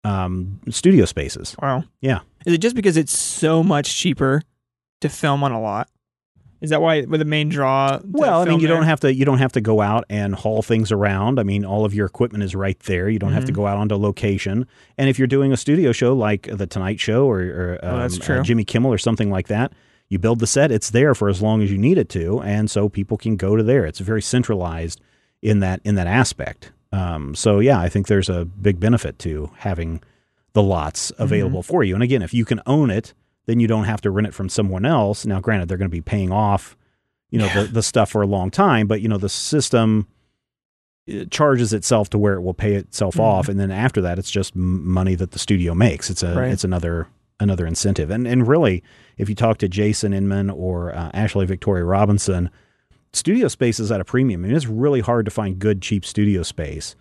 um, 0.04 0.60
studio 0.70 1.04
spaces. 1.04 1.56
wow. 1.60 1.84
Yeah. 2.00 2.20
Is 2.44 2.52
it 2.54 2.58
just 2.58 2.76
because 2.76 2.96
it's 2.96 3.16
so 3.16 3.62
much 3.64 3.96
cheaper 3.96 4.42
to 5.00 5.08
film 5.08 5.42
on 5.42 5.52
a 5.52 5.60
lot? 5.60 5.88
Is 6.60 6.70
that 6.70 6.80
why 6.80 7.02
with 7.02 7.20
the 7.20 7.26
main 7.26 7.48
draw? 7.50 8.00
Well, 8.02 8.40
I 8.40 8.46
mean, 8.46 8.60
you 8.60 8.66
don't 8.66 8.84
have 8.84 9.00
to 9.00 9.12
you 9.12 9.26
don't 9.26 9.38
have 9.38 9.52
to 9.52 9.60
go 9.60 9.82
out 9.82 10.04
and 10.08 10.34
haul 10.34 10.62
things 10.62 10.90
around. 10.90 11.38
I 11.38 11.42
mean, 11.42 11.66
all 11.66 11.84
of 11.84 11.92
your 11.92 12.06
equipment 12.06 12.44
is 12.44 12.54
right 12.54 12.78
there. 12.80 13.10
You 13.10 13.18
don't 13.18 13.32
have 13.32 13.44
to 13.44 13.52
Mm-hmm. 13.52 13.60
go 13.62 13.66
out 13.66 13.76
onto 13.76 13.94
location. 13.96 14.66
And 14.96 15.08
if 15.10 15.18
you're 15.18 15.28
doing 15.28 15.52
a 15.52 15.56
studio 15.56 15.92
show 15.92 16.14
like 16.14 16.48
the 16.50 16.66
Tonight 16.66 16.98
Show 16.98 17.26
or, 17.28 17.40
or 17.40 17.78
Oh, 17.82 17.96
um, 18.04 18.10
true. 18.10 18.38
uh, 18.40 18.42
Jimmy 18.42 18.64
Kimmel 18.64 18.90
or 18.92 18.96
something 18.98 19.30
like 19.30 19.48
that, 19.48 19.72
you 20.08 20.18
build 20.18 20.38
the 20.38 20.46
set. 20.46 20.70
It's 20.70 20.90
there 20.90 21.14
for 21.14 21.28
as 21.28 21.42
long 21.42 21.62
as 21.62 21.70
you 21.72 21.78
need 21.78 21.98
it 21.98 22.08
to, 22.10 22.40
and 22.42 22.70
so 22.70 22.88
people 22.88 23.16
can 23.16 23.36
go 23.36 23.56
to 23.56 23.62
there. 23.62 23.84
It's 23.86 23.98
very 24.00 24.22
centralized 24.22 25.00
in 25.42 25.60
that 25.60 25.80
in 25.84 25.94
that 25.96 26.06
aspect. 26.06 26.72
Um, 26.92 27.34
so 27.34 27.58
yeah, 27.58 27.78
I 27.80 27.88
think 27.88 28.06
there's 28.06 28.28
a 28.28 28.44
big 28.44 28.78
benefit 28.80 29.18
to 29.20 29.50
having 29.58 30.00
the 30.52 30.62
lots 30.62 31.10
Mm-hmm. 31.12 31.22
available 31.22 31.62
for 31.62 31.84
you. 31.84 31.94
And 31.94 32.02
again, 32.02 32.22
if 32.22 32.32
you 32.32 32.44
can 32.44 32.60
own 32.66 32.90
it, 32.90 33.12
then 33.46 33.60
you 33.60 33.66
don't 33.68 33.84
have 33.84 34.00
to 34.02 34.10
rent 34.10 34.26
it 34.28 34.34
from 34.34 34.48
someone 34.48 34.84
else. 34.86 35.26
Now, 35.26 35.40
granted, 35.40 35.68
they're 35.68 35.76
going 35.78 35.90
to 35.90 35.94
be 35.96 36.00
paying 36.00 36.32
off, 36.32 36.76
you 37.30 37.38
know, 37.38 37.48
the, 37.48 37.64
the 37.64 37.82
stuff 37.82 38.10
for 38.10 38.22
a 38.22 38.26
long 38.26 38.50
time, 38.50 38.86
but 38.86 39.00
you 39.02 39.08
know, 39.08 39.18
the 39.18 39.28
system 39.28 40.06
it 41.06 41.30
charges 41.30 41.72
itself 41.72 42.10
to 42.10 42.18
where 42.18 42.34
it 42.34 42.40
will 42.40 42.54
pay 42.54 42.74
itself 42.74 43.14
Mhm. 43.16 43.20
off, 43.20 43.48
and 43.48 43.60
then 43.60 43.70
after 43.70 44.00
that, 44.00 44.18
it's 44.18 44.30
just 44.30 44.56
money 44.56 45.14
that 45.14 45.30
the 45.32 45.38
studio 45.38 45.72
makes. 45.74 46.10
It's 46.10 46.22
a 46.24 46.34
Right. 46.34 46.50
it's 46.52 46.64
another 46.64 47.06
another 47.40 47.66
incentive. 47.66 48.10
And 48.10 48.26
and 48.26 48.46
really, 48.48 48.82
if 49.18 49.28
you 49.28 49.34
talk 49.34 49.58
to 49.58 49.68
Jason 49.68 50.12
Inman 50.12 50.50
or 50.50 50.94
uh, 50.94 51.10
Ashley 51.14 51.46
Victoria 51.46 51.84
Robinson, 51.84 52.50
studio 53.12 53.48
space 53.48 53.80
is 53.80 53.90
at 53.90 54.00
a 54.00 54.04
premium. 54.04 54.44
I 54.44 54.48
mean, 54.48 54.56
it's 54.56 54.66
really 54.66 55.00
hard 55.00 55.24
to 55.24 55.30
find 55.30 55.58
good 55.58 55.80
cheap 55.82 56.04
studio 56.04 56.42
space. 56.42 56.94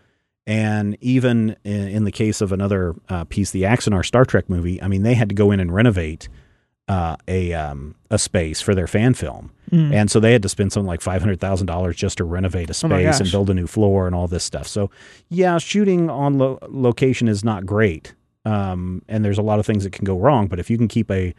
And 0.47 0.95
even 1.01 1.55
in, 1.63 1.87
in 1.87 2.03
the 2.03 2.11
case 2.11 2.39
of 2.39 2.51
another 2.51 2.93
uh, 3.09 3.23
piece, 3.25 3.49
the 3.49 3.63
Axanar 3.63 4.05
Star 4.05 4.25
Trek 4.25 4.47
movie, 4.47 4.79
I 4.81 4.87
mean, 4.87 5.01
they 5.01 5.15
had 5.15 5.29
to 5.29 5.35
go 5.35 5.49
in 5.49 5.59
and 5.59 5.73
renovate 5.73 6.29
uh, 6.87 7.15
a 7.27 7.51
um, 7.53 7.95
a 8.11 8.19
space 8.19 8.61
for 8.61 8.75
their 8.75 8.85
fan 8.87 9.13
film, 9.15 9.51
Mm. 9.71 9.91
and 9.91 10.11
so 10.11 10.19
they 10.19 10.31
had 10.31 10.43
to 10.43 10.49
spend 10.49 10.71
something 10.71 10.85
like 10.85 11.01
five 11.01 11.19
hundred 11.23 11.39
thousand 11.41 11.65
dollars 11.65 11.95
just 11.95 12.19
to 12.19 12.23
renovate 12.23 12.69
a 12.69 12.73
Oh 12.73 12.87
space 12.87 13.19
and 13.19 13.31
build 13.31 13.49
a 13.49 13.55
new 13.55 13.65
floor 13.65 14.05
and 14.05 14.13
all 14.15 14.27
this 14.27 14.43
stuff. 14.43 14.67
So, 14.67 14.91
yeah, 15.29 15.57
shooting 15.57 16.07
on 16.11 16.37
lo- 16.37 16.59
location 16.69 17.27
is 17.27 17.43
not 17.43 17.65
great, 17.65 18.13
um, 18.45 19.01
and 19.07 19.25
there's 19.25 19.37
a 19.37 19.41
lot 19.41 19.59
of 19.59 19.65
things 19.65 19.83
that 19.83 19.91
can 19.93 20.05
go 20.05 20.17
wrong. 20.17 20.47
But 20.47 20.59
if 20.59 20.69
you 20.69 20.77
can 20.77 20.87
keep 20.87 21.09
a 21.11 21.33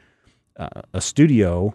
uh, 0.56 0.82
a 0.92 1.00
studio 1.00 1.74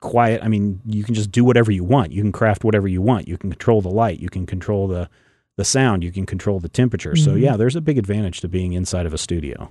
quiet, 0.00 0.40
I 0.42 0.48
mean, 0.48 0.80
you 0.84 1.02
can 1.04 1.14
just 1.14 1.30
do 1.32 1.44
whatever 1.44 1.72
you 1.72 1.82
want. 1.84 2.12
You 2.12 2.22
can 2.22 2.32
craft 2.32 2.64
whatever 2.64 2.86
you 2.88 3.00
want. 3.02 3.26
You 3.28 3.38
can 3.38 3.50
control 3.50 3.80
the 3.80 3.88
light. 3.90 4.20
You 4.20 4.28
can 4.28 4.46
control 4.46 4.86
the 4.88 5.08
the 5.56 5.64
sound. 5.64 6.04
You 6.04 6.12
can 6.12 6.26
control 6.26 6.60
the 6.60 6.68
temperature. 6.68 7.16
So 7.16 7.32
Mhm. 7.32 7.40
yeah, 7.40 7.56
there's 7.56 7.76
a 7.76 7.80
big 7.80 7.96
advantage 7.98 8.40
to 8.42 8.48
being 8.48 8.74
inside 8.74 9.06
of 9.06 9.14
a 9.14 9.18
studio. 9.18 9.70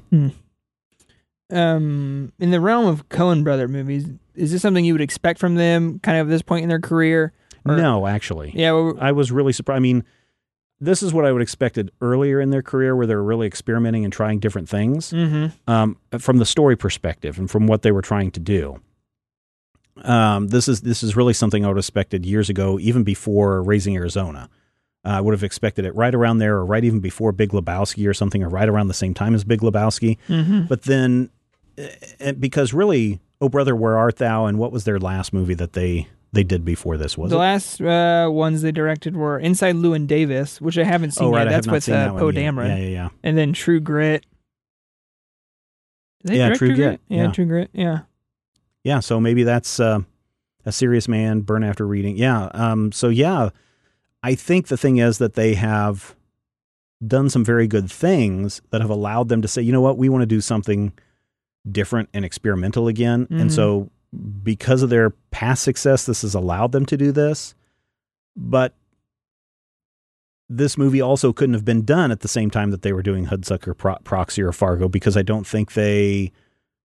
um, 1.51 2.31
in 2.39 2.49
the 2.51 2.59
realm 2.59 2.87
of 2.87 3.07
Coen 3.09 3.43
brother 3.43 3.67
movies, 3.67 4.07
is 4.33 4.51
this 4.51 4.61
something 4.63 4.83
you 4.83 4.93
would 4.93 5.01
expect 5.01 5.39
from 5.39 5.55
them, 5.55 5.99
kind 5.99 6.17
of 6.17 6.27
at 6.27 6.31
this 6.31 6.41
point 6.41 6.63
in 6.63 6.69
their 6.69 6.79
career? 6.79 7.33
Or- 7.65 7.77
no, 7.77 8.07
actually, 8.07 8.51
Yeah. 8.55 8.71
Well, 8.71 8.97
I 8.99 9.11
was 9.11 9.31
really 9.31 9.53
surprised. 9.53 9.77
I 9.77 9.79
mean, 9.79 10.03
this 10.85 11.03
is 11.03 11.13
what 11.13 11.25
I 11.25 11.31
would 11.31 11.41
expected 11.41 11.91
earlier 12.01 12.39
in 12.39 12.49
their 12.49 12.61
career, 12.61 12.95
where 12.95 13.07
they 13.07 13.15
were 13.15 13.23
really 13.23 13.47
experimenting 13.47 14.03
and 14.03 14.13
trying 14.13 14.39
different 14.39 14.69
things 14.69 15.11
hmm 15.11 15.47
um, 15.67 15.97
from 16.19 16.37
the 16.37 16.45
story 16.45 16.75
perspective 16.75 17.37
and 17.37 17.49
from 17.49 17.67
what 17.67 17.81
they 17.81 17.91
were 17.91 18.01
trying 18.01 18.31
to 18.31 18.39
do. 18.39 18.79
Um, 20.03 20.49
this 20.49 20.67
is 20.67 20.81
this 20.81 21.03
is 21.03 21.15
really 21.15 21.33
something 21.33 21.63
I 21.63 21.67
would 21.67 21.77
have 21.77 21.83
expected 21.83 22.25
years 22.25 22.49
ago, 22.49 22.79
even 22.79 23.03
before 23.03 23.61
Raising 23.63 23.95
Arizona. 23.95 24.49
Uh, 25.05 25.09
I 25.09 25.21
would 25.21 25.33
have 25.33 25.43
expected 25.43 25.85
it 25.85 25.95
right 25.95 26.13
around 26.13 26.39
there, 26.39 26.55
or 26.55 26.65
right 26.65 26.83
even 26.83 26.99
before 26.99 27.31
Big 27.31 27.51
Lebowski, 27.51 28.07
or 28.07 28.13
something, 28.13 28.43
or 28.43 28.49
right 28.49 28.67
around 28.67 28.87
the 28.87 28.93
same 28.93 29.13
time 29.13 29.35
as 29.35 29.43
Big 29.43 29.61
Lebowski. 29.61 30.17
hmm 30.27 30.61
But 30.63 30.83
then 30.83 31.29
uh, 32.19 32.33
because 32.33 32.73
really, 32.73 33.19
Oh 33.39 33.49
Brother, 33.49 33.75
Where 33.75 33.97
Art 33.97 34.17
Thou, 34.17 34.45
and 34.47 34.57
what 34.57 34.71
was 34.71 34.83
their 34.83 34.99
last 34.99 35.31
movie 35.31 35.53
that 35.55 35.73
they 35.73 36.07
they 36.35 36.43
did 36.43 36.63
before 36.63 36.97
this? 36.97 37.17
Was 37.17 37.31
the 37.31 37.37
it? 37.37 37.39
last 37.39 37.81
uh, 37.81 38.29
ones 38.31 38.61
they 38.61 38.71
directed 38.71 39.15
were 39.17 39.39
Inside 39.39 39.75
Llewyn 39.75 40.05
Davis, 40.05 40.61
which 40.61 40.77
I 40.77 40.83
haven't 40.83 41.11
seen 41.11 41.27
oh, 41.27 41.31
right, 41.31 41.45
yet. 41.45 41.49
That's 41.49 41.67
with 41.67 41.89
uh, 41.89 41.91
that 41.91 42.09
Poe. 42.19 42.31
Dameron, 42.31 42.67
Yeah, 42.67 42.77
yeah, 42.77 42.87
yeah. 42.89 43.09
and 43.23 43.37
then 43.37 43.53
True 43.53 43.79
Grit. 43.79 44.25
Yeah, 46.23 46.53
True 46.53 46.75
Grit, 46.75 47.01
Yeah, 47.07 47.23
yeah. 47.23 47.31
True 47.31 47.45
Grit. 47.45 47.69
Yeah. 47.73 47.99
Yeah, 48.83 48.99
so 48.99 49.19
maybe 49.19 49.43
that's 49.43 49.79
uh, 49.79 49.99
a 50.65 50.71
serious 50.71 51.07
man, 51.07 51.41
burn 51.41 51.63
after 51.63 51.85
reading. 51.87 52.17
Yeah. 52.17 52.49
Um, 52.53 52.91
so 52.91 53.09
yeah, 53.09 53.49
I 54.23 54.35
think 54.35 54.67
the 54.67 54.77
thing 54.77 54.97
is 54.97 55.17
that 55.19 55.33
they 55.33 55.55
have 55.55 56.15
done 57.05 57.29
some 57.29 57.43
very 57.43 57.67
good 57.67 57.91
things 57.91 58.61
that 58.71 58.81
have 58.81 58.89
allowed 58.89 59.29
them 59.29 59.41
to 59.41 59.47
say, 59.47 59.61
you 59.61 59.71
know 59.71 59.81
what, 59.81 59.97
we 59.97 60.09
want 60.09 60.21
to 60.21 60.27
do 60.27 60.41
something 60.41 60.93
different 61.69 62.09
and 62.13 62.23
experimental 62.25 62.87
again. 62.87 63.27
Mhm. 63.27 63.41
And 63.41 63.53
so 63.53 63.89
because 64.43 64.81
of 64.81 64.89
their 64.89 65.11
past 65.31 65.63
success, 65.63 66.05
this 66.05 66.21
has 66.23 66.35
allowed 66.35 66.71
them 66.71 66.85
to 66.87 66.97
do 66.97 67.11
this. 67.11 67.55
But 68.35 68.73
this 70.49 70.77
movie 70.77 71.01
also 71.01 71.33
couldn't 71.33 71.53
have 71.55 71.65
been 71.65 71.85
done 71.85 72.11
at 72.11 72.19
the 72.19 72.27
same 72.27 72.51
time 72.51 72.71
that 72.71 72.81
they 72.83 72.93
were 72.93 73.01
doing 73.01 73.25
Hudsucker 73.27 73.75
Pro- 73.77 73.97
Proxy 74.03 74.41
or 74.43 74.51
Fargo 74.51 74.87
because 74.87 75.17
I 75.17 75.21
don't 75.23 75.45
think 75.47 75.73
they 75.73 76.31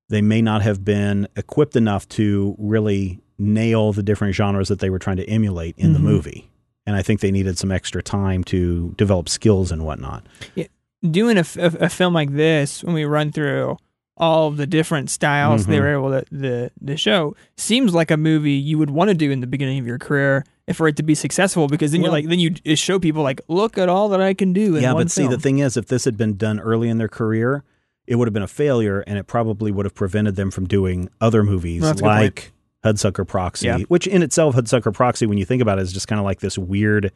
they 0.09 0.23
may 0.23 0.43
not 0.43 0.62
have 0.62 0.85
been 0.85 1.29
equipped 1.37 1.77
enough 1.77 2.09
to 2.09 2.57
really 2.59 3.21
nail 3.38 3.93
the 3.93 4.03
different 4.03 4.35
genres 4.35 4.66
that 4.69 4.81
they 4.81 4.90
were 4.90 4.99
trying 4.99 5.16
to 5.19 5.29
emulate 5.29 5.75
in 5.79 5.93
the 5.93 5.99
Mhm. 6.01 6.05
movie. 6.05 6.51
And 6.85 6.97
I 6.97 7.03
think 7.03 7.21
they 7.21 7.31
needed 7.31 7.59
some 7.59 7.71
extra 7.71 8.03
time 8.03 8.43
to 8.45 8.93
develop 8.97 9.29
skills 9.29 9.71
and 9.71 9.85
whatnot. 9.85 10.27
Yeah. 10.57 10.66
Doing 11.09 11.37
a, 11.37 11.40
f- 11.40 11.57
a- 11.57 11.85
a 11.85 11.88
film 11.88 12.12
like 12.12 12.33
this, 12.33 12.83
when 12.83 12.95
we 12.95 13.05
run 13.05 13.31
through 13.31 13.77
all 14.16 14.49
of 14.49 14.57
the 14.59 14.66
different 14.66 15.09
styles 15.09 15.66
they 15.66 15.77
Mhm. 15.77 15.81
were 15.81 15.92
able 15.92 16.11
to 16.11 16.25
the 16.31 16.70
the 16.81 16.96
show, 16.96 17.35
seems 17.57 17.94
like 17.94 18.11
a 18.11 18.16
movie 18.16 18.53
you 18.53 18.77
would 18.79 18.90
want 18.90 19.09
to 19.09 19.14
do 19.14 19.31
in 19.31 19.40
the 19.40 19.46
beginning 19.46 19.79
of 19.79 19.87
your 19.87 19.99
career 19.99 20.44
if 20.66 20.77
for 20.77 20.87
it 20.88 20.96
to 20.96 21.03
be 21.03 21.14
successful. 21.14 21.68
Because 21.68 21.92
then 21.92 22.03
you're 22.03 22.11
like, 22.12 22.29
then 22.29 22.38
you 22.38 22.55
show 22.77 22.99
people 22.99 23.23
like, 23.23 23.40
look 23.49 23.79
at 23.79 23.88
all 23.88 24.09
that 24.11 24.20
I 24.20 24.35
can 24.35 24.53
do. 24.53 24.77
In 24.77 24.83
yeah, 24.83 24.92
but 24.92 25.11
see, 25.11 25.27
the 25.27 25.38
thing 25.38 25.59
is, 25.59 25.77
if 25.77 25.87
this 25.87 26.05
had 26.05 26.16
been 26.16 26.37
done 26.37 26.61
early 26.61 26.88
in 26.88 26.99
their 26.99 27.09
career, 27.09 27.64
it 28.07 28.16
would 28.16 28.27
have 28.29 28.35
been 28.35 28.42
a 28.42 28.49
failure, 28.49 29.01
and 29.07 29.18
it 29.18 29.27
probably 29.27 29.70
would 29.73 29.87
have 29.87 29.94
prevented 29.94 30.37
them 30.37 30.51
from 30.51 30.66
doing 30.66 31.09
other 31.20 31.42
movies 31.42 31.81
Well, 31.83 31.94
like 32.03 32.53
Hudsucker 32.85 33.27
Proxy, 33.27 33.66
Yeah. 33.66 33.79
which 33.88 34.07
in 34.07 34.23
itself, 34.23 34.55
Hudsucker 34.57 34.92
Proxy, 34.92 35.27
when 35.27 35.38
you 35.38 35.44
think 35.44 35.62
about 35.62 35.79
it, 35.79 35.83
is 35.83 35.92
just 35.92 36.09
kind 36.09 36.18
of 36.18 36.25
like 36.25 36.40
this 36.40 36.59
weird, 36.59 37.12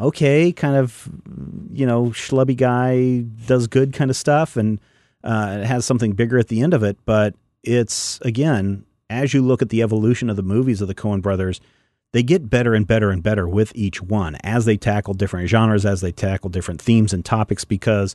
okay, 0.00 0.52
kind 0.52 0.76
of, 0.76 1.08
you 1.72 1.86
know, 1.86 2.06
schlubby 2.06 2.56
guy 2.56 3.24
does 3.46 3.66
good 3.68 3.92
kind 3.92 4.10
of 4.10 4.16
stuff, 4.16 4.56
and 4.56 4.80
uh, 5.26 5.58
it 5.60 5.66
has 5.66 5.84
something 5.84 6.12
bigger 6.12 6.38
at 6.38 6.48
the 6.48 6.62
end 6.62 6.72
of 6.72 6.82
it. 6.82 6.96
But 7.04 7.34
it's 7.62 8.20
again, 8.20 8.86
as 9.10 9.34
you 9.34 9.42
look 9.42 9.60
at 9.60 9.68
the 9.68 9.82
evolution 9.82 10.30
of 10.30 10.36
the 10.36 10.42
movies 10.42 10.80
of 10.80 10.88
the 10.88 10.94
Coen 10.94 11.20
Brothers, 11.20 11.60
they 12.12 12.22
get 12.22 12.48
better 12.48 12.74
and 12.74 12.86
better 12.86 13.10
and 13.10 13.22
better 13.22 13.48
with 13.48 13.72
each 13.74 14.00
one 14.00 14.36
as 14.36 14.64
they 14.64 14.76
tackle 14.76 15.14
different 15.14 15.48
genres, 15.48 15.84
as 15.84 16.00
they 16.00 16.12
tackle 16.12 16.48
different 16.48 16.80
themes 16.80 17.12
and 17.12 17.24
topics. 17.24 17.64
Because 17.64 18.14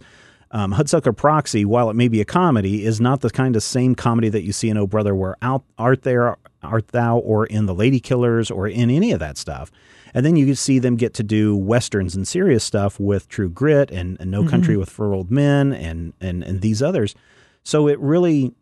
um, 0.52 0.74
Hudsucker 0.74 1.16
Proxy, 1.16 1.66
while 1.66 1.90
it 1.90 1.96
may 1.96 2.08
be 2.08 2.22
a 2.22 2.26
comedy, 2.26 2.86
is 2.86 3.02
not 3.02 3.22
the 3.22 3.30
kind 3.30 3.56
of 3.56 3.64
same 3.64 3.94
comedy 3.94 4.30
that 4.30 4.44
you 4.44 4.54
see 4.54 4.70
in 4.70 4.78
Oh 4.78 4.88
Brother, 4.88 5.14
where 5.14 5.36
out 5.42 5.64
art 5.78 6.04
there 6.04 6.38
art 6.64 6.90
thou, 6.90 7.18
or 7.18 7.46
in 7.46 7.66
The 7.66 7.76
Lady 7.76 8.00
Killers, 8.00 8.50
or 8.50 8.68
in 8.68 8.90
any 8.90 9.12
of 9.12 9.20
that 9.20 9.38
stuff. 9.38 9.72
And 10.14 10.26
then 10.26 10.36
you 10.36 10.56
see 10.56 10.78
them 10.80 10.96
get 10.98 11.14
to 11.16 11.24
do 11.24 11.56
westerns 11.56 12.16
and 12.16 12.28
serious 12.28 12.64
stuff 12.64 13.00
with 13.00 13.28
True 13.30 13.50
Grit 13.50 13.92
and, 13.92 14.18
and 14.20 14.30
No 14.32 14.48
Country 14.48 14.76
with 14.78 14.90
for 14.90 15.14
Old 15.14 15.32
Men 15.32 15.72
and 15.74 16.14
and 16.20 16.44
and 16.44 16.62
these 16.62 16.82
others. 16.82 17.16
So 17.64 17.88
it 17.88 18.00
really, 18.00 18.54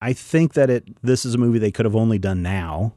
I 0.00 0.12
think 0.12 0.54
that 0.54 0.70
it 0.70 0.88
this 1.02 1.24
is 1.24 1.34
a 1.34 1.38
movie 1.38 1.58
they 1.58 1.70
could 1.72 1.84
have 1.84 1.96
only 1.96 2.18
done 2.18 2.42
now, 2.42 2.94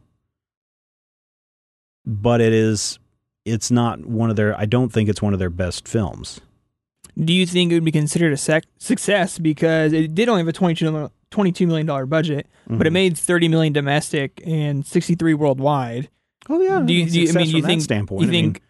but 2.06 2.42
it 2.42 2.54
is. 2.54 3.00
It's 3.46 3.70
not 3.70 4.06
one 4.06 4.30
of 4.30 4.36
their. 4.38 4.58
I 4.58 4.66
don't 4.66 4.90
think 4.92 5.10
it's 5.10 5.22
one 5.22 5.34
of 5.34 5.40
their 5.40 5.50
best 5.50 5.88
films. 5.88 6.40
do 7.22 7.32
you 7.34 7.46
think 7.46 7.72
it 7.72 7.76
would 7.76 7.84
be 7.84 7.92
considered 7.92 8.34
a 8.34 8.38
sec- 8.38 8.64
success 8.80 9.38
because 9.38 9.94
it 9.94 10.16
did 10.16 10.30
only 10.30 10.40
have 10.42 10.48
a 10.48 10.54
22 10.54 11.12
$22 11.30 11.68
million 11.68 12.08
budget, 12.10 12.48
but 12.68 12.88
it 12.88 12.90
Mhm. 12.90 12.94
made 12.94 13.18
30 13.18 13.48
million 13.50 13.74
domestic 13.74 14.42
and 14.46 14.84
63 14.86 15.34
worldwide. 15.36 16.10
Oh 16.50 16.62
yeah. 16.62 16.82
Do 16.82 16.94
you, 16.94 17.10
do 17.10 17.22
you 17.22 17.30
I 17.30 17.34
mean, 17.34 17.48
you 17.56 17.62
think 17.62 17.82
standpoint? 17.82 18.22
you 18.22 18.28
I 18.28 18.32
mean, 18.32 18.54
think 18.54 18.64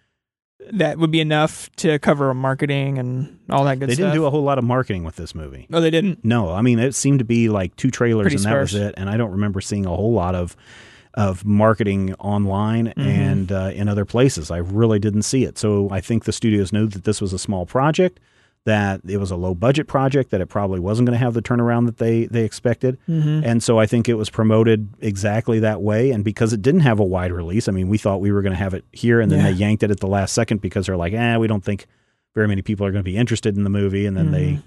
that 0.74 0.98
would 0.98 1.12
be 1.12 1.20
enough 1.20 1.70
to 1.78 2.00
cover 2.00 2.34
marketing 2.34 2.98
and 2.98 3.40
all 3.50 3.66
that 3.66 3.80
good 3.80 3.90
they 3.90 3.96
stuff? 3.96 4.04
They 4.04 4.04
didn't 4.12 4.16
do 4.16 4.26
a 4.26 4.30
whole 4.30 4.44
lot 4.44 4.58
of 4.58 4.64
marketing 4.64 5.04
with 5.04 5.16
this 5.16 5.36
movie? 5.36 5.66
No, 5.70 5.82
they 5.82 5.90
didn't. 5.90 6.24
No, 6.24 6.52
I 6.52 6.62
mean 6.62 6.80
it 6.80 6.96
seemed 6.96 7.20
to 7.20 7.26
be 7.26 7.50
like 7.50 7.76
two 7.76 7.92
trailers 7.92 8.26
Pretty 8.26 8.36
and 8.38 8.46
that 8.46 8.60
was 8.60 8.74
it. 8.76 8.94
And 8.98 9.10
I 9.10 9.18
don't 9.18 9.32
remember 9.32 9.60
seeing 9.62 9.86
a 9.86 9.90
whole 9.96 10.14
lot 10.14 10.36
of 10.36 10.56
of 11.16 11.46
marketing 11.46 12.14
online 12.16 12.88
Mm-hmm. 12.88 13.02
and 13.02 13.52
uh, 13.52 13.72
in 13.74 13.88
other 13.88 14.06
places. 14.06 14.50
I 14.50 14.58
really 14.58 14.98
didn't 15.00 15.24
see 15.24 15.44
it. 15.44 15.58
So 15.58 15.88
I 15.92 16.02
think 16.02 16.26
the 16.26 16.32
studios 16.34 16.74
knew 16.74 16.88
that 16.88 17.04
this 17.04 17.22
was 17.22 17.34
a 17.34 17.40
small 17.40 17.66
project, 17.66 18.20
that 18.66 19.02
it 19.08 19.18
was 19.18 19.30
a 19.30 19.36
low 19.36 19.54
budget 19.54 19.88
project, 19.88 20.32
that 20.32 20.40
it 20.40 20.46
probably 20.48 20.80
wasn't 20.80 21.06
going 21.06 21.18
to 21.20 21.24
have 21.24 21.34
the 21.34 21.42
turnaround 21.42 21.86
that 21.86 21.98
they 21.98 22.26
they 22.28 22.46
expected. 22.46 22.98
Mm-hmm. 23.10 23.42
And 23.44 23.62
so 23.62 23.78
I 23.78 23.86
think 23.86 24.08
it 24.08 24.14
was 24.14 24.30
promoted 24.30 24.88
exactly 25.02 25.60
that 25.60 25.82
way. 25.82 26.12
And 26.12 26.24
because 26.24 26.54
it 26.54 26.62
didn't 26.62 26.82
have 26.82 27.00
a 27.00 27.04
wide 27.04 27.32
release, 27.34 27.68
I 27.68 27.72
mean, 27.74 27.90
we 27.90 27.98
thought 27.98 28.22
we 28.22 28.32
were 28.32 28.42
going 28.42 28.54
to 28.54 28.58
have 28.60 28.74
it 28.74 28.86
here, 28.94 29.20
and 29.20 29.30
then 29.32 29.40
Yeah. 29.40 29.52
they 29.52 29.58
yanked 29.58 29.84
it 29.84 29.92
at 29.92 30.00
the 30.00 30.08
last 30.08 30.34
second 30.34 30.62
because 30.62 30.86
they're 30.86 30.96
like, 30.98 31.14
eh, 31.14 31.36
we 31.38 31.48
don't 31.48 31.64
think 31.64 31.88
very 32.36 32.48
many 32.48 32.62
people 32.62 32.86
are 32.86 32.92
going 32.92 33.04
to 33.04 33.10
be 33.10 33.18
interested 33.18 33.58
in 33.58 33.64
the 33.64 33.70
movie. 33.70 34.06
And 34.06 34.16
then 34.16 34.32
they, 34.32 34.60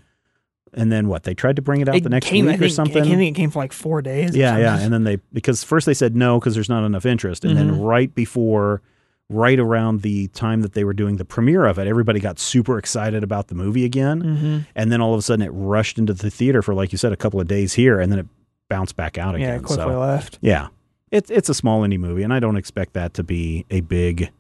and 0.75 0.93
then 0.93 1.09
what? 1.09 1.23
They 1.23 1.35
tried 1.35 1.57
to 1.57 1.63
bring 1.63 1.81
it 1.81 1.89
out 1.89 2.03
the 2.03 2.11
next 2.11 2.27
Mm-hmm. 2.27 2.35
came, 2.35 2.45
I 2.45 2.51
week 2.53 2.61
think, 2.61 2.71
or 2.71 2.75
something. 2.75 3.03
I 3.03 3.07
think 3.17 3.37
it 3.37 3.41
came 3.41 3.51
for 3.51 3.61
like 3.61 3.73
four 3.73 4.03
days. 4.03 4.37
yeah, 4.37 4.59
yeah. 4.59 4.79
And 4.79 4.93
then 4.93 5.05
they, 5.05 5.17
because 5.33 5.65
first 5.65 5.87
they 5.87 5.95
said 5.95 6.15
no 6.15 6.39
because 6.39 6.53
there's 6.55 6.69
not 6.69 6.85
enough 6.85 7.07
interest. 7.07 7.45
And 7.47 7.57
then 7.57 7.71
Mhm. 7.71 7.85
right 7.89 8.15
before, 8.15 8.83
right 9.29 9.59
around 9.59 10.03
the 10.03 10.29
time 10.29 10.61
that 10.63 10.73
they 10.75 10.85
were 10.85 10.95
doing 10.95 11.17
the 11.17 11.25
premiere 11.25 11.65
of 11.67 11.79
it, 11.79 11.87
everybody 11.89 12.21
got 12.21 12.39
super 12.39 12.79
excited 12.79 13.25
about 13.25 13.49
the 13.49 13.55
movie 13.55 13.85
again. 13.85 14.23
Mhm. 14.23 14.67
And 14.77 14.93
then 14.93 15.01
all 15.01 15.13
of 15.15 15.19
a 15.19 15.23
sudden 15.23 15.45
it 15.45 15.51
rushed 15.51 15.99
into 15.99 16.13
the 16.15 16.31
theater 16.31 16.63
for, 16.63 16.75
like 16.75 16.93
you 16.93 16.99
said, 16.99 17.13
a 17.13 17.17
couple 17.17 17.41
of 17.41 17.49
days 17.49 17.75
here. 17.75 17.99
And 17.99 18.13
then 18.13 18.21
it 18.21 18.27
bounced 18.69 18.95
back 18.97 19.19
out 19.19 19.35
again. 19.35 19.49
yeah, 19.55 19.59
quickly 19.59 19.77
so. 19.77 19.99
left. 20.01 20.39
Yeah, 20.43 20.69
it's 21.11 21.31
it's 21.31 21.49
a 21.49 21.55
small 21.55 21.83
indie 21.83 21.99
movie, 21.99 22.23
and 22.23 22.33
I 22.33 22.39
don't 22.41 22.57
expect 22.57 22.93
that 22.95 23.15
to 23.15 23.25
be 23.25 23.65
a 23.71 23.81
big, 23.81 24.31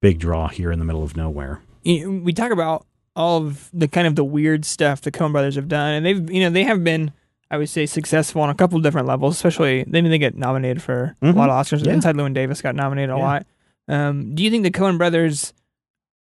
big 0.00 0.18
draw 0.18 0.48
here 0.48 0.72
in 0.72 0.78
the 0.80 0.84
middle 0.84 1.02
of 1.04 1.16
nowhere. 1.16 1.60
We 1.84 2.32
talk 2.32 2.50
about 2.52 2.84
all 3.14 3.38
of 3.46 3.68
the 3.72 3.86
kind 3.88 4.06
of 4.06 4.16
the 4.16 4.24
weird 4.24 4.64
stuff 4.64 5.02
the 5.02 5.10
Coen 5.12 5.32
Brothers 5.32 5.54
have 5.56 5.68
done, 5.68 5.94
and 5.94 6.06
they've 6.06 6.30
you 6.30 6.40
know 6.40 6.50
they 6.50 6.64
have 6.64 6.82
been 6.82 7.12
I 7.50 7.58
would 7.58 7.68
say 7.68 7.84
successful 7.86 8.40
on 8.40 8.48
a 8.50 8.54
couple 8.54 8.76
of 8.78 8.82
different 8.82 9.06
levels. 9.06 9.34
Especially 9.36 9.84
they 9.84 9.98
I 9.98 10.02
mean, 10.02 10.10
they 10.10 10.18
get 10.18 10.36
nominated 10.36 10.80
for 10.82 11.14
Mhm. 11.22 11.34
a 11.34 11.38
lot 11.38 11.50
of 11.50 11.56
Oscars. 11.66 11.84
Yeah. 11.84 11.92
Inside 11.92 12.16
Llewyn 12.16 12.34
Davis 12.34 12.62
got 12.62 12.74
nominated 12.74 13.10
a 13.10 13.18
Yeah. 13.18 13.22
lot. 13.24 13.46
Um, 13.88 14.34
do 14.34 14.42
you 14.42 14.50
think 14.50 14.62
the 14.62 14.70
Coen 14.70 14.98
Brothers 14.98 15.52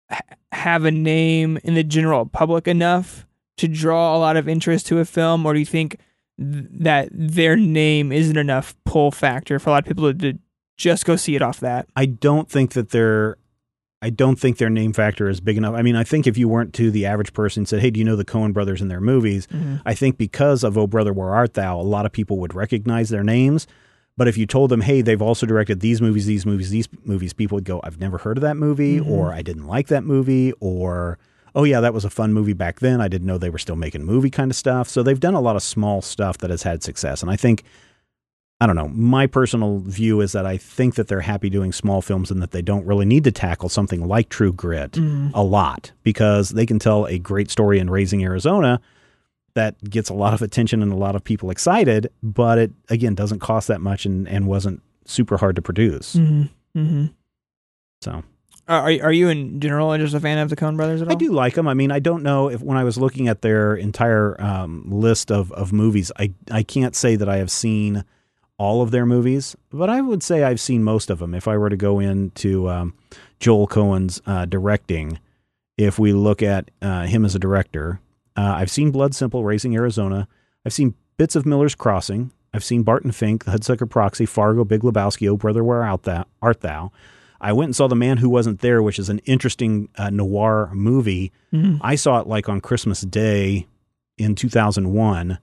ha- 0.10 0.20
have 0.52 0.86
a 0.86 0.92
name 0.92 1.60
in 1.64 1.76
the 1.76 1.84
general 1.84 2.26
public 2.26 2.68
enough 2.68 3.26
to 3.58 3.68
draw 3.68 4.16
a 4.16 4.20
lot 4.20 4.38
of 4.38 4.48
interest 4.50 4.88
to 4.88 5.00
a 5.00 5.06
film, 5.06 5.46
or 5.46 5.54
do 5.54 5.60
you 5.60 5.66
think 5.66 5.98
th- 6.40 6.66
that 6.72 7.10
their 7.12 7.56
name 7.56 8.12
isn't 8.12 8.38
enough 8.38 8.76
pull 8.86 9.12
factor 9.12 9.60
for 9.60 9.70
a 9.70 9.74
lot 9.74 9.84
of 9.84 9.88
people 9.88 10.12
to, 10.12 10.34
to 10.34 10.40
just 10.78 11.06
go 11.06 11.16
see 11.16 11.36
it 11.36 11.42
off 11.42 11.60
that? 11.60 11.88
I 11.96 12.06
don't 12.08 12.50
think 12.50 12.72
that 12.74 12.90
their 12.90 13.38
I 14.04 14.10
don't 14.10 14.40
think 14.40 14.58
their 14.58 14.72
name 14.72 14.94
factor 14.94 15.30
is 15.30 15.40
big 15.40 15.58
enough. 15.58 15.76
I 15.76 15.84
mean, 15.84 15.96
I 15.96 16.04
think 16.04 16.26
if 16.26 16.36
you 16.36 16.50
weren't 16.50 16.74
to 16.74 16.90
the 16.90 17.06
average 17.06 17.34
person 17.34 17.62
and 17.62 17.68
said, 17.70 17.82
"Hey, 17.82 17.92
do 17.92 18.00
you 18.00 18.04
know 18.04 18.16
the 18.16 18.26
Coen 18.26 18.52
Brothers 18.52 18.82
and 18.82 18.90
their 18.90 19.00
movies?" 19.02 19.48
I 19.86 19.94
think 19.94 20.18
because 20.18 20.64
of 20.64 20.76
"Oh 20.76 20.88
Brother, 20.88 21.14
Where 21.14 21.36
Art 21.36 21.54
Thou," 21.54 21.80
a 21.80 21.84
lot 21.84 22.08
of 22.08 22.12
people 22.12 22.40
would 22.40 22.56
recognize 22.56 23.10
their 23.10 23.24
names. 23.24 23.68
But 24.18 24.28
if 24.28 24.38
you 24.38 24.46
told 24.46 24.70
them, 24.70 24.82
"Hey, 24.82 25.02
they've 25.02 25.22
also 25.22 25.46
directed 25.46 25.80
these 25.80 26.02
movies, 26.02 26.26
these 26.26 26.46
movies, 26.46 26.70
these 26.70 26.88
movies," 27.06 27.34
people 27.34 27.56
would 27.56 27.64
go, 27.66 27.80
"I've 27.84 28.00
never 28.00 28.18
heard 28.20 28.38
of 28.38 28.42
that 28.42 28.58
movie," 28.58 29.00
Mhm. 29.00 29.10
or 29.10 29.34
"I 29.34 29.42
didn't 29.42 29.68
like 29.68 29.88
that 29.88 30.04
movie," 30.04 30.54
or 30.60 31.18
"Oh 31.56 31.64
yeah, 31.64 31.80
that 31.82 31.94
was 31.94 32.06
a 32.06 32.10
fun 32.10 32.34
movie 32.34 32.54
back 32.54 32.80
then. 32.82 33.02
I 33.02 33.08
didn't 33.08 33.26
know 33.28 33.38
they 33.38 33.50
were 33.50 33.58
still 33.58 33.76
making 33.76 34.06
movie 34.06 34.30
kind 34.30 34.52
of 34.52 34.56
stuff." 34.58 34.90
So 34.90 35.02
they've 35.02 35.20
done 35.20 35.34
a 35.34 35.42
lot 35.42 35.56
of 35.56 35.64
small 35.64 36.02
stuff 36.02 36.38
that 36.40 36.50
has 36.50 36.64
had 36.64 36.84
success, 36.84 37.22
and 37.22 37.32
I 37.32 37.36
think. 37.36 37.64
I 38.64 38.68
don't 38.68 38.76
know. 38.76 38.90
My 38.90 39.26
personal 39.26 39.80
view 39.80 40.22
is 40.22 40.34
that 40.34 40.46
I 40.46 40.56
think 40.56 40.94
that 40.94 41.08
they're 41.08 41.22
happy 41.22 41.50
doing 41.50 41.72
small 41.72 42.00
films 42.00 42.30
and 42.30 42.44
that 42.44 42.52
they 42.52 42.62
don't 42.62 42.86
really 42.86 43.08
need 43.08 43.24
to 43.24 43.32
tackle 43.32 43.70
something 43.70 44.08
like 44.08 44.30
True 44.30 44.54
Grit 44.54 44.92
Mhm. 44.92 45.32
a 45.34 45.42
lot 45.42 45.94
because 46.04 46.50
they 46.50 46.68
can 46.68 46.78
tell 46.78 47.08
a 47.08 47.18
great 47.18 47.50
story 47.50 47.80
in 47.80 47.90
Raising 47.90 48.24
Arizona 48.24 48.80
that 49.54 49.82
gets 49.90 50.10
a 50.10 50.14
lot 50.14 50.34
of 50.34 50.42
attention 50.42 50.82
and 50.82 50.92
a 50.92 50.96
lot 50.96 51.16
of 51.16 51.24
people 51.24 51.50
excited, 51.50 52.12
but 52.24 52.58
it 52.58 52.72
again 52.90 53.16
doesn't 53.16 53.40
cost 53.40 53.68
that 53.68 53.82
much 53.82 54.06
and, 54.06 54.28
and 54.28 54.48
wasn't 54.48 54.82
super 55.06 55.38
hard 55.38 55.56
to 55.56 55.62
produce. 55.62 56.16
Mm-hmm. 56.16 56.80
Mm-hmm. 56.80 57.06
So 58.02 58.24
Are 58.68 58.84
are 58.84 59.12
you 59.12 59.30
in 59.30 59.60
general 59.60 59.96
just 59.98 60.14
a 60.14 60.20
fan 60.20 60.38
of 60.38 60.50
the 60.50 60.56
Coen 60.56 60.78
Brothers 60.78 61.02
at 61.02 61.08
all? 61.08 61.14
I 61.14 61.16
do 61.16 61.32
like 61.32 61.56
them. 61.56 61.68
I 61.68 61.74
mean, 61.74 61.92
I 61.92 62.00
don't 62.00 62.24
know 62.24 62.50
if 62.50 62.62
when 62.62 62.78
I 62.78 62.84
was 62.84 62.98
looking 62.98 63.28
at 63.28 63.42
their 63.42 63.76
entire 63.76 64.40
um, 64.42 64.86
list 64.90 65.32
of, 65.32 65.52
of 65.52 65.74
movies, 65.74 66.12
I 66.18 66.34
I 66.50 66.64
can't 66.64 66.96
say 66.96 67.16
that 67.16 67.28
I 67.30 67.38
have 67.38 67.52
seen 67.52 68.04
all 68.58 68.84
of 68.84 68.92
their 68.92 69.08
movies, 69.08 69.56
but 69.72 69.90
I 69.90 70.02
would 70.02 70.22
say 70.22 70.44
I've 70.44 70.60
seen 70.60 70.84
most 70.84 71.10
of 71.10 71.18
them. 71.18 71.34
If 71.34 71.48
I 71.48 71.58
were 71.58 71.70
to 71.70 71.78
go 71.78 72.00
into 72.00 72.70
um, 72.70 72.94
Joel 73.40 73.68
Coen's 73.68 74.22
uh, 74.28 74.46
directing, 74.46 75.20
if 75.78 75.98
we 75.98 76.14
look 76.14 76.44
at 76.44 76.70
uh, 76.80 77.08
him 77.08 77.26
as 77.26 77.34
a 77.34 77.40
director, 77.40 78.00
uh, 78.38 78.54
I've 78.58 78.72
seen 78.72 78.92
Blood 78.92 79.14
Simple, 79.16 79.44
Raising 79.44 79.76
Arizona. 79.76 80.28
I've 80.66 80.74
seen 80.74 80.96
bits 81.18 81.36
of 81.36 81.46
Miller's 81.46 81.76
Crossing. 81.76 82.32
I've 82.54 82.64
seen 82.64 82.84
Barton 82.84 83.12
Fink, 83.12 83.46
The 83.46 83.52
Hudsucker 83.52 83.90
Proxy, 83.90 84.26
Fargo, 84.26 84.64
Big 84.66 84.82
Lebowski, 84.82 85.30
Oh 85.30 85.38
Brother, 85.38 85.64
Where 85.64 85.84
Art 85.84 86.04
Thou? 86.04 86.26
Art 86.42 86.62
Thou? 86.62 86.92
I 87.40 87.54
went 87.54 87.70
and 87.70 87.76
saw 87.76 87.88
The 87.88 87.96
Man 87.96 88.18
Who 88.18 88.30
Wasn't 88.30 88.60
There, 88.60 88.84
which 88.84 89.00
is 89.00 89.10
an 89.10 89.20
interesting 89.20 89.90
uh, 89.98 90.10
noir 90.10 90.70
movie. 90.74 91.32
Mhm. 91.54 91.80
I 91.82 91.96
saw 91.96 92.20
it 92.20 92.28
like 92.28 92.48
on 92.50 92.62
Christmas 92.62 93.02
Day 93.02 93.68
in 94.18 94.36
2001, 94.36 95.40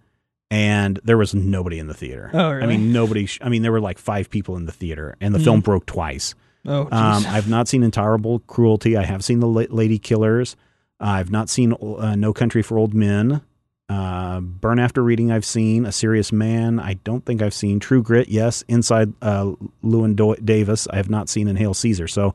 and 0.50 1.00
there 1.04 1.18
was 1.18 1.34
nobody 1.34 1.78
in 1.78 1.88
the 1.88 1.94
theater. 1.94 2.30
Oh, 2.32 2.50
really? 2.52 2.62
I 2.62 2.66
mean, 2.66 2.92
nobody. 2.92 3.26
Sh- 3.26 3.38
I 3.42 3.48
mean, 3.48 3.62
there 3.62 3.72
were 3.72 3.80
like 3.80 3.98
five 3.98 4.30
people 4.30 4.56
in 4.56 4.66
the 4.66 4.72
theater, 4.72 5.16
and 5.20 5.34
the 5.34 5.38
Mhm. 5.38 5.44
film 5.44 5.60
broke 5.60 5.86
twice. 5.86 6.34
Oh, 6.66 6.82
Um. 6.92 7.24
I've 7.26 7.48
not 7.48 7.68
seen 7.68 7.82
Intolerable 7.82 8.40
Cruelty. 8.40 8.96
I 8.96 9.04
have 9.04 9.24
seen 9.24 9.40
The 9.40 9.48
La- 9.48 9.64
Lady 9.70 9.98
Killers. 9.98 10.56
I've 11.00 11.30
not 11.30 11.48
seen 11.48 11.72
uh, 11.74 12.16
No 12.16 12.32
Country 12.32 12.62
for 12.62 12.78
Old 12.78 12.94
Men. 12.94 13.40
Uh, 13.88 14.40
Burn 14.40 14.78
After 14.78 15.02
Reading, 15.02 15.30
I've 15.32 15.44
seen. 15.46 15.86
A 15.86 15.92
Serious 15.92 16.30
Man, 16.32 16.78
I 16.78 16.94
don't 16.94 17.24
think 17.24 17.40
I've 17.40 17.54
seen. 17.54 17.80
True 17.80 18.02
Grit, 18.02 18.28
yes. 18.28 18.62
Inside 18.68 19.14
uh, 19.22 19.52
Llewyn 19.82 20.14
Do- 20.14 20.36
Davis, 20.36 20.86
I 20.88 20.96
have 20.96 21.08
not 21.08 21.28
seen. 21.28 21.48
And 21.48 21.58
Hail 21.58 21.72
Caesar. 21.74 22.06
So 22.08 22.34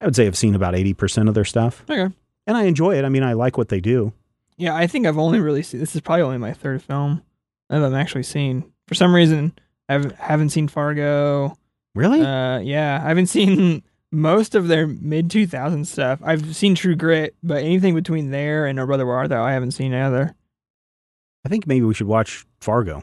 I 0.00 0.06
would 0.06 0.16
say 0.16 0.26
I've 0.26 0.38
seen 0.38 0.54
about 0.54 0.74
80% 0.74 1.28
of 1.28 1.34
their 1.34 1.44
stuff. 1.44 1.84
okay. 1.88 2.12
And 2.46 2.56
I 2.58 2.64
enjoy 2.64 2.96
it. 2.98 3.04
I 3.04 3.08
mean, 3.08 3.22
I 3.22 3.32
like 3.32 3.56
what 3.58 3.68
they 3.70 3.80
do. 3.80 4.12
Yeah, 4.58 4.74
I 4.76 4.86
think 4.86 5.06
I've 5.06 5.16
only 5.18 5.40
really 5.40 5.62
seen. 5.62 5.80
This 5.80 5.94
is 5.94 6.00
probably 6.02 6.22
only 6.22 6.38
my 6.38 6.52
third 6.52 6.82
film 6.82 7.22
that 7.70 7.82
I've 7.82 7.94
actually 7.94 8.22
seen. 8.24 8.70
For 8.86 8.94
some 8.94 9.14
reason, 9.14 9.52
I 9.88 9.94
haven't, 9.94 10.14
haven't 10.16 10.50
seen 10.50 10.68
Fargo. 10.68 11.56
Really? 11.94 12.20
Uh, 12.20 12.58
yeah, 12.58 13.00
I 13.02 13.08
haven't 13.08 13.26
seen 13.28 13.82
most 14.14 14.54
of 14.54 14.68
their 14.68 14.86
mid 14.86 15.28
2000s 15.28 15.86
stuff. 15.86 16.20
I've 16.24 16.54
seen 16.56 16.74
True 16.74 16.94
Grit, 16.96 17.34
but 17.42 17.62
anything 17.62 17.94
between 17.94 18.30
there 18.30 18.66
and 18.66 18.78
Oh 18.80 18.86
Brother 18.86 19.04
Where 19.06 19.16
Art 19.16 19.28
Thou, 19.30 19.42
I 19.44 19.52
haven't 19.52 19.72
seen 19.72 19.92
either. 19.94 20.34
I 21.44 21.48
think 21.48 21.66
maybe 21.66 21.84
we 21.84 21.94
should 21.94 22.06
watch 22.06 22.46
Fargo 22.60 23.02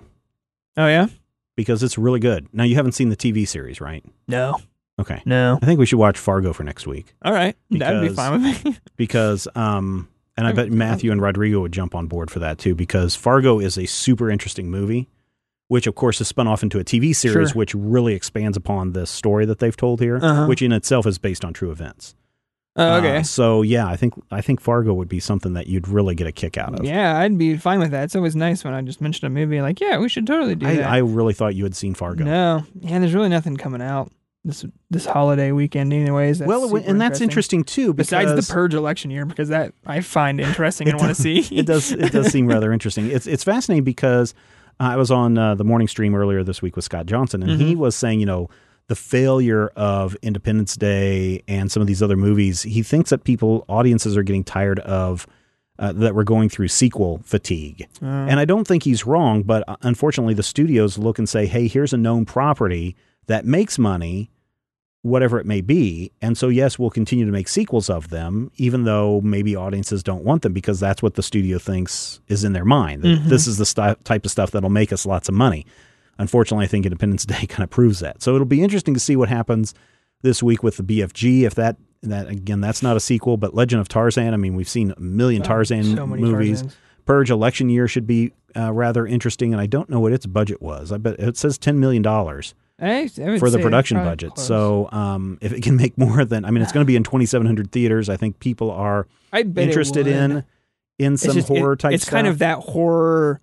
Oh 0.77 0.87
yeah? 0.87 1.07
because 1.55 1.83
it's 1.83 1.97
really 1.97 2.19
good. 2.19 2.47
Now, 2.53 2.63
you 2.63 2.75
haven't 2.75 2.93
seen 2.93 3.09
the 3.09 3.15
TV 3.17 3.47
series, 3.47 3.79
right? 3.81 4.03
No, 4.27 4.57
Okay. 4.99 5.21
no. 5.25 5.59
I 5.61 5.65
think 5.65 5.79
we 5.79 5.85
should 5.85 5.99
watch 5.99 6.17
Fargo 6.17 6.53
for 6.53 6.63
next 6.63 6.87
week. 6.87 7.13
All 7.23 7.33
right, 7.33 7.55
that'd 7.69 8.01
be 8.01 8.09
Because- 8.09 8.15
fine 8.15 8.41
with 8.41 8.65
me. 8.65 8.77
because 8.95 9.47
um 9.55 10.07
and 10.37 10.47
I 10.47 10.53
bet 10.53 10.71
Matthew 10.71 11.11
and 11.11 11.21
Rodrigo 11.21 11.59
would 11.61 11.71
jump 11.73 11.93
on 11.93 12.07
board 12.07 12.31
for 12.31 12.39
that 12.39 12.57
too 12.57 12.73
because 12.73 13.15
Fargo 13.15 13.59
is 13.59 13.77
a 13.77 13.85
super 13.85 14.31
interesting 14.31 14.71
movie 14.71 15.07
which 15.71 15.87
of 15.87 15.95
course 15.95 16.19
is 16.19 16.27
spun 16.27 16.47
off 16.47 16.63
into 16.63 16.79
a 16.79 16.83
TV 16.83 17.15
series 17.15 17.49
Sure. 17.51 17.57
which 17.57 17.73
really 17.73 18.13
expands 18.13 18.57
upon 18.57 18.91
the 18.91 19.05
story 19.07 19.45
that 19.45 19.59
they've 19.59 19.77
told 19.77 20.01
here 20.01 20.19
Uh-huh. 20.21 20.45
which 20.45 20.61
in 20.61 20.73
itself 20.73 21.07
is 21.07 21.17
based 21.17 21.45
on 21.45 21.53
true 21.53 21.71
events. 21.71 22.13
Oh, 22.75 22.95
okay. 22.97 23.17
Uh, 23.17 23.23
so 23.23 23.61
yeah, 23.61 23.87
I 23.87 23.95
think 23.95 24.13
I 24.31 24.41
think 24.41 24.59
Fargo 24.59 24.93
would 24.93 25.07
be 25.09 25.19
something 25.21 25.53
that 25.53 25.67
you'd 25.67 25.87
really 25.87 26.13
get 26.15 26.27
a 26.27 26.31
kick 26.33 26.57
out 26.57 26.77
of. 26.77 26.85
yeah, 26.85 27.17
I'd 27.19 27.37
be 27.37 27.55
fine 27.57 27.79
with 27.79 27.91
that. 27.91 28.03
It's 28.03 28.15
always 28.17 28.35
nice 28.35 28.63
when 28.65 28.73
I 28.73 28.81
just 28.81 28.99
mention 29.01 29.25
a 29.27 29.29
movie 29.29 29.61
like, 29.61 29.79
yeah, 29.79 29.97
we 29.97 30.09
should 30.09 30.27
totally 30.27 30.55
do 30.55 30.67
I, 30.67 30.75
that. 30.75 30.89
I 30.89 30.97
really 30.97 31.33
thought 31.33 31.55
you 31.55 31.63
had 31.63 31.75
seen 31.75 31.93
Fargo. 31.95 32.23
No, 32.25 32.63
yeah, 32.81 32.99
there's 32.99 33.13
really 33.13 33.29
nothing 33.29 33.55
coming 33.57 33.81
out 33.81 34.11
this 34.43 34.65
this 34.89 35.05
holiday 35.05 35.51
weekend, 35.51 35.93
anyways. 35.93 36.39
That's 36.39 36.49
well, 36.49 36.75
and 36.75 36.99
that's 36.99 37.21
interesting 37.21 37.63
too 37.63 37.93
because 37.93 38.09
Besides 38.09 38.47
the 38.47 38.53
purge 38.53 38.73
election 38.73 39.11
year, 39.11 39.25
because 39.25 39.49
that 39.49 39.73
I 39.85 40.01
find 40.01 40.39
interesting 40.49 40.89
and 40.89 40.97
want 40.99 41.15
to 41.15 41.21
see. 41.21 41.39
it 41.55 41.65
does 41.65 41.91
it 41.91 42.11
does 42.11 42.27
seem 42.31 42.47
rather 42.55 42.71
interesting. 42.73 43.09
It's 43.09 43.27
it's 43.27 43.43
fascinating 43.43 43.83
because 43.83 44.33
I 44.81 44.95
was 44.97 45.11
on 45.11 45.37
uh, 45.37 45.55
the 45.55 45.63
morning 45.63 45.87
stream 45.87 46.15
earlier 46.15 46.43
this 46.43 46.61
week 46.61 46.75
with 46.75 46.85
Scott 46.85 47.05
Johnson, 47.05 47.43
and 47.43 47.61
he 47.61 47.75
was 47.75 47.95
saying, 47.95 48.19
you 48.19 48.25
know, 48.25 48.49
the 48.87 48.95
failure 48.95 49.67
of 49.75 50.15
Independence 50.21 50.75
Day 50.75 51.43
and 51.47 51.71
some 51.71 51.81
of 51.81 51.87
these 51.87 52.01
other 52.03 52.17
movies. 52.17 52.63
He 52.63 52.81
thinks 52.83 53.09
that 53.11 53.23
people, 53.23 53.63
audiences, 53.69 54.17
are 54.17 54.23
getting 54.23 54.43
tired 54.43 54.79
of. 54.79 55.27
Uh, 55.79 55.91
that 55.93 56.13
we're 56.13 56.23
going 56.23 56.47
through 56.47 56.67
sequel 56.67 57.21
fatigue. 57.23 57.87
Uh, 58.03 58.05
And 58.05 58.39
I 58.39 58.45
don't 58.45 58.67
think 58.67 58.83
he's 58.83 59.07
wrong, 59.07 59.41
but 59.41 59.63
uh, 59.67 59.77
unfortunately, 59.81 60.35
the 60.35 60.43
studios 60.43 60.99
look 60.99 61.17
and 61.17 61.27
say, 61.27 61.47
hey, 61.47 61.67
here's 61.67 61.91
a 61.91 61.97
known 61.97 62.23
property 62.23 62.95
that 63.25 63.45
makes 63.45 63.79
money, 63.79 64.29
whatever 65.03 65.39
it 65.39 65.45
may 65.47 65.61
be. 65.61 66.11
And 66.21 66.37
so, 66.37 66.47
yes, 66.49 66.77
we'll 66.77 66.91
continue 66.91 67.25
to 67.25 67.31
make 67.31 67.47
sequels 67.47 67.89
of 67.89 68.09
them, 68.09 68.51
even 68.57 68.83
though 68.83 69.19
maybe 69.21 69.55
audiences 69.55 70.03
don't 70.03 70.23
want 70.23 70.43
them 70.43 70.53
because 70.53 70.79
that's 70.79 71.01
what 71.01 71.15
the 71.15 71.23
studio 71.23 71.57
thinks 71.57 72.19
is 72.27 72.43
in 72.43 72.53
their 72.53 72.65
mind. 72.65 73.03
Mhm. 73.03 73.25
This 73.25 73.47
is 73.47 73.57
the 73.57 73.65
sti- 73.65 73.95
type 74.03 74.25
of 74.25 74.31
stuff 74.31 74.51
that'll 74.51 74.69
make 74.69 74.93
us 74.93 75.05
lots 75.05 75.27
of 75.27 75.33
money. 75.33 75.65
Unfortunately, 76.19 76.65
I 76.65 76.67
think 76.67 76.85
Independence 76.85 77.25
Day 77.25 77.45
kind 77.49 77.63
of 77.63 77.71
proves 77.71 77.99
that. 78.01 78.21
So 78.21 78.35
it'll 78.35 78.45
be 78.45 78.61
interesting 78.61 78.93
to 78.93 78.99
see 78.99 79.15
what 79.15 79.27
happens 79.29 79.73
this 80.21 80.43
week 80.43 80.61
with 80.61 80.77
the 80.77 80.83
BFG. 80.83 81.45
If 81.45 81.55
that, 81.55 81.77
that 82.03 82.27
again, 82.29 82.61
that's 82.61 82.83
not 82.83 82.95
a 82.95 82.99
sequel, 82.99 83.37
but 83.37 83.55
Legend 83.55 83.81
of 83.81 83.87
Tarzan. 83.87 84.35
I 84.35 84.37
mean, 84.37 84.53
we've 84.55 84.69
seen 84.69 84.93
a 84.95 84.99
million 84.99 85.41
Tarzan 85.41 85.95
so 85.95 86.05
many 86.05 86.21
movies. 86.21 86.61
Tarzans. 86.61 86.75
Purge 87.05 87.31
election 87.31 87.69
year 87.69 87.87
should 87.87 88.05
be 88.05 88.31
uh, 88.55 88.71
rather 88.71 89.07
interesting, 89.07 89.51
and 89.51 89.59
I 89.59 89.65
don't 89.65 89.89
know 89.89 89.99
what 89.99 90.13
its 90.13 90.27
budget 90.27 90.61
was. 90.61 90.91
I 90.91 90.97
bet 90.97 91.19
it 91.19 91.35
says 91.37 91.57
ten 91.57 91.79
million 91.79 92.03
dollars 92.03 92.53
I, 92.81 93.01
I 93.23 93.37
for 93.39 93.49
the 93.49 93.59
production 93.59 93.97
budget. 93.97 94.31
close. 94.35 94.47
So 94.47 94.89
um, 94.91 95.37
if 95.41 95.53
it 95.53 95.61
can 95.63 95.75
make 95.75 95.97
more 95.99 96.25
than, 96.25 96.43
I 96.45 96.51
mean, 96.51 96.63
it's 96.63 96.71
going 96.71 96.83
to 96.83 96.87
be 96.87 96.95
in 96.95 97.03
twenty 97.03 97.25
seven 97.25 97.45
hundred 97.47 97.71
theaters. 97.71 98.09
I 98.09 98.17
think 98.17 98.39
people 98.39 98.71
are 98.71 99.07
it 99.33 99.57
interested 99.57 100.07
in 100.07 100.43
in 100.99 101.17
some 101.17 101.33
just- 101.35 101.49
it- 101.49 101.57
horror 101.57 101.75
type. 101.75 101.93
It's 101.93 102.09
kind 102.09 102.27
of 102.27 102.39
that 102.39 102.57
horror 102.59 103.39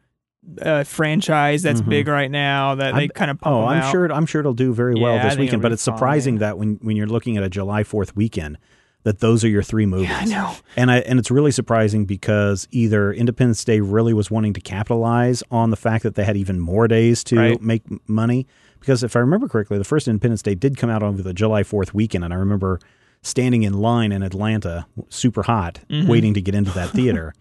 uh, 0.62 0.82
franchise 0.84 1.62
that's 1.62 1.82
Mhm. 1.82 1.89
big 1.91 2.09
right 2.09 2.30
now 2.30 2.74
that 2.76 2.95
they 2.95 3.01
I'm- 3.03 3.09
kind 3.11 3.30
of 3.30 3.39
Oh, 3.43 3.64
I'm 3.66 3.82
out. 3.82 3.91
sure. 3.91 4.11
I'm 4.12 4.24
sure 4.26 4.41
it'll 4.41 4.55
do 4.55 4.72
very 4.72 4.95
well 4.95 5.14
Yeah, 5.16 5.28
this 5.28 5.39
weekend. 5.39 5.61
But 5.62 5.72
it's 5.72 5.82
surprising 5.82 6.39
that 6.39 6.59
when 6.59 6.78
when 6.82 6.97
you're 6.97 7.07
looking 7.07 7.36
at 7.36 7.43
a 7.43 7.49
July 7.51 7.84
Fourth 7.84 8.16
weekend, 8.16 8.57
that 9.03 9.18
those 9.20 9.45
are 9.45 9.49
your 9.49 9.62
three 9.62 9.84
movies. 9.86 10.09
Yeah, 10.09 10.18
I 10.20 10.24
know. 10.24 10.55
And 10.76 10.91
I 10.91 10.99
and 11.01 11.18
it's 11.18 11.30
really 11.30 11.51
surprising 11.51 12.07
because 12.07 12.66
either 12.70 13.12
Independence 13.12 13.62
Day 13.64 13.80
really 13.80 14.14
was 14.14 14.30
wanting 14.30 14.55
to 14.55 14.61
capitalize 14.61 15.43
on 15.51 15.70
the 15.70 15.76
fact 15.76 16.03
that 16.05 16.14
they 16.14 16.24
had 16.24 16.36
even 16.36 16.59
more 16.61 16.89
days 16.89 17.22
to 17.24 17.36
Right. 17.36 17.61
make 17.62 17.82
money. 18.09 18.47
Because 18.81 19.03
if 19.03 19.16
I 19.16 19.20
remember 19.20 19.49
correctly, 19.49 19.79
the 19.79 19.85
first 19.85 20.09
Independence 20.09 20.43
Day 20.43 20.55
did 20.55 20.76
come 20.76 20.91
out 20.91 21.03
over 21.03 21.22
the 21.22 21.35
July 21.35 21.62
Fourth 21.62 21.93
weekend, 21.95 22.24
and 22.24 22.33
I 22.33 22.37
remember 22.37 22.79
standing 23.22 23.62
in 23.64 23.74
line 23.74 24.12
in 24.12 24.22
Atlanta, 24.22 24.87
super 25.09 25.43
hot, 25.43 25.81
Mhm. 25.91 26.07
waiting 26.07 26.35
to 26.35 26.41
get 26.41 26.55
into 26.55 26.70
that 26.72 26.91
theater. 26.91 27.35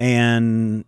and 0.00 0.84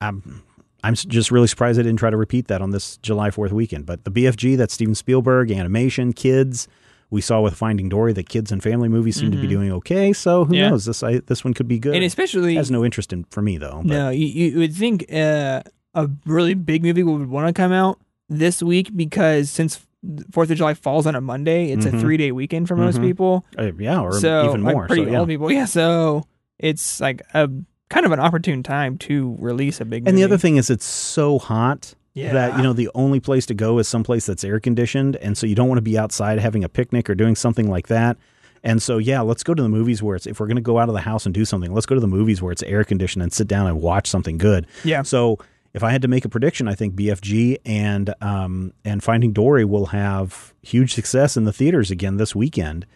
I'm 0.00 0.42
I'm 0.82 0.94
just 0.94 1.30
really 1.30 1.46
surprised 1.46 1.80
I 1.80 1.82
didn't 1.82 1.98
try 1.98 2.10
to 2.10 2.16
repeat 2.16 2.48
that 2.48 2.60
on 2.60 2.70
this 2.70 2.98
July 2.98 3.30
Fourth 3.30 3.52
weekend. 3.52 3.86
But 3.86 4.04
the 4.04 4.10
BFG, 4.10 4.54
that's 4.56 4.74
Steven 4.74 4.94
Spielberg, 4.94 5.50
animation, 5.50 6.12
kids. 6.12 6.68
We 7.10 7.20
saw 7.22 7.40
with 7.40 7.54
Finding 7.54 7.88
Dory 7.88 8.12
that 8.12 8.28
kids 8.28 8.52
and 8.52 8.62
family 8.62 8.88
movies 8.88 9.16
seem 9.16 9.30
to 9.30 9.36
be 9.38 9.46
Mhm. 9.46 9.50
doing 9.50 9.72
okay. 9.72 10.12
So 10.12 10.44
who 10.44 10.54
Yeah. 10.56 10.70
knows? 10.70 10.84
This 10.84 11.02
I, 11.02 11.20
this 11.20 11.42
one 11.42 11.54
could 11.54 11.68
be 11.68 11.78
good. 11.78 11.94
And 11.94 12.04
especially 12.04 12.54
It 12.54 12.58
has 12.58 12.70
no 12.70 12.84
interest 12.84 13.12
in 13.12 13.24
for 13.30 13.40
me 13.40 13.56
though. 13.56 13.78
But 13.84 13.86
no, 13.86 14.10
you, 14.10 14.26
you 14.26 14.58
would 14.58 14.74
think 14.74 15.06
uh, 15.12 15.62
a 15.94 16.10
really 16.26 16.54
big 16.54 16.82
movie 16.82 17.02
would 17.02 17.28
want 17.28 17.46
to 17.46 17.52
come 17.54 17.72
out 17.72 17.98
this 18.28 18.62
week 18.62 18.90
because 18.96 19.50
since 19.50 19.84
Fourth 20.30 20.50
of 20.50 20.58
July 20.58 20.74
falls 20.74 21.06
on 21.06 21.14
a 21.14 21.20
Monday, 21.22 21.70
it's 21.70 21.86
Mhm. 21.86 21.94
a 21.94 22.00
three 22.00 22.16
day 22.18 22.30
weekend 22.30 22.68
for 22.68 22.76
most 22.76 22.98
Mhm. 22.98 23.02
people. 23.02 23.44
uh, 23.58 23.72
yeah, 23.78 24.00
or 24.00 24.12
so 24.20 24.48
even 24.50 24.62
like, 24.62 24.74
more. 24.74 24.86
pretty 24.86 25.04
so, 25.06 25.10
yeah. 25.10 25.18
old 25.20 25.28
people. 25.28 25.50
Yeah, 25.52 25.64
so 25.64 26.24
it's 26.58 27.00
like 27.00 27.22
a 27.32 27.48
kind 27.88 28.04
of 28.06 28.12
an 28.12 28.20
opportune 28.20 28.62
time 28.62 28.98
to 28.98 29.34
release 29.38 29.80
a 29.80 29.84
big. 29.86 30.06
And 30.06 30.16
the 30.18 30.24
other 30.24 30.36
thing 30.38 30.56
is, 30.56 30.68
it's 30.68 30.84
so 30.84 31.38
hot 31.38 31.94
yeah. 32.12 32.32
that 32.34 32.56
you 32.58 32.62
know 32.62 32.72
the 32.74 32.90
only 32.94 33.18
place 33.18 33.46
to 33.46 33.54
go 33.54 33.78
is 33.78 33.88
someplace 33.88 34.26
that's 34.26 34.44
air 34.44 34.60
conditioned, 34.60 35.16
and 35.16 35.38
so 35.38 35.46
you 35.46 35.54
don't 35.54 35.68
want 35.68 35.78
to 35.78 35.82
be 35.82 35.96
outside 35.96 36.38
having 36.38 36.64
a 36.64 36.68
picnic 36.68 37.08
or 37.08 37.14
doing 37.14 37.34
something 37.34 37.70
like 37.70 37.86
that. 37.88 38.16
And 38.62 38.80
so, 38.82 38.96
yeah, 38.96 39.20
let's 39.20 39.42
go 39.42 39.52
to 39.52 39.62
the 39.62 39.68
movies 39.68 40.02
where 40.02 40.16
it's 40.16 40.26
if 40.26 40.40
we're 40.40 40.46
going 40.46 40.56
to 40.56 40.62
go 40.62 40.78
out 40.78 40.88
of 40.88 40.94
the 40.94 41.02
house 41.02 41.26
and 41.26 41.34
do 41.34 41.44
something, 41.44 41.72
let's 41.74 41.84
go 41.86 41.94
to 41.94 42.00
the 42.00 42.06
movies 42.06 42.40
where 42.40 42.50
it's 42.52 42.62
air 42.62 42.82
conditioned 42.84 43.22
and 43.22 43.30
sit 43.32 43.46
down 43.46 43.66
and 43.66 43.80
watch 43.82 44.06
something 44.06 44.38
good. 44.38 44.66
yeah, 44.84 45.02
So, 45.02 45.38
if 45.74 45.82
I 45.82 45.90
had 45.90 46.02
to 46.02 46.08
make 46.08 46.24
a 46.24 46.28
prediction, 46.28 46.68
I 46.68 46.74
think 46.74 46.94
BFG 46.94 47.58
and 47.66 48.14
um, 48.20 48.72
and 48.84 49.02
Finding 49.02 49.32
Dory 49.32 49.64
will 49.64 49.86
have 49.86 50.54
huge 50.62 50.94
success 50.94 51.36
in 51.36 51.44
the 51.44 51.52
theaters 51.52 51.90
again 51.90 52.16
this 52.16 52.34
weekend, 52.34 52.86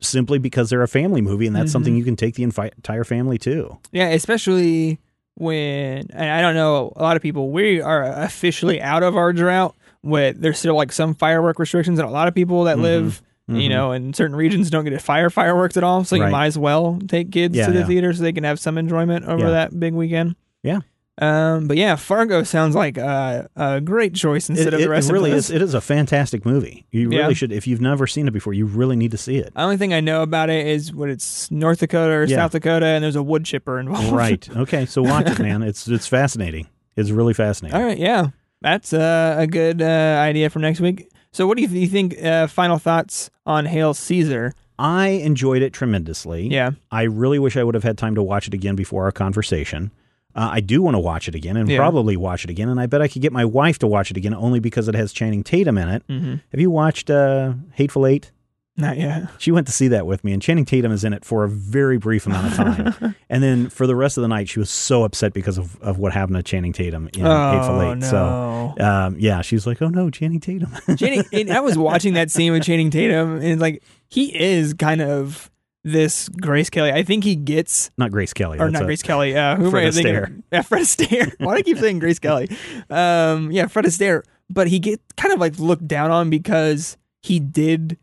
simply 0.00 0.38
because 0.38 0.68
they're 0.70 0.82
a 0.82 0.88
family 0.88 1.20
movie, 1.22 1.46
and 1.46 1.54
that's 1.56 1.70
Mhm. 1.70 1.72
something 1.72 1.96
you 1.96 2.04
can 2.04 2.16
take 2.16 2.34
the 2.34 2.42
entire 2.42 3.04
family 3.04 3.38
to. 3.38 3.78
yeah, 3.92 4.08
especially 4.08 4.98
when 5.36 6.06
and 6.12 6.30
I 6.30 6.40
don't 6.40 6.54
know 6.54 6.92
a 6.96 7.02
lot 7.02 7.16
of 7.16 7.22
people. 7.22 7.50
We 7.50 7.80
are 7.80 8.04
officially 8.04 8.80
out 8.80 9.02
of 9.02 9.16
our 9.16 9.32
drought. 9.32 9.74
With 10.02 10.40
there's 10.42 10.58
still 10.58 10.74
like 10.76 10.92
some 10.92 11.14
firework 11.14 11.58
restrictions, 11.58 11.98
and 11.98 12.06
a 12.06 12.12
lot 12.12 12.28
of 12.28 12.34
people 12.34 12.64
that 12.64 12.76
Mhm. 12.76 12.82
live 12.82 13.22
you 13.46 13.54
Mhm. 13.56 13.68
know, 13.70 13.92
in 13.92 14.14
certain 14.14 14.34
regions 14.36 14.70
don't 14.70 14.84
get 14.84 14.90
to 14.90 14.98
fire 14.98 15.28
fireworks 15.28 15.76
at 15.76 15.84
all. 15.84 16.02
So 16.04 16.16
you 16.16 16.22
Right. 16.22 16.32
might 16.32 16.46
as 16.46 16.56
well 16.58 16.98
take 17.08 17.30
kids 17.30 17.54
Yeah, 17.54 17.66
to 17.66 17.72
the 17.72 17.80
yeah. 17.80 17.84
theater 17.86 18.12
so 18.14 18.22
they 18.22 18.32
can 18.32 18.44
have 18.44 18.58
some 18.58 18.78
enjoyment 18.78 19.26
over 19.26 19.44
Yeah. 19.44 19.50
that 19.50 19.78
big 19.78 19.92
weekend. 19.92 20.34
Yeah. 20.62 20.78
Um, 21.18 21.68
but 21.68 21.76
yeah, 21.76 21.94
Fargo 21.94 22.42
sounds 22.42 22.74
like 22.74 22.98
a, 22.98 23.48
a 23.54 23.80
great 23.80 24.14
choice 24.14 24.48
instead 24.50 24.68
It, 24.68 24.74
of 24.74 24.80
the 24.80 24.88
rest 24.88 25.10
it 25.10 25.12
really 25.12 25.30
of 25.30 25.36
is. 25.36 25.50
It 25.50 25.62
is 25.62 25.72
a 25.74 25.80
fantastic 25.80 26.44
movie. 26.44 26.86
You 26.90 27.10
Yeah. 27.10 27.20
really 27.20 27.34
should. 27.34 27.52
If 27.52 27.66
you've 27.68 27.80
never 27.80 28.06
seen 28.08 28.26
it 28.26 28.32
before, 28.32 28.52
you 28.52 28.66
really 28.66 28.96
need 28.96 29.12
to 29.12 29.16
see 29.16 29.36
it. 29.36 29.54
The 29.54 29.60
only 29.62 29.76
thing 29.76 29.94
I 29.94 30.00
know 30.00 30.22
about 30.22 30.50
it 30.50 30.66
is 30.66 30.92
what 30.92 31.08
it's 31.10 31.50
North 31.52 31.78
Dakota 31.78 32.12
or 32.12 32.24
Yeah. 32.24 32.36
South 32.38 32.52
Dakota, 32.52 32.86
and 32.86 33.04
there's 33.04 33.14
a 33.16 33.22
wood 33.22 33.44
chipper 33.44 33.78
involved. 33.78 34.10
right. 34.12 34.48
Okay. 34.56 34.86
So 34.86 35.02
watch 35.02 35.28
it, 35.30 35.38
man. 35.38 35.62
It's 35.62 35.86
it's 35.86 36.08
fascinating. 36.08 36.66
It's 36.96 37.10
really 37.10 37.34
fascinating. 37.34 37.78
All 37.78 37.84
right. 37.86 37.98
Yeah, 37.98 38.28
that's 38.60 38.92
uh, 38.92 39.36
a 39.38 39.46
good 39.46 39.82
uh, 39.82 39.84
idea 40.20 40.50
for 40.50 40.58
next 40.58 40.80
week. 40.80 41.08
So, 41.32 41.46
what 41.48 41.56
do 41.56 41.62
you, 41.62 41.68
th- 41.68 41.80
you 41.80 41.88
think? 41.88 42.20
Uh, 42.24 42.46
final 42.46 42.78
thoughts 42.78 43.28
on 43.46 43.66
Hail 43.66 43.92
Caesar? 43.94 44.52
I 44.78 45.08
enjoyed 45.08 45.62
it 45.62 45.72
tremendously. 45.72 46.46
Yeah. 46.48 46.70
I 46.92 47.02
really 47.02 47.38
wish 47.40 47.56
I 47.56 47.62
would 47.64 47.74
have 47.74 47.82
had 47.84 47.98
time 47.98 48.14
to 48.16 48.22
watch 48.22 48.46
it 48.48 48.54
again 48.54 48.74
before 48.76 49.04
our 49.04 49.12
conversation. 49.12 49.90
Uh, 50.34 50.50
I 50.52 50.60
do 50.60 50.82
want 50.82 50.94
to 50.94 50.98
watch 50.98 51.28
it 51.28 51.34
again 51.34 51.56
and 51.56 51.68
Yeah. 51.68 51.78
probably 51.78 52.16
watch 52.16 52.44
it 52.44 52.50
again. 52.50 52.68
And 52.68 52.80
I 52.80 52.86
bet 52.86 53.00
I 53.00 53.08
could 53.08 53.22
get 53.22 53.32
my 53.32 53.44
wife 53.44 53.78
to 53.80 53.86
watch 53.86 54.10
it 54.10 54.16
again 54.16 54.34
only 54.34 54.58
because 54.60 54.88
it 54.88 54.94
has 54.94 55.12
Channing 55.12 55.44
Tatum 55.44 55.78
in 55.78 55.88
it. 55.88 56.06
Mm-hmm. 56.08 56.34
Have 56.50 56.60
you 56.60 56.70
watched 56.70 57.08
uh, 57.10 57.52
Hateful 57.72 58.06
Eight? 58.06 58.32
Not 58.76 58.96
yet. 58.98 59.28
She 59.38 59.52
went 59.52 59.68
to 59.68 59.72
see 59.72 59.86
that 59.86 60.04
with 60.04 60.24
me, 60.24 60.32
and 60.32 60.42
Channing 60.42 60.64
Tatum 60.64 60.90
is 60.90 61.04
in 61.04 61.12
it 61.12 61.24
for 61.24 61.44
a 61.44 61.48
very 61.48 61.96
brief 61.96 62.26
amount 62.26 62.46
of 62.48 62.54
time. 62.54 63.14
and 63.30 63.40
then 63.40 63.68
for 63.68 63.86
the 63.86 63.94
rest 63.94 64.16
of 64.18 64.22
the 64.22 64.26
night, 64.28 64.48
she 64.48 64.58
was 64.58 64.68
so 64.68 65.04
upset 65.04 65.32
because 65.32 65.58
of, 65.58 65.80
of 65.80 66.00
what 66.00 66.12
happened 66.12 66.34
to 66.38 66.42
Channing 66.42 66.72
Tatum 66.72 67.04
in 67.14 67.20
Hateful 67.20 67.76
oh 67.76 67.92
Eight. 67.92 67.98
no. 67.98 68.74
So, 68.76 68.84
um, 68.84 69.16
yeah, 69.20 69.42
she's 69.42 69.64
like, 69.64 69.80
oh 69.80 69.86
no, 69.90 70.10
Channing 70.10 70.40
Tatum. 70.40 70.72
Channing, 70.96 71.22
and 71.32 71.52
I 71.52 71.60
was 71.60 71.78
watching 71.78 72.14
that 72.14 72.32
scene 72.32 72.50
with 72.50 72.64
Channing 72.66 72.90
Tatum, 72.90 73.34
and 73.36 73.44
it's 73.44 73.62
like 73.62 73.80
he 74.08 74.36
is 74.36 74.74
kind 74.74 75.00
of 75.00 75.52
this 75.84 76.28
Grace 76.30 76.70
Kelly. 76.70 76.90
I 76.92 77.02
think 77.02 77.24
he 77.24 77.36
gets, 77.36 77.90
not 77.98 78.10
Grace 78.10 78.32
Kelly. 78.32 78.58
or 78.58 78.70
not 78.70 78.82
a- 78.82 78.84
Grace 78.86 79.02
Kelly. 79.02 79.36
Uh, 79.36 79.56
who 79.56 79.66
am 79.66 79.70
Fred 79.70 79.86
I 79.86 79.90
thinking? 79.90 80.14
Astaire. 80.14 80.42
Yeah, 80.50 80.62
Fred 80.62 80.82
Astaire. 80.82 81.34
Why 81.38 81.54
do 81.54 81.58
I 81.58 81.62
keep 81.62 81.78
saying 81.78 81.98
Grace 81.98 82.18
Kelly? 82.18 82.48
Um, 82.90 83.50
yeah, 83.52 83.66
Fred 83.66 83.84
Astaire. 83.84 84.22
But 84.50 84.68
he 84.68 84.78
get 84.78 85.00
kind 85.16 85.32
of 85.32 85.40
like 85.40 85.58
looked 85.58 85.86
down 85.86 86.10
on 86.10 86.30
because 86.30 86.96
he 87.22 87.38
did 87.40 87.96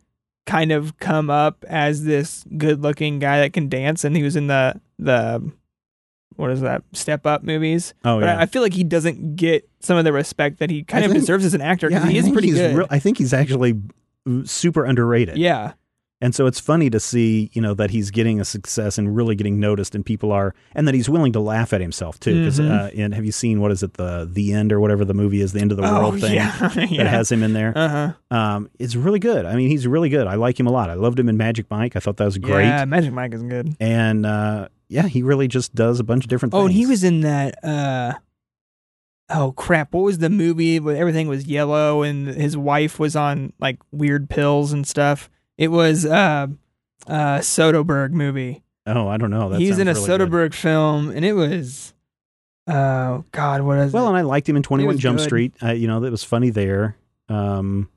kind 0.48 0.72
of 0.72 0.98
come 0.98 1.30
up 1.30 1.64
as 1.68 2.04
this 2.04 2.44
good-looking 2.58 3.20
guy 3.20 3.40
that 3.42 3.54
can 3.54 3.70
dance, 3.70 4.04
and 4.04 4.16
he 4.16 4.24
was 4.24 4.36
in 4.36 4.48
the 4.48 4.80
the 4.98 5.52
what 6.36 6.50
is 6.50 6.62
that 6.62 6.84
Step 6.94 7.26
Up 7.28 7.44
movies. 7.44 7.94
Oh, 8.04 8.20
but 8.20 8.26
yeah. 8.26 8.38
I, 8.38 8.42
I 8.42 8.46
feel 8.48 8.62
like 8.64 8.74
he 8.74 8.84
doesn't 8.84 9.36
get 9.36 9.70
some 9.82 9.98
of 9.98 10.04
the 10.06 10.12
respect 10.14 10.58
that 10.60 10.70
he 10.72 10.84
kind 10.84 11.04
I 11.04 11.06
of 11.06 11.12
think- 11.12 11.22
deserves 11.22 11.46
as 11.46 11.54
an 11.54 11.62
actor 11.62 11.88
because 11.90 12.04
Yeah, 12.06 12.10
he 12.10 12.18
I 12.18 12.20
is 12.20 12.24
think 12.26 12.34
pretty 12.36 12.48
he's 12.50 12.58
good. 12.58 12.76
real- 12.76 12.88
I 12.90 12.98
think 13.00 13.18
he's 13.20 13.34
actually 13.34 13.80
super 14.46 14.84
underrated. 14.86 15.38
yeah. 15.38 15.74
And 16.22 16.36
so 16.36 16.46
it's 16.46 16.60
funny 16.60 16.90
to 16.92 17.00
see, 17.00 17.50
you 17.54 17.62
know, 17.62 17.74
that 17.74 17.90
he's 17.90 18.12
getting 18.12 18.40
a 18.40 18.46
success 18.46 18.98
and 19.00 19.16
really 19.16 19.34
getting 19.36 19.60
noticed, 19.60 19.96
and 19.96 20.06
people 20.06 20.32
are, 20.32 20.54
and 20.76 20.88
that 20.88 20.94
he's 20.94 21.10
willing 21.10 21.34
to 21.34 21.40
laugh 21.40 21.74
at 21.74 21.82
himself 21.82 22.20
too. 22.20 22.40
Because, 22.44 22.60
Mhm. 22.60 22.70
uh, 22.72 22.90
and 23.02 23.14
have 23.16 23.26
you 23.26 23.32
seen 23.32 23.60
what 23.60 23.72
is 23.72 23.82
it, 23.82 23.94
the 23.96 24.30
the 24.32 24.54
end 24.54 24.72
or 24.72 24.80
whatever 24.80 25.04
the 25.04 25.16
movie 25.16 25.42
is, 25.42 25.52
the 25.54 25.60
end 25.62 25.72
of 25.72 25.78
the 25.78 25.84
world 25.84 26.16
oh, 26.16 26.18
thing 26.20 26.36
Yeah. 26.36 26.70
that 26.76 26.92
yeah. 26.92 27.04
has 27.08 27.32
him 27.32 27.42
in 27.42 27.54
there? 27.54 27.74
uh 27.76 27.88
huh. 28.30 28.36
Um, 28.38 28.70
it's 28.78 28.96
really 28.96 29.20
good. 29.20 29.46
I 29.46 29.56
mean, 29.56 29.70
he's 29.70 29.88
really 29.88 30.10
good. 30.10 30.28
I 30.28 30.36
like 30.36 30.60
him 30.60 30.68
a 30.68 30.72
lot. 30.72 30.90
I 30.92 30.94
loved 30.94 31.20
him 31.20 31.28
in 31.28 31.38
Magic 31.38 31.66
Mike. 31.72 31.96
I 31.96 32.00
thought 32.00 32.18
that 32.18 32.26
was 32.26 32.38
great. 32.38 32.66
Yeah, 32.68 32.86
Magic 32.86 33.12
Mike 33.14 33.34
is 33.34 33.42
good. 33.44 33.76
And 33.80 34.26
uh, 34.26 34.68
yeah, 34.90 35.08
he 35.08 35.24
really 35.24 35.48
just 35.48 35.74
does 35.74 36.00
a 36.00 36.04
bunch 36.04 36.24
of 36.26 36.30
different 36.30 36.52
things. 36.54 36.62
Oh, 36.62 36.66
and 36.68 36.74
he 36.76 36.86
was 36.86 37.04
in 37.04 37.22
that. 37.22 37.56
uh 37.64 38.14
Oh 39.34 39.54
crap! 39.54 39.94
What 39.94 40.04
was 40.04 40.18
the 40.18 40.30
movie 40.30 40.78
where 40.80 40.96
everything 40.98 41.30
was 41.30 41.46
yellow 41.48 42.04
and 42.04 42.28
his 42.28 42.58
wife 42.58 43.00
was 43.00 43.16
on 43.16 43.54
like 43.62 43.80
weird 43.92 44.30
pills 44.30 44.74
and 44.74 44.86
stuff? 44.86 45.30
It 45.62 45.68
was 45.70 46.08
uh, 46.08 46.48
uh 47.06 47.38
Soderbergh 47.38 48.10
movie. 48.12 48.64
Oh, 48.88 49.08
I 49.08 49.18
don't 49.18 49.30
know. 49.30 49.50
That 49.50 49.60
he 49.62 49.70
was 49.70 49.78
in 49.78 49.88
a 49.88 49.94
really 49.94 50.08
good. 50.08 50.20
Soderbergh 50.32 50.54
film, 50.56 51.12
and 51.12 51.24
it 51.24 51.34
was. 51.34 51.94
Oh 52.68 53.24
God, 53.32 53.62
what 53.62 53.78
is 53.78 53.94
Well, 53.94 54.06
it? 54.06 54.10
and 54.10 54.18
I 54.18 54.22
liked 54.22 54.50
him 54.50 54.56
in 54.56 54.64
Twenty 54.64 54.86
One 54.86 54.98
Jump 54.98 55.20
good. 55.20 55.24
Street. 55.24 55.54
Uh, 55.62 55.72
you 55.74 55.88
know, 55.88 56.00
that 56.00 56.10
was 56.10 56.24
funny 56.24 56.50
there. 56.50 56.96
Um, 57.30 57.90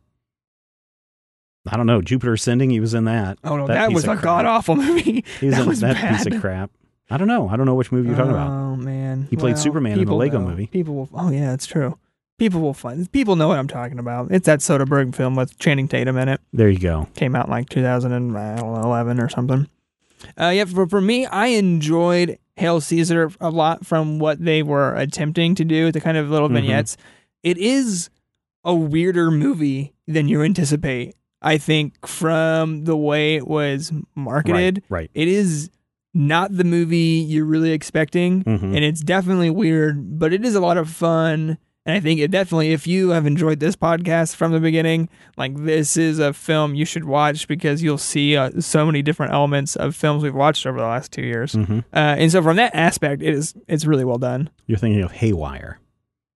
I 1.66 1.78
don't 1.78 1.86
know. 1.86 2.02
Jupiter 2.02 2.34
Ascending. 2.34 2.68
He 2.68 2.80
was 2.80 2.92
in 2.92 3.04
that. 3.04 3.38
oh 3.44 3.56
no, 3.56 3.66
that 3.66 3.74
that, 3.74 3.92
was 3.92 4.04
a 4.04 4.16
god 4.16 4.44
awful 4.44 4.76
movie. 4.76 5.24
He 5.40 5.46
was 5.46 5.54
that 5.54 5.62
in 5.62 5.68
was 5.68 5.80
that 5.80 5.94
bad. 5.94 6.16
piece 6.18 6.26
of 6.34 6.40
crap. 6.42 6.70
I 7.08 7.16
don't 7.16 7.28
know. 7.28 7.48
I 7.48 7.56
don't 7.56 7.64
know 7.64 7.74
which 7.74 7.92
movie 7.92 8.08
you're 8.08 8.16
talking 8.16 8.32
about. 8.32 8.50
Oh 8.50 8.76
man, 8.76 9.26
He 9.30 9.36
played 9.36 9.54
Well, 9.54 9.62
Superman 9.62 9.98
in 9.98 10.04
the 10.06 10.14
Lego 10.14 10.38
know. 10.38 10.48
movie. 10.48 10.66
People 10.66 10.94
will. 10.96 11.08
Oh 11.14 11.30
yeah, 11.30 11.46
that's 11.50 11.66
true. 11.66 11.98
People 12.38 12.60
will 12.60 12.74
find. 12.74 13.10
People 13.12 13.36
know 13.36 13.46
what 13.48 13.58
I'm 13.58 13.68
talking 13.68 13.98
about. 13.98 14.32
It's 14.32 14.46
that 14.46 14.58
Soderbergh 14.58 15.14
film 15.14 15.36
with 15.36 15.56
Channing 15.58 15.86
Tatum 15.86 16.16
in 16.16 16.28
it. 16.28 16.40
There 16.52 16.68
you 16.68 16.80
go. 16.80 17.06
Came 17.14 17.36
out 17.36 17.46
in 17.46 17.50
like 17.52 17.68
2011 17.68 19.20
or 19.20 19.28
something. 19.28 19.68
Uh, 20.40 20.48
yeah, 20.54 20.64
for, 20.64 20.88
for 20.88 21.00
me, 21.00 21.26
I 21.26 21.46
enjoyed 21.48 22.38
Hail 22.56 22.80
Caesar 22.80 23.30
a 23.40 23.50
lot 23.50 23.86
from 23.86 24.18
what 24.18 24.42
they 24.44 24.62
were 24.62 24.94
attempting 24.96 25.54
to 25.56 25.64
do, 25.64 25.92
the 25.92 26.00
kind 26.00 26.16
of 26.16 26.28
little 26.30 26.48
Mhm. 26.48 26.54
vignettes. 26.54 26.96
It 27.42 27.56
is 27.58 28.10
a 28.64 28.74
weirder 28.74 29.30
movie 29.30 29.92
than 30.08 30.26
you 30.28 30.42
anticipate. 30.42 31.14
I 31.42 31.58
think 31.58 32.06
from 32.06 32.84
the 32.84 32.96
way 32.96 33.36
it 33.36 33.46
was 33.46 33.92
marketed, 34.16 34.82
Right. 34.88 35.10
it 35.14 35.28
is 35.28 35.70
not 36.14 36.56
the 36.56 36.64
movie 36.64 36.96
you're 37.28 37.44
really 37.44 37.72
expecting, 37.72 38.42
right. 38.46 38.60
Mhm. 38.60 38.74
and 38.74 38.84
it's 38.84 39.02
definitely 39.02 39.50
weird, 39.50 40.18
but 40.18 40.32
it 40.32 40.44
is 40.44 40.54
a 40.54 40.60
lot 40.60 40.78
of 40.78 40.88
fun. 40.88 41.58
And 41.86 41.94
I 41.94 42.00
think 42.00 42.18
it 42.18 42.30
definitely, 42.30 42.72
if 42.72 42.86
you 42.86 43.10
have 43.10 43.26
enjoyed 43.26 43.60
this 43.60 43.76
podcast 43.76 44.36
from 44.36 44.52
the 44.52 44.60
beginning, 44.60 45.10
like 45.36 45.54
this 45.64 45.98
is 45.98 46.18
a 46.18 46.32
film 46.32 46.74
you 46.74 46.86
should 46.86 47.04
watch 47.04 47.46
because 47.46 47.82
you'll 47.82 47.98
see 47.98 48.36
uh, 48.38 48.52
so 48.60 48.86
many 48.86 49.02
different 49.02 49.34
elements 49.34 49.76
of 49.76 49.94
films 49.94 50.22
we've 50.22 50.34
watched 50.34 50.64
over 50.66 50.78
the 50.78 50.86
last 50.86 51.12
two 51.12 51.22
years. 51.22 51.52
Mhm. 51.52 51.80
Uh, 51.92 52.16
and 52.18 52.32
so 52.32 52.42
from 52.42 52.56
that 52.56 52.74
aspect, 52.74 53.20
it 53.22 53.34
is 53.34 53.52
it's 53.68 53.84
really 53.84 54.04
well 54.04 54.16
done. 54.16 54.48
You're 54.66 54.78
thinking 54.78 55.02
of 55.02 55.12
Haywire. 55.12 55.78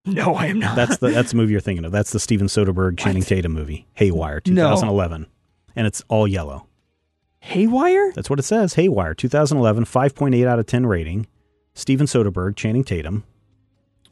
No, 0.05 0.35
I 0.35 0.47
am 0.47 0.59
not. 0.59 0.77
That's 0.77 0.99
the 0.99 1.09
that's 1.11 1.31
the 1.31 1.37
movie 1.39 1.53
you're 1.53 1.61
thinking 1.61 1.85
of. 1.87 1.93
That's 1.93 2.13
the 2.13 2.21
Steven 2.21 2.47
Soderbergh 2.47 2.99
Channing 2.99 3.23
Tatum 3.23 3.53
movie, 3.53 3.87
Haywire, 3.95 4.43
No. 4.47 4.71
2011, 4.71 5.27
and 5.77 5.87
it's 5.87 6.03
all 6.09 6.29
yellow. 6.29 6.67
Haywire. 7.41 8.13
That's 8.15 8.29
what 8.29 8.39
it 8.39 8.43
says. 8.45 8.75
Haywire, 8.75 9.15
2011, 9.15 9.85
5.8 9.85 10.47
out 10.47 10.59
of 10.59 10.67
10 10.67 10.87
rating. 10.87 11.27
Steven 11.75 12.07
Soderbergh, 12.07 12.57
Channing 12.57 12.85
Tatum. 12.85 13.25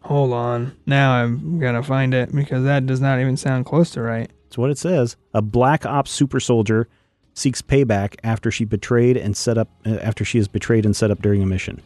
Hold 0.06 0.32
on. 0.32 0.76
Now 0.86 1.14
I'm 1.14 1.58
gonna 1.58 1.82
find 1.82 2.14
it 2.14 2.32
because 2.34 2.62
that 2.64 2.86
does 2.86 3.00
not 3.00 3.18
even 3.20 3.36
sound 3.36 3.66
close 3.66 3.90
to 3.90 4.02
right. 4.02 4.30
That's 4.44 4.56
what 4.56 4.70
it 4.70 4.78
says. 4.78 5.16
A 5.34 5.42
black 5.42 5.84
ops 5.84 6.12
super 6.12 6.38
soldier 6.38 6.88
seeks 7.34 7.60
payback 7.60 8.14
after 8.22 8.50
she 8.52 8.64
betrayed 8.64 9.16
and 9.16 9.36
set 9.36 9.58
up 9.58 9.68
uh, 9.84 9.96
after 9.96 10.24
she 10.24 10.38
is 10.38 10.46
betrayed 10.46 10.86
and 10.86 10.94
set 10.94 11.10
up 11.10 11.20
during 11.20 11.42
a 11.42 11.46
mission. 11.46 11.82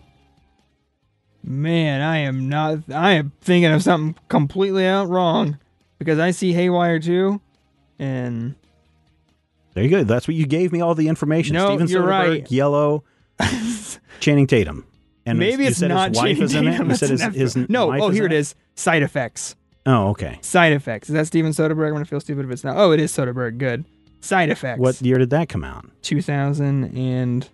Man, 1.42 2.02
I 2.02 2.18
am 2.18 2.48
not. 2.50 2.80
I 2.94 3.12
am 3.12 3.32
thinking 3.40 3.72
of 3.72 3.82
something 3.82 4.14
completely 4.28 4.86
out 4.86 5.08
wrong 5.08 5.58
because 5.98 6.18
I 6.18 6.32
see 6.32 6.52
Haywire 6.52 6.98
too, 7.00 7.40
and 7.98 8.54
There 9.72 9.82
you 9.82 9.88
go. 9.88 10.04
That's 10.04 10.28
what 10.28 10.34
you 10.34 10.44
gave 10.46 10.72
me 10.72 10.82
all 10.82 10.94
the 10.94 11.08
information. 11.08 11.54
No, 11.54 11.68
Steven 11.68 11.88
you're 11.88 12.02
Soderbergh, 12.02 12.28
right. 12.28 12.52
yellow, 12.52 13.04
Channing 14.20 14.46
Tatum. 14.46 14.84
And 15.30 15.38
maybe 15.38 15.66
it's 15.66 15.80
not 15.80 16.10
his 16.10 16.18
wife 16.18 16.26
Channing 16.38 16.42
is 16.42 16.54
in 16.54 16.66
it. 16.68 16.70
Tatum, 16.72 16.90
You 16.90 16.96
said 16.96 17.10
his, 17.10 17.22
his 17.54 17.56
no. 17.68 17.92
Oh, 18.02 18.08
here 18.10 18.26
it 18.26 18.32
is. 18.32 18.54
Side 18.74 19.02
effects. 19.02 19.56
Oh, 19.86 20.08
okay. 20.10 20.38
Side 20.42 20.72
effects. 20.72 21.08
Is 21.08 21.14
that 21.14 21.26
Steven 21.26 21.52
Soderbergh? 21.52 21.86
I'm 21.88 21.92
gonna 21.94 22.04
feel 22.04 22.20
stupid 22.20 22.44
if 22.44 22.50
it's 22.50 22.64
not. 22.64 22.76
Oh, 22.76 22.92
it 22.92 23.00
is 23.00 23.12
Soderbergh. 23.12 23.58
Good. 23.58 23.84
Side 24.20 24.50
effects. 24.50 24.78
What 24.78 25.00
year 25.00 25.16
did 25.18 25.30
that 25.30 25.48
come 25.48 25.64
out? 25.64 25.86
2000 26.02 26.96
and 26.96 27.48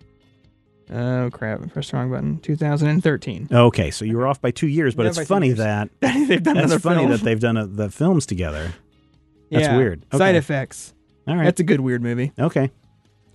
oh 0.91 1.31
crap! 1.33 1.61
Press 1.73 1.91
the 1.91 1.97
wrong 1.97 2.11
button. 2.11 2.39
2013. 2.41 3.49
Okay, 3.53 3.91
so 3.91 4.05
you 4.05 4.17
were 4.17 4.27
off 4.27 4.41
by 4.41 4.51
two 4.51 4.67
years, 4.67 4.95
but 4.95 5.05
Yeah, 5.05 5.09
it's 5.11 5.29
funny 5.29 5.53
that 5.53 5.91
They've 6.01 6.43
done 6.43 6.57
that's 6.57 6.77
funny 6.83 7.01
film. 7.01 7.11
that 7.13 7.21
they've 7.21 7.39
done 7.41 7.57
a, 7.57 7.67
the 7.67 7.91
films 7.91 8.27
together. 8.27 8.73
That's 9.51 9.67
Yeah. 9.67 9.77
weird. 9.77 10.03
Side 10.13 10.35
effects. 10.35 10.93
All 11.29 11.37
right. 11.37 11.45
That's 11.45 11.61
a 11.61 11.65
good 11.65 11.81
weird 11.81 12.03
movie. 12.03 12.33
okay. 12.39 12.71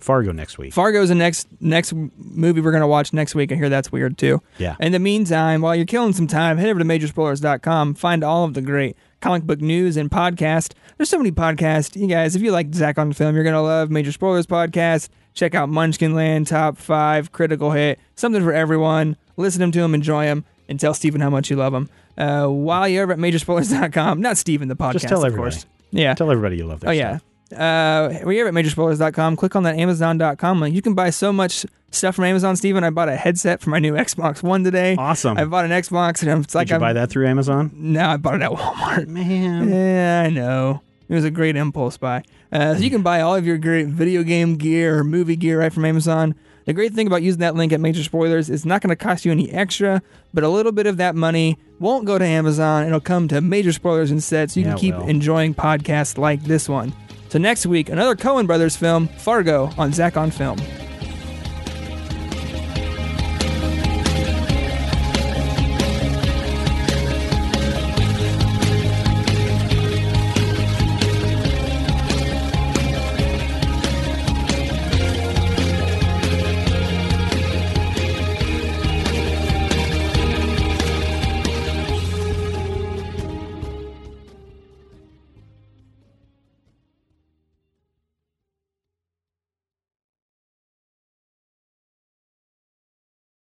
Fargo 0.02 0.32
next 0.32 0.58
week. 0.58 0.72
Fargo's 0.72 1.08
the 1.08 1.14
next 1.14 1.46
next 1.60 1.92
movie 1.92 2.60
we're 2.60 2.72
gonna 2.72 2.86
watch 2.86 3.12
next 3.12 3.34
week. 3.34 3.52
I 3.52 3.54
hear 3.54 3.68
that's 3.68 3.90
weird 3.92 4.18
too. 4.18 4.42
Yeah. 4.58 4.76
In 4.80 4.92
the 4.92 4.98
meantime, 4.98 5.60
while 5.62 5.74
you're 5.76 5.84
killing 5.86 6.12
some 6.12 6.26
time, 6.26 6.58
head 6.58 6.68
over 6.68 6.78
to 6.78 6.84
majorspoilers.com. 6.84 7.94
Find 7.94 8.24
all 8.24 8.44
of 8.44 8.54
the 8.54 8.62
great 8.62 8.96
comic 9.20 9.44
book 9.44 9.60
news 9.60 9.96
and 9.96 10.10
podcast. 10.10 10.72
There's 10.96 11.08
so 11.08 11.18
many 11.18 11.30
podcasts. 11.32 11.94
You 12.00 12.06
guys, 12.08 12.34
if 12.36 12.42
you 12.42 12.52
like 12.52 12.74
Zach 12.74 12.98
on 12.98 13.08
the 13.10 13.14
Film, 13.14 13.34
you're 13.34 13.44
gonna 13.44 13.62
love 13.62 13.90
Major 13.90 14.12
Spoilers 14.12 14.46
podcast. 14.46 15.08
Check 15.34 15.54
out 15.54 15.68
Munchkin 15.68 16.14
Land 16.14 16.46
Top 16.48 16.76
Five, 16.76 17.32
Critical 17.32 17.70
Hit, 17.70 17.98
something 18.16 18.42
for 18.42 18.52
everyone. 18.52 19.16
Listen 19.36 19.70
to 19.72 19.80
them, 19.80 19.94
enjoy 19.94 20.26
them, 20.26 20.44
and 20.68 20.78
tell 20.78 20.92
Steven 20.94 21.20
how 21.22 21.30
much 21.30 21.48
you 21.50 21.56
love 21.56 21.72
him. 21.72 21.88
Uh, 22.18 22.46
while 22.48 22.86
you're 22.86 23.02
over 23.04 23.12
at 23.14 23.18
majorspoilers.com, 23.18 24.20
not 24.20 24.36
Steven 24.36 24.68
the 24.68 24.76
podcast, 24.76 24.92
Just 24.92 25.08
tell 25.08 25.20
of 25.22 25.26
everybody. 25.28 25.52
course. 25.54 25.66
Yeah. 25.90 26.12
Tell 26.14 26.30
everybody 26.30 26.56
you 26.58 26.66
love 26.66 26.80
their 26.80 26.90
Oh 26.90 26.92
yeah. 26.92 27.16
stuff. 27.18 27.22
Uh, 27.52 28.20
we're 28.24 28.32
here 28.32 28.48
at 28.48 28.54
majorspoilers.com. 28.54 29.36
Click 29.36 29.54
on 29.56 29.62
that 29.64 29.76
Amazon.com 29.76 30.60
link. 30.60 30.74
You 30.74 30.82
can 30.82 30.94
buy 30.94 31.10
so 31.10 31.32
much 31.32 31.64
stuff 31.90 32.14
from 32.16 32.24
Amazon, 32.24 32.56
Steven. 32.56 32.84
I 32.84 32.90
bought 32.90 33.08
a 33.08 33.16
headset 33.16 33.60
for 33.60 33.70
my 33.70 33.78
new 33.78 33.94
Xbox 33.94 34.42
One 34.42 34.64
today. 34.64 34.96
Awesome. 34.96 35.36
I 35.36 35.44
bought 35.44 35.64
an 35.64 35.70
Xbox, 35.70 36.26
and 36.26 36.44
it's 36.44 36.54
like 36.54 36.66
Did 36.68 36.72
you 36.72 36.74
I'm, 36.76 36.80
buy 36.80 36.92
that 36.94 37.10
through 37.10 37.26
Amazon? 37.26 37.70
No, 37.74 38.08
I 38.08 38.16
bought 38.16 38.36
it 38.36 38.42
at 38.42 38.50
Walmart. 38.50 39.06
Man. 39.08 39.68
Yeah, 39.68 40.22
I 40.26 40.30
know. 40.30 40.80
It 41.08 41.14
was 41.14 41.24
a 41.24 41.30
great 41.30 41.56
impulse 41.56 41.98
buy. 41.98 42.22
Uh, 42.50 42.74
so 42.74 42.80
you 42.80 42.88
can 42.90 43.02
buy 43.02 43.20
all 43.20 43.34
of 43.34 43.46
your 43.46 43.58
great 43.58 43.88
video 43.88 44.22
game 44.22 44.56
gear 44.56 44.98
or 44.98 45.04
movie 45.04 45.36
gear 45.36 45.60
right 45.60 45.72
from 45.72 45.84
Amazon. 45.84 46.34
The 46.64 46.72
great 46.72 46.92
thing 46.94 47.06
about 47.08 47.22
using 47.22 47.40
that 47.40 47.56
link 47.56 47.72
at 47.72 47.80
Major 47.80 48.02
Spoilers 48.04 48.48
is 48.48 48.60
it's 48.60 48.64
not 48.64 48.80
going 48.82 48.90
to 48.90 48.96
cost 48.96 49.24
you 49.24 49.32
any 49.32 49.50
extra, 49.50 50.00
but 50.32 50.44
a 50.44 50.48
little 50.48 50.70
bit 50.72 50.86
of 50.86 50.96
that 50.98 51.14
money 51.16 51.58
won't 51.80 52.04
go 52.06 52.18
to 52.18 52.24
Amazon. 52.24 52.86
It'll 52.86 53.00
come 53.00 53.26
to 53.28 53.40
Major 53.40 53.72
Spoilers 53.72 54.10
instead, 54.12 54.50
so 54.50 54.60
you 54.60 54.66
Yeah, 54.66 54.72
can 54.72 54.78
keep 54.78 54.94
enjoying 54.94 55.54
podcasts 55.54 56.16
like 56.16 56.44
this 56.44 56.68
one. 56.68 56.92
So 57.32 57.38
next 57.38 57.64
week, 57.64 57.88
another 57.88 58.14
Coen 58.14 58.46
Brothers 58.46 58.76
film, 58.76 59.08
Fargo, 59.08 59.70
on 59.78 59.90
Zach 59.94 60.18
on 60.18 60.30
Film. 60.30 60.58